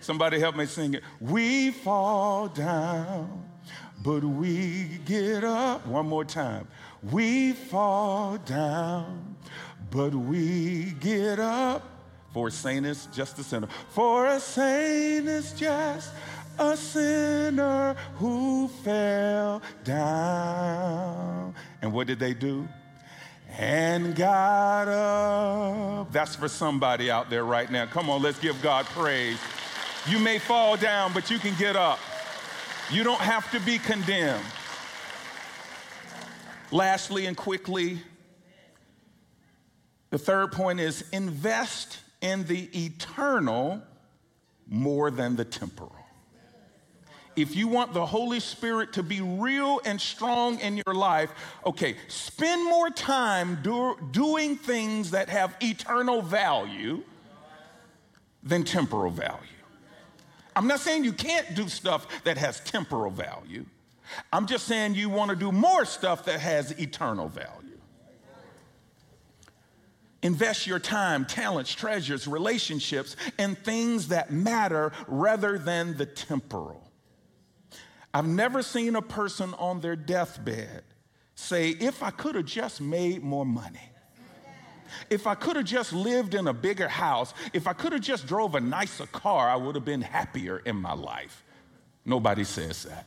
Somebody 0.00 0.40
help 0.40 0.56
me 0.56 0.66
sing 0.66 0.94
it. 0.94 1.02
We 1.20 1.70
fall 1.70 2.48
down, 2.48 3.44
but 4.02 4.24
we 4.24 4.98
get 5.04 5.44
up. 5.44 5.86
One 5.86 6.06
more 6.08 6.24
time. 6.24 6.66
We 7.02 7.52
fall 7.52 8.38
down, 8.38 9.36
but 9.90 10.12
we 10.12 10.94
get 11.00 11.38
up. 11.38 11.86
For 12.32 12.48
a 12.48 12.50
saint 12.50 12.86
is 12.86 13.06
just 13.06 13.38
a 13.38 13.44
sinner. 13.44 13.68
For 13.90 14.26
a 14.26 14.40
saint 14.40 15.26
is 15.28 15.52
just 15.52 16.12
a 16.60 16.76
sinner 16.76 17.96
who 18.16 18.68
fell 18.68 19.62
down. 19.82 21.54
And 21.80 21.92
what 21.92 22.06
did 22.06 22.18
they 22.18 22.34
do? 22.34 22.68
And 23.58 24.14
got 24.14 24.86
up. 24.86 26.12
That's 26.12 26.36
for 26.36 26.48
somebody 26.48 27.10
out 27.10 27.30
there 27.30 27.44
right 27.44 27.70
now. 27.70 27.86
Come 27.86 28.10
on, 28.10 28.22
let's 28.22 28.38
give 28.38 28.60
God 28.62 28.84
praise. 28.86 29.38
You 30.08 30.18
may 30.18 30.38
fall 30.38 30.76
down, 30.76 31.12
but 31.12 31.30
you 31.30 31.38
can 31.38 31.54
get 31.58 31.76
up. 31.76 31.98
You 32.92 33.04
don't 33.04 33.20
have 33.20 33.50
to 33.52 33.60
be 33.60 33.78
condemned. 33.78 34.44
Lastly 36.70 37.26
and 37.26 37.36
quickly, 37.36 37.98
the 40.10 40.18
third 40.18 40.52
point 40.52 40.78
is 40.78 41.04
invest 41.12 41.98
in 42.20 42.44
the 42.44 42.68
eternal 42.86 43.82
more 44.68 45.10
than 45.10 45.36
the 45.36 45.44
temporal. 45.44 45.99
If 47.40 47.56
you 47.56 47.68
want 47.68 47.92
the 47.92 48.04
Holy 48.04 48.40
Spirit 48.40 48.92
to 48.94 49.02
be 49.02 49.20
real 49.20 49.80
and 49.84 50.00
strong 50.00 50.58
in 50.60 50.76
your 50.84 50.94
life, 50.94 51.32
okay, 51.64 51.96
spend 52.08 52.64
more 52.64 52.90
time 52.90 53.58
do, 53.62 53.96
doing 54.10 54.56
things 54.56 55.12
that 55.12 55.28
have 55.28 55.56
eternal 55.60 56.22
value 56.22 57.02
than 58.42 58.64
temporal 58.64 59.10
value. 59.10 59.46
I'm 60.56 60.66
not 60.66 60.80
saying 60.80 61.04
you 61.04 61.12
can't 61.12 61.54
do 61.54 61.68
stuff 61.68 62.06
that 62.24 62.36
has 62.36 62.60
temporal 62.60 63.10
value. 63.10 63.64
I'm 64.32 64.46
just 64.46 64.66
saying 64.66 64.94
you 64.94 65.08
want 65.08 65.30
to 65.30 65.36
do 65.36 65.52
more 65.52 65.84
stuff 65.84 66.24
that 66.24 66.40
has 66.40 66.72
eternal 66.72 67.28
value. 67.28 67.78
Invest 70.22 70.66
your 70.66 70.78
time, 70.78 71.24
talents, 71.24 71.72
treasures, 71.72 72.26
relationships 72.26 73.16
in 73.38 73.54
things 73.54 74.08
that 74.08 74.30
matter 74.30 74.92
rather 75.06 75.58
than 75.58 75.96
the 75.96 76.04
temporal. 76.04 76.89
I've 78.12 78.26
never 78.26 78.62
seen 78.62 78.96
a 78.96 79.02
person 79.02 79.54
on 79.58 79.80
their 79.80 79.96
deathbed 79.96 80.82
say, 81.34 81.70
if 81.70 82.02
I 82.02 82.10
could 82.10 82.34
have 82.34 82.44
just 82.44 82.80
made 82.80 83.22
more 83.22 83.46
money. 83.46 83.80
If 85.08 85.26
I 85.26 85.34
could 85.36 85.56
have 85.56 85.64
just 85.64 85.92
lived 85.92 86.34
in 86.34 86.48
a 86.48 86.52
bigger 86.52 86.88
house, 86.88 87.32
if 87.52 87.66
I 87.66 87.72
could 87.72 87.92
have 87.92 88.02
just 88.02 88.26
drove 88.26 88.54
a 88.54 88.60
nicer 88.60 89.06
car, 89.06 89.48
I 89.48 89.56
would 89.56 89.76
have 89.76 89.84
been 89.84 90.02
happier 90.02 90.58
in 90.58 90.76
my 90.76 90.92
life. 90.92 91.44
Nobody 92.04 92.44
says 92.44 92.84
that. 92.84 93.06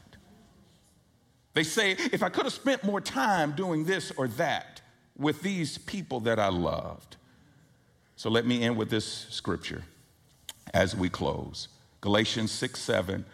They 1.54 1.64
say, 1.64 1.92
if 1.92 2.24
I 2.24 2.30
could 2.30 2.46
have 2.46 2.54
spent 2.54 2.84
more 2.84 3.02
time 3.02 3.52
doing 3.52 3.84
this 3.84 4.12
or 4.18 4.28
that 4.30 4.82
with 5.18 5.42
these 5.42 5.78
people 5.78 6.22
that 6.22 6.40
I 6.40 6.48
loved. 6.48 7.18
So 8.16 8.30
let 8.30 8.46
me 8.46 8.64
end 8.64 8.78
with 8.78 8.90
this 8.90 9.06
scripture 9.30 9.84
as 10.74 10.96
we 10.96 11.10
close 11.10 11.68
Galatians 12.02 12.52
6 12.52 12.80
7. 12.80 13.26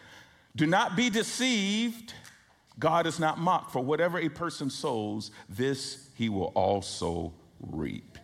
Do 0.56 0.66
not 0.66 0.96
be 0.96 1.10
deceived. 1.10 2.14
God 2.80 3.06
is 3.06 3.20
not 3.20 3.38
mocked, 3.38 3.72
for 3.72 3.84
whatever 3.84 4.18
a 4.20 4.30
person 4.30 4.70
sows, 4.70 5.32
this 5.50 6.10
he 6.16 6.30
will 6.30 6.52
also 6.56 7.34
reap. 7.60 8.18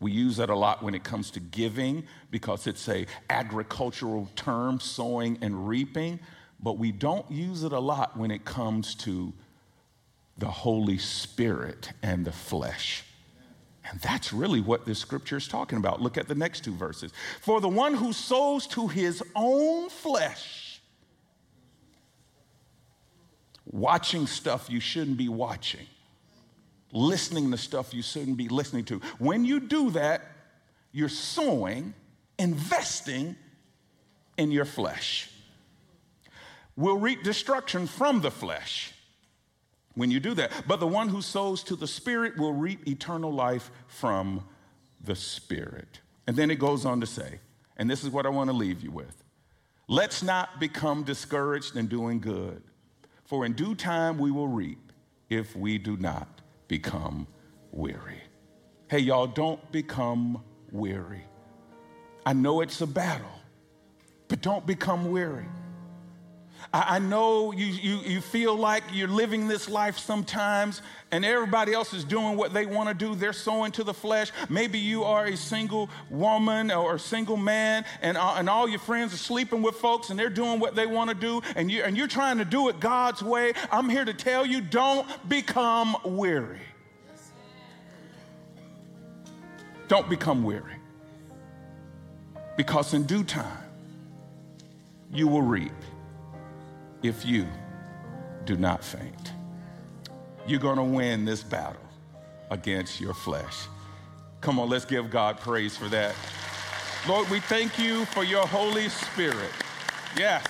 We 0.00 0.10
use 0.10 0.38
that 0.38 0.50
a 0.50 0.56
lot 0.56 0.82
when 0.82 0.96
it 0.96 1.04
comes 1.04 1.30
to 1.32 1.40
giving 1.40 2.04
because 2.32 2.66
it's 2.66 2.88
a 2.88 3.06
agricultural 3.30 4.28
term, 4.34 4.80
sowing 4.80 5.38
and 5.42 5.68
reaping, 5.68 6.18
but 6.60 6.76
we 6.76 6.90
don't 6.90 7.30
use 7.30 7.62
it 7.62 7.72
a 7.72 7.78
lot 7.78 8.16
when 8.16 8.32
it 8.32 8.44
comes 8.44 8.96
to 8.96 9.32
the 10.38 10.50
Holy 10.50 10.98
Spirit 10.98 11.92
and 12.02 12.24
the 12.24 12.32
flesh. 12.32 13.04
And 13.88 14.00
that's 14.00 14.32
really 14.32 14.60
what 14.60 14.86
this 14.86 14.98
scripture 14.98 15.36
is 15.36 15.46
talking 15.46 15.78
about. 15.78 16.00
Look 16.00 16.18
at 16.18 16.26
the 16.26 16.34
next 16.34 16.64
two 16.64 16.74
verses. 16.74 17.12
For 17.40 17.60
the 17.60 17.68
one 17.68 17.94
who 17.94 18.12
sows 18.12 18.66
to 18.68 18.88
his 18.88 19.22
own 19.36 19.88
flesh, 19.88 20.61
watching 23.72 24.26
stuff 24.26 24.70
you 24.70 24.78
shouldn't 24.78 25.16
be 25.16 25.28
watching, 25.28 25.86
listening 26.92 27.50
to 27.50 27.56
stuff 27.56 27.92
you 27.92 28.02
shouldn't 28.02 28.36
be 28.36 28.48
listening 28.48 28.84
to. 28.84 29.00
When 29.18 29.44
you 29.44 29.58
do 29.58 29.90
that, 29.90 30.22
you're 30.92 31.08
sowing, 31.08 31.94
investing 32.38 33.34
in 34.36 34.50
your 34.50 34.66
flesh. 34.66 35.30
Will 36.76 36.98
reap 36.98 37.22
destruction 37.22 37.86
from 37.86 38.20
the 38.20 38.30
flesh 38.30 38.92
when 39.94 40.10
you 40.10 40.20
do 40.20 40.34
that. 40.34 40.50
But 40.66 40.80
the 40.80 40.86
one 40.86 41.08
who 41.08 41.22
sows 41.22 41.62
to 41.64 41.76
the 41.76 41.86
Spirit 41.86 42.36
will 42.38 42.52
reap 42.52 42.86
eternal 42.86 43.32
life 43.32 43.70
from 43.88 44.46
the 45.02 45.16
Spirit. 45.16 46.00
And 46.26 46.36
then 46.36 46.50
it 46.50 46.58
goes 46.58 46.84
on 46.84 47.00
to 47.00 47.06
say, 47.06 47.40
and 47.76 47.90
this 47.90 48.04
is 48.04 48.10
what 48.10 48.26
I 48.26 48.28
want 48.28 48.48
to 48.48 48.56
leave 48.56 48.82
you 48.82 48.90
with 48.90 49.22
let's 49.88 50.22
not 50.22 50.58
become 50.58 51.02
discouraged 51.02 51.76
in 51.76 51.86
doing 51.86 52.18
good, 52.18 52.62
for 53.32 53.46
in 53.46 53.54
due 53.54 53.74
time 53.74 54.18
we 54.18 54.30
will 54.30 54.46
reap 54.46 54.92
if 55.30 55.56
we 55.56 55.78
do 55.78 55.96
not 55.96 56.42
become 56.68 57.26
weary. 57.70 58.20
Hey, 58.90 58.98
y'all, 58.98 59.26
don't 59.26 59.72
become 59.72 60.44
weary. 60.70 61.24
I 62.26 62.34
know 62.34 62.60
it's 62.60 62.82
a 62.82 62.86
battle, 62.86 63.40
but 64.28 64.42
don't 64.42 64.66
become 64.66 65.10
weary. 65.10 65.46
I, 66.72 66.96
I 66.96 66.98
know 66.98 67.52
you, 67.52 67.66
you, 67.66 67.96
you 67.98 68.20
feel 68.20 68.54
like 68.54 68.82
you're 68.92 69.08
living 69.08 69.48
this 69.48 69.68
life 69.68 69.98
sometimes 69.98 70.82
and 71.10 71.24
everybody 71.24 71.72
else 71.74 71.92
is 71.92 72.04
doing 72.04 72.36
what 72.36 72.54
they 72.54 72.66
want 72.66 72.88
to 72.88 72.94
do. 72.94 73.14
They're 73.14 73.32
sowing 73.32 73.70
to 73.72 73.84
the 73.84 73.94
flesh. 73.94 74.32
Maybe 74.48 74.78
you 74.78 75.04
are 75.04 75.26
a 75.26 75.36
single 75.36 75.90
woman 76.10 76.70
or 76.70 76.94
a 76.94 76.98
single 76.98 77.36
man, 77.36 77.84
and, 78.00 78.16
uh, 78.16 78.34
and 78.38 78.48
all 78.48 78.68
your 78.68 78.78
friends 78.78 79.12
are 79.12 79.18
sleeping 79.18 79.62
with 79.62 79.76
folks 79.76 80.10
and 80.10 80.18
they're 80.18 80.30
doing 80.30 80.58
what 80.58 80.74
they 80.74 80.86
want 80.86 81.10
to 81.10 81.14
do, 81.14 81.42
and, 81.54 81.70
you, 81.70 81.82
and 81.82 81.96
you're 81.96 82.08
trying 82.08 82.38
to 82.38 82.44
do 82.44 82.68
it 82.68 82.80
God's 82.80 83.22
way. 83.22 83.52
I'm 83.70 83.88
here 83.88 84.04
to 84.04 84.14
tell 84.14 84.46
you 84.46 84.60
don't 84.60 85.06
become 85.28 85.96
weary. 86.04 86.60
Don't 89.88 90.08
become 90.08 90.42
weary. 90.42 90.76
Because 92.56 92.94
in 92.94 93.04
due 93.04 93.24
time, 93.24 93.58
you 95.12 95.28
will 95.28 95.42
reap 95.42 95.72
if 97.02 97.24
you 97.24 97.46
do 98.44 98.56
not 98.56 98.84
faint. 98.84 99.32
You're 100.46 100.60
going 100.60 100.76
to 100.76 100.82
win 100.82 101.24
this 101.24 101.42
battle 101.42 101.80
against 102.50 103.00
your 103.00 103.14
flesh. 103.14 103.66
Come 104.40 104.58
on, 104.58 104.68
let's 104.68 104.84
give 104.84 105.10
God 105.10 105.38
praise 105.38 105.76
for 105.76 105.88
that. 105.88 106.14
Lord, 107.08 107.28
we 107.30 107.40
thank 107.40 107.78
you 107.78 108.04
for 108.06 108.24
your 108.24 108.46
Holy 108.46 108.88
Spirit. 108.88 109.50
Yes. 110.16 110.44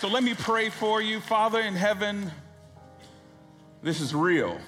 So 0.00 0.08
let 0.08 0.22
me 0.22 0.34
pray 0.34 0.68
for 0.68 1.00
you, 1.00 1.20
Father 1.20 1.60
in 1.60 1.74
heaven. 1.74 2.30
This 3.82 4.00
is 4.00 4.14
real. 4.14 4.58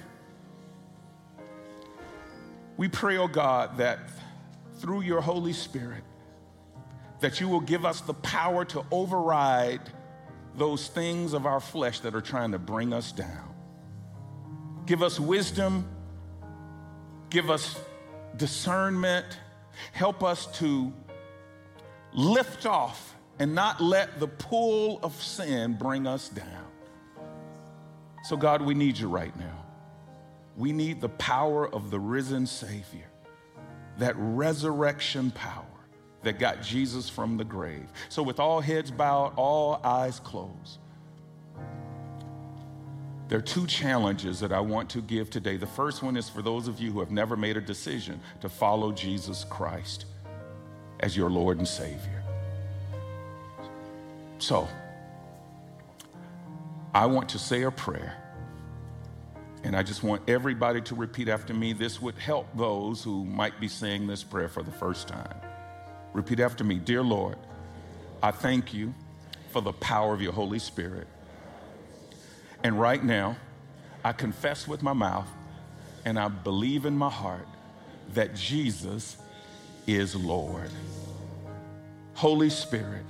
We 2.77 2.87
pray, 2.87 3.17
oh 3.17 3.27
God, 3.27 3.77
that 3.77 3.99
through 4.75 5.01
your 5.01 5.21
Holy 5.21 5.53
Spirit, 5.53 6.03
that 7.19 7.39
you 7.39 7.49
will 7.49 7.61
give 7.61 7.85
us 7.85 8.01
the 8.01 8.13
power 8.13 8.63
to 8.65 8.85
override 8.91 9.81
those 10.57 10.87
things 10.87 11.33
of 11.33 11.45
our 11.45 11.59
flesh 11.59 11.99
that 12.01 12.15
are 12.15 12.21
trying 12.21 12.51
to 12.51 12.59
bring 12.59 12.91
us 12.91 13.11
down. 13.11 13.53
Give 14.85 15.03
us 15.03 15.19
wisdom, 15.19 15.87
give 17.29 17.49
us 17.49 17.79
discernment, 18.35 19.25
help 19.91 20.23
us 20.23 20.47
to 20.57 20.91
lift 22.13 22.65
off 22.65 23.15
and 23.39 23.53
not 23.53 23.79
let 23.79 24.19
the 24.19 24.27
pull 24.27 24.99
of 25.03 25.13
sin 25.21 25.73
bring 25.73 26.07
us 26.07 26.29
down. 26.29 26.65
So, 28.23 28.35
God, 28.35 28.61
we 28.61 28.73
need 28.73 28.97
you 28.97 29.07
right 29.07 29.37
now. 29.37 29.63
We 30.55 30.71
need 30.71 31.01
the 31.01 31.09
power 31.09 31.71
of 31.71 31.91
the 31.91 31.99
risen 31.99 32.47
Savior, 32.47 33.09
that 33.99 34.15
resurrection 34.17 35.29
power 35.29 35.76
that 36.23 36.39
got 36.39 36.61
Jesus 36.61 37.09
from 37.09 37.37
the 37.37 37.43
grave. 37.43 37.87
So, 38.09 38.23
with 38.23 38.39
all 38.39 38.59
heads 38.61 38.91
bowed, 38.91 39.33
all 39.35 39.79
eyes 39.83 40.19
closed, 40.19 40.79
there 43.27 43.39
are 43.39 43.41
two 43.41 43.67
challenges 43.67 44.39
that 44.39 44.51
I 44.51 44.59
want 44.59 44.89
to 44.91 45.01
give 45.01 45.29
today. 45.29 45.57
The 45.57 45.67
first 45.67 46.01
one 46.01 46.15
is 46.15 46.29
for 46.29 46.41
those 46.41 46.67
of 46.67 46.79
you 46.79 46.91
who 46.91 46.99
have 46.99 47.11
never 47.11 47.35
made 47.35 47.57
a 47.57 47.61
decision 47.61 48.19
to 48.41 48.49
follow 48.49 48.91
Jesus 48.91 49.43
Christ 49.43 50.05
as 51.01 51.15
your 51.15 51.29
Lord 51.29 51.57
and 51.57 51.67
Savior. 51.67 52.23
So, 54.39 54.67
I 56.93 57.05
want 57.05 57.29
to 57.29 57.39
say 57.39 57.63
a 57.63 57.71
prayer. 57.71 58.23
And 59.63 59.75
I 59.75 59.83
just 59.83 60.03
want 60.03 60.29
everybody 60.29 60.81
to 60.81 60.95
repeat 60.95 61.27
after 61.27 61.53
me. 61.53 61.73
This 61.73 62.01
would 62.01 62.15
help 62.15 62.47
those 62.55 63.03
who 63.03 63.25
might 63.25 63.59
be 63.59 63.67
saying 63.67 64.07
this 64.07 64.23
prayer 64.23 64.47
for 64.47 64.63
the 64.63 64.71
first 64.71 65.07
time. 65.07 65.35
Repeat 66.17 66.39
after 66.39 66.63
me 66.63 66.79
Dear 66.79 67.03
Lord, 67.03 67.37
I 68.23 68.31
thank 68.31 68.73
you 68.73 68.95
for 69.51 69.61
the 69.61 69.71
power 69.71 70.15
of 70.15 70.21
your 70.21 70.33
Holy 70.33 70.57
Spirit. 70.57 71.05
And 72.63 72.81
right 72.81 73.03
now, 73.03 73.37
I 74.03 74.13
confess 74.13 74.67
with 74.67 74.81
my 74.81 74.93
mouth 74.93 75.27
and 76.05 76.17
I 76.17 76.27
believe 76.27 76.87
in 76.87 76.97
my 76.97 77.11
heart 77.11 77.47
that 78.15 78.33
Jesus 78.33 79.17
is 79.85 80.15
Lord. 80.15 80.71
Holy 82.15 82.49
Spirit, 82.49 83.05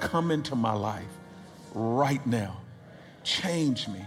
come 0.00 0.30
into 0.30 0.56
my 0.56 0.72
life 0.72 1.04
right 1.74 2.26
now. 2.26 2.56
Change 3.22 3.86
me, 3.86 4.00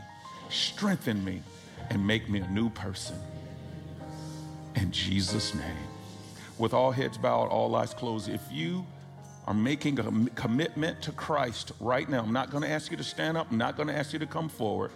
strengthen 0.50 1.24
me, 1.24 1.44
and 1.92 2.06
make 2.06 2.28
me 2.32 2.40
a 2.40 2.50
new 2.50 2.72
person. 2.72 3.20
In 4.76 4.92
Jesus' 4.92 5.54
name. 5.54 5.87
With 6.58 6.74
all 6.74 6.92
heads 6.92 7.18
bowed, 7.18 7.50
all 7.50 7.76
eyes 7.76 7.94
closed, 7.94 8.30
if 8.30 8.42
you 8.52 8.86
are 9.46 9.54
making 9.54 10.00
a 10.00 10.30
commitment 10.32 11.02
to 11.04 11.12
Christ 11.12 11.72
right 11.80 12.10
now, 12.10 12.22
I'm 12.22 12.34
not 12.34 12.50
going 12.50 12.64
to 12.64 12.70
ask 12.70 12.92
you 12.92 12.98
to 12.98 13.04
stand 13.04 13.38
up, 13.38 13.52
I'm 13.52 13.58
not 13.58 13.76
going 13.78 13.88
to 13.88 13.96
ask 13.96 14.12
you 14.12 14.20
to 14.20 14.26
come 14.26 14.50
forward. 14.50 14.92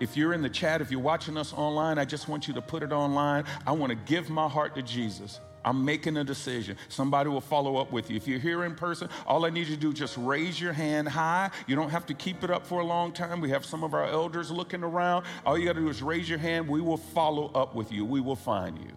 If 0.00 0.16
you're 0.16 0.32
in 0.32 0.42
the 0.42 0.48
chat, 0.48 0.80
if 0.80 0.90
you're 0.90 1.00
watching 1.00 1.36
us 1.36 1.52
online, 1.52 1.98
I 1.98 2.04
just 2.04 2.28
want 2.28 2.48
you 2.48 2.54
to 2.54 2.62
put 2.62 2.82
it 2.82 2.92
online. 2.92 3.44
I 3.66 3.72
want 3.72 3.90
to 3.90 3.96
give 3.96 4.30
my 4.30 4.48
heart 4.48 4.74
to 4.74 4.82
Jesus. 4.82 5.38
I'm 5.64 5.84
making 5.84 6.16
a 6.16 6.24
decision. 6.24 6.76
Somebody 6.88 7.28
will 7.28 7.40
follow 7.40 7.76
up 7.76 7.92
with 7.92 8.10
you. 8.10 8.16
If 8.16 8.26
you're 8.26 8.40
here 8.40 8.64
in 8.64 8.74
person, 8.74 9.08
all 9.26 9.44
I 9.44 9.50
need 9.50 9.68
you 9.68 9.76
to 9.76 9.80
do 9.80 9.92
is 9.92 9.98
just 9.98 10.16
raise 10.16 10.60
your 10.60 10.72
hand 10.72 11.08
high. 11.08 11.50
You 11.68 11.76
don't 11.76 11.90
have 11.90 12.06
to 12.06 12.14
keep 12.14 12.42
it 12.42 12.50
up 12.50 12.66
for 12.66 12.80
a 12.80 12.84
long 12.84 13.12
time. 13.12 13.40
We 13.40 13.50
have 13.50 13.64
some 13.64 13.84
of 13.84 13.94
our 13.94 14.06
elders 14.06 14.50
looking 14.50 14.82
around. 14.82 15.24
All 15.46 15.56
you 15.56 15.66
got 15.66 15.74
to 15.74 15.80
do 15.80 15.88
is 15.88 16.02
raise 16.02 16.28
your 16.28 16.38
hand. 16.38 16.66
We 16.66 16.80
will 16.80 16.96
follow 16.96 17.52
up 17.54 17.76
with 17.76 17.92
you. 17.92 18.04
We 18.04 18.20
will 18.20 18.34
find 18.34 18.76
you. 18.78 18.90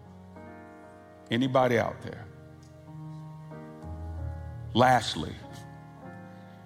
Anybody 1.30 1.78
out 1.78 2.00
there? 2.02 2.24
Lastly, 4.74 5.34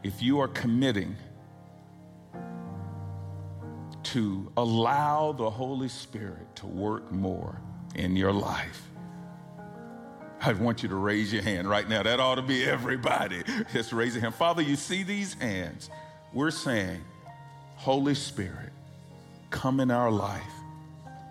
if 0.02 0.22
you 0.22 0.40
are 0.40 0.48
committing 0.48 1.16
to 4.02 4.50
allow 4.56 5.32
the 5.32 5.48
Holy 5.48 5.88
Spirit 5.88 6.56
to 6.56 6.66
work 6.66 7.10
more 7.12 7.60
in 7.94 8.16
your 8.16 8.32
life, 8.32 8.82
I 10.42 10.52
want 10.54 10.82
you 10.82 10.88
to 10.88 10.96
raise 10.96 11.32
your 11.32 11.42
hand 11.42 11.68
right 11.68 11.88
now. 11.88 12.02
That 12.02 12.18
ought 12.18 12.36
to 12.36 12.42
be 12.42 12.64
everybody. 12.64 13.42
Just 13.72 13.92
raise 13.92 14.14
your 14.14 14.22
hand. 14.22 14.34
Father, 14.34 14.62
you 14.62 14.74
see 14.74 15.02
these 15.02 15.34
hands. 15.34 15.90
We're 16.32 16.50
saying, 16.50 17.02
Holy 17.76 18.14
Spirit, 18.14 18.72
come 19.50 19.80
in 19.80 19.90
our 19.90 20.10
life, 20.10 20.42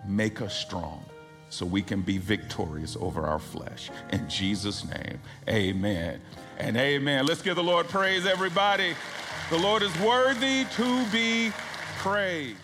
make 0.06 0.40
us 0.40 0.56
strong 0.56 1.04
so 1.50 1.66
we 1.66 1.82
can 1.82 2.00
be 2.00 2.18
victorious 2.18 2.96
over 3.00 3.26
our 3.26 3.38
flesh. 3.38 3.90
In 4.12 4.28
Jesus' 4.28 4.84
name, 4.84 5.20
amen 5.48 6.20
and 6.58 6.76
amen. 6.76 7.26
Let's 7.26 7.42
give 7.42 7.56
the 7.56 7.62
Lord 7.62 7.88
praise, 7.88 8.24
everybody. 8.24 8.94
The 9.50 9.58
Lord 9.58 9.82
is 9.82 9.96
worthy 10.00 10.64
to 10.76 11.04
be 11.06 11.52
praised. 11.98 12.56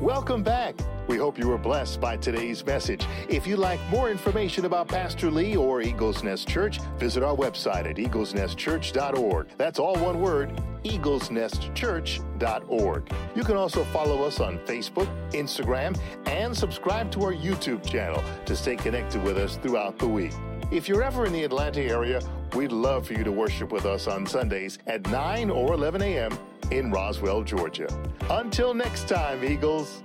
Welcome 0.00 0.42
back. 0.42 0.76
We 1.08 1.16
hope 1.18 1.38
you 1.38 1.48
were 1.48 1.58
blessed 1.58 2.00
by 2.00 2.16
today's 2.16 2.64
message. 2.64 3.04
If 3.28 3.46
you'd 3.46 3.58
like 3.58 3.78
more 3.90 4.10
information 4.10 4.64
about 4.64 4.88
Pastor 4.88 5.30
Lee 5.30 5.54
or 5.56 5.82
Eagles 5.82 6.22
Nest 6.22 6.48
Church, 6.48 6.80
visit 6.98 7.22
our 7.22 7.36
website 7.36 7.84
at 7.88 7.96
eaglesnestchurch.org. 7.96 9.48
That's 9.58 9.78
all 9.78 9.96
one 9.96 10.20
word, 10.20 10.58
eaglesnestchurch.org. 10.84 13.12
You 13.34 13.44
can 13.44 13.56
also 13.56 13.84
follow 13.84 14.22
us 14.24 14.40
on 14.40 14.58
Facebook, 14.60 15.08
Instagram, 15.32 15.98
and 16.26 16.56
subscribe 16.56 17.10
to 17.12 17.24
our 17.24 17.32
YouTube 17.32 17.88
channel 17.88 18.22
to 18.46 18.56
stay 18.56 18.76
connected 18.76 19.22
with 19.22 19.36
us 19.38 19.56
throughout 19.56 19.98
the 19.98 20.08
week. 20.08 20.32
If 20.70 20.88
you're 20.88 21.02
ever 21.02 21.26
in 21.26 21.34
the 21.34 21.44
Atlanta 21.44 21.82
area, 21.82 22.22
we'd 22.54 22.72
love 22.72 23.06
for 23.06 23.12
you 23.12 23.24
to 23.24 23.32
worship 23.32 23.70
with 23.72 23.84
us 23.84 24.06
on 24.06 24.26
Sundays 24.26 24.78
at 24.86 25.06
9 25.08 25.50
or 25.50 25.74
11 25.74 26.00
a.m. 26.00 26.38
in 26.70 26.90
Roswell, 26.90 27.42
Georgia. 27.42 27.88
Until 28.30 28.72
next 28.72 29.06
time, 29.06 29.44
Eagles. 29.44 30.02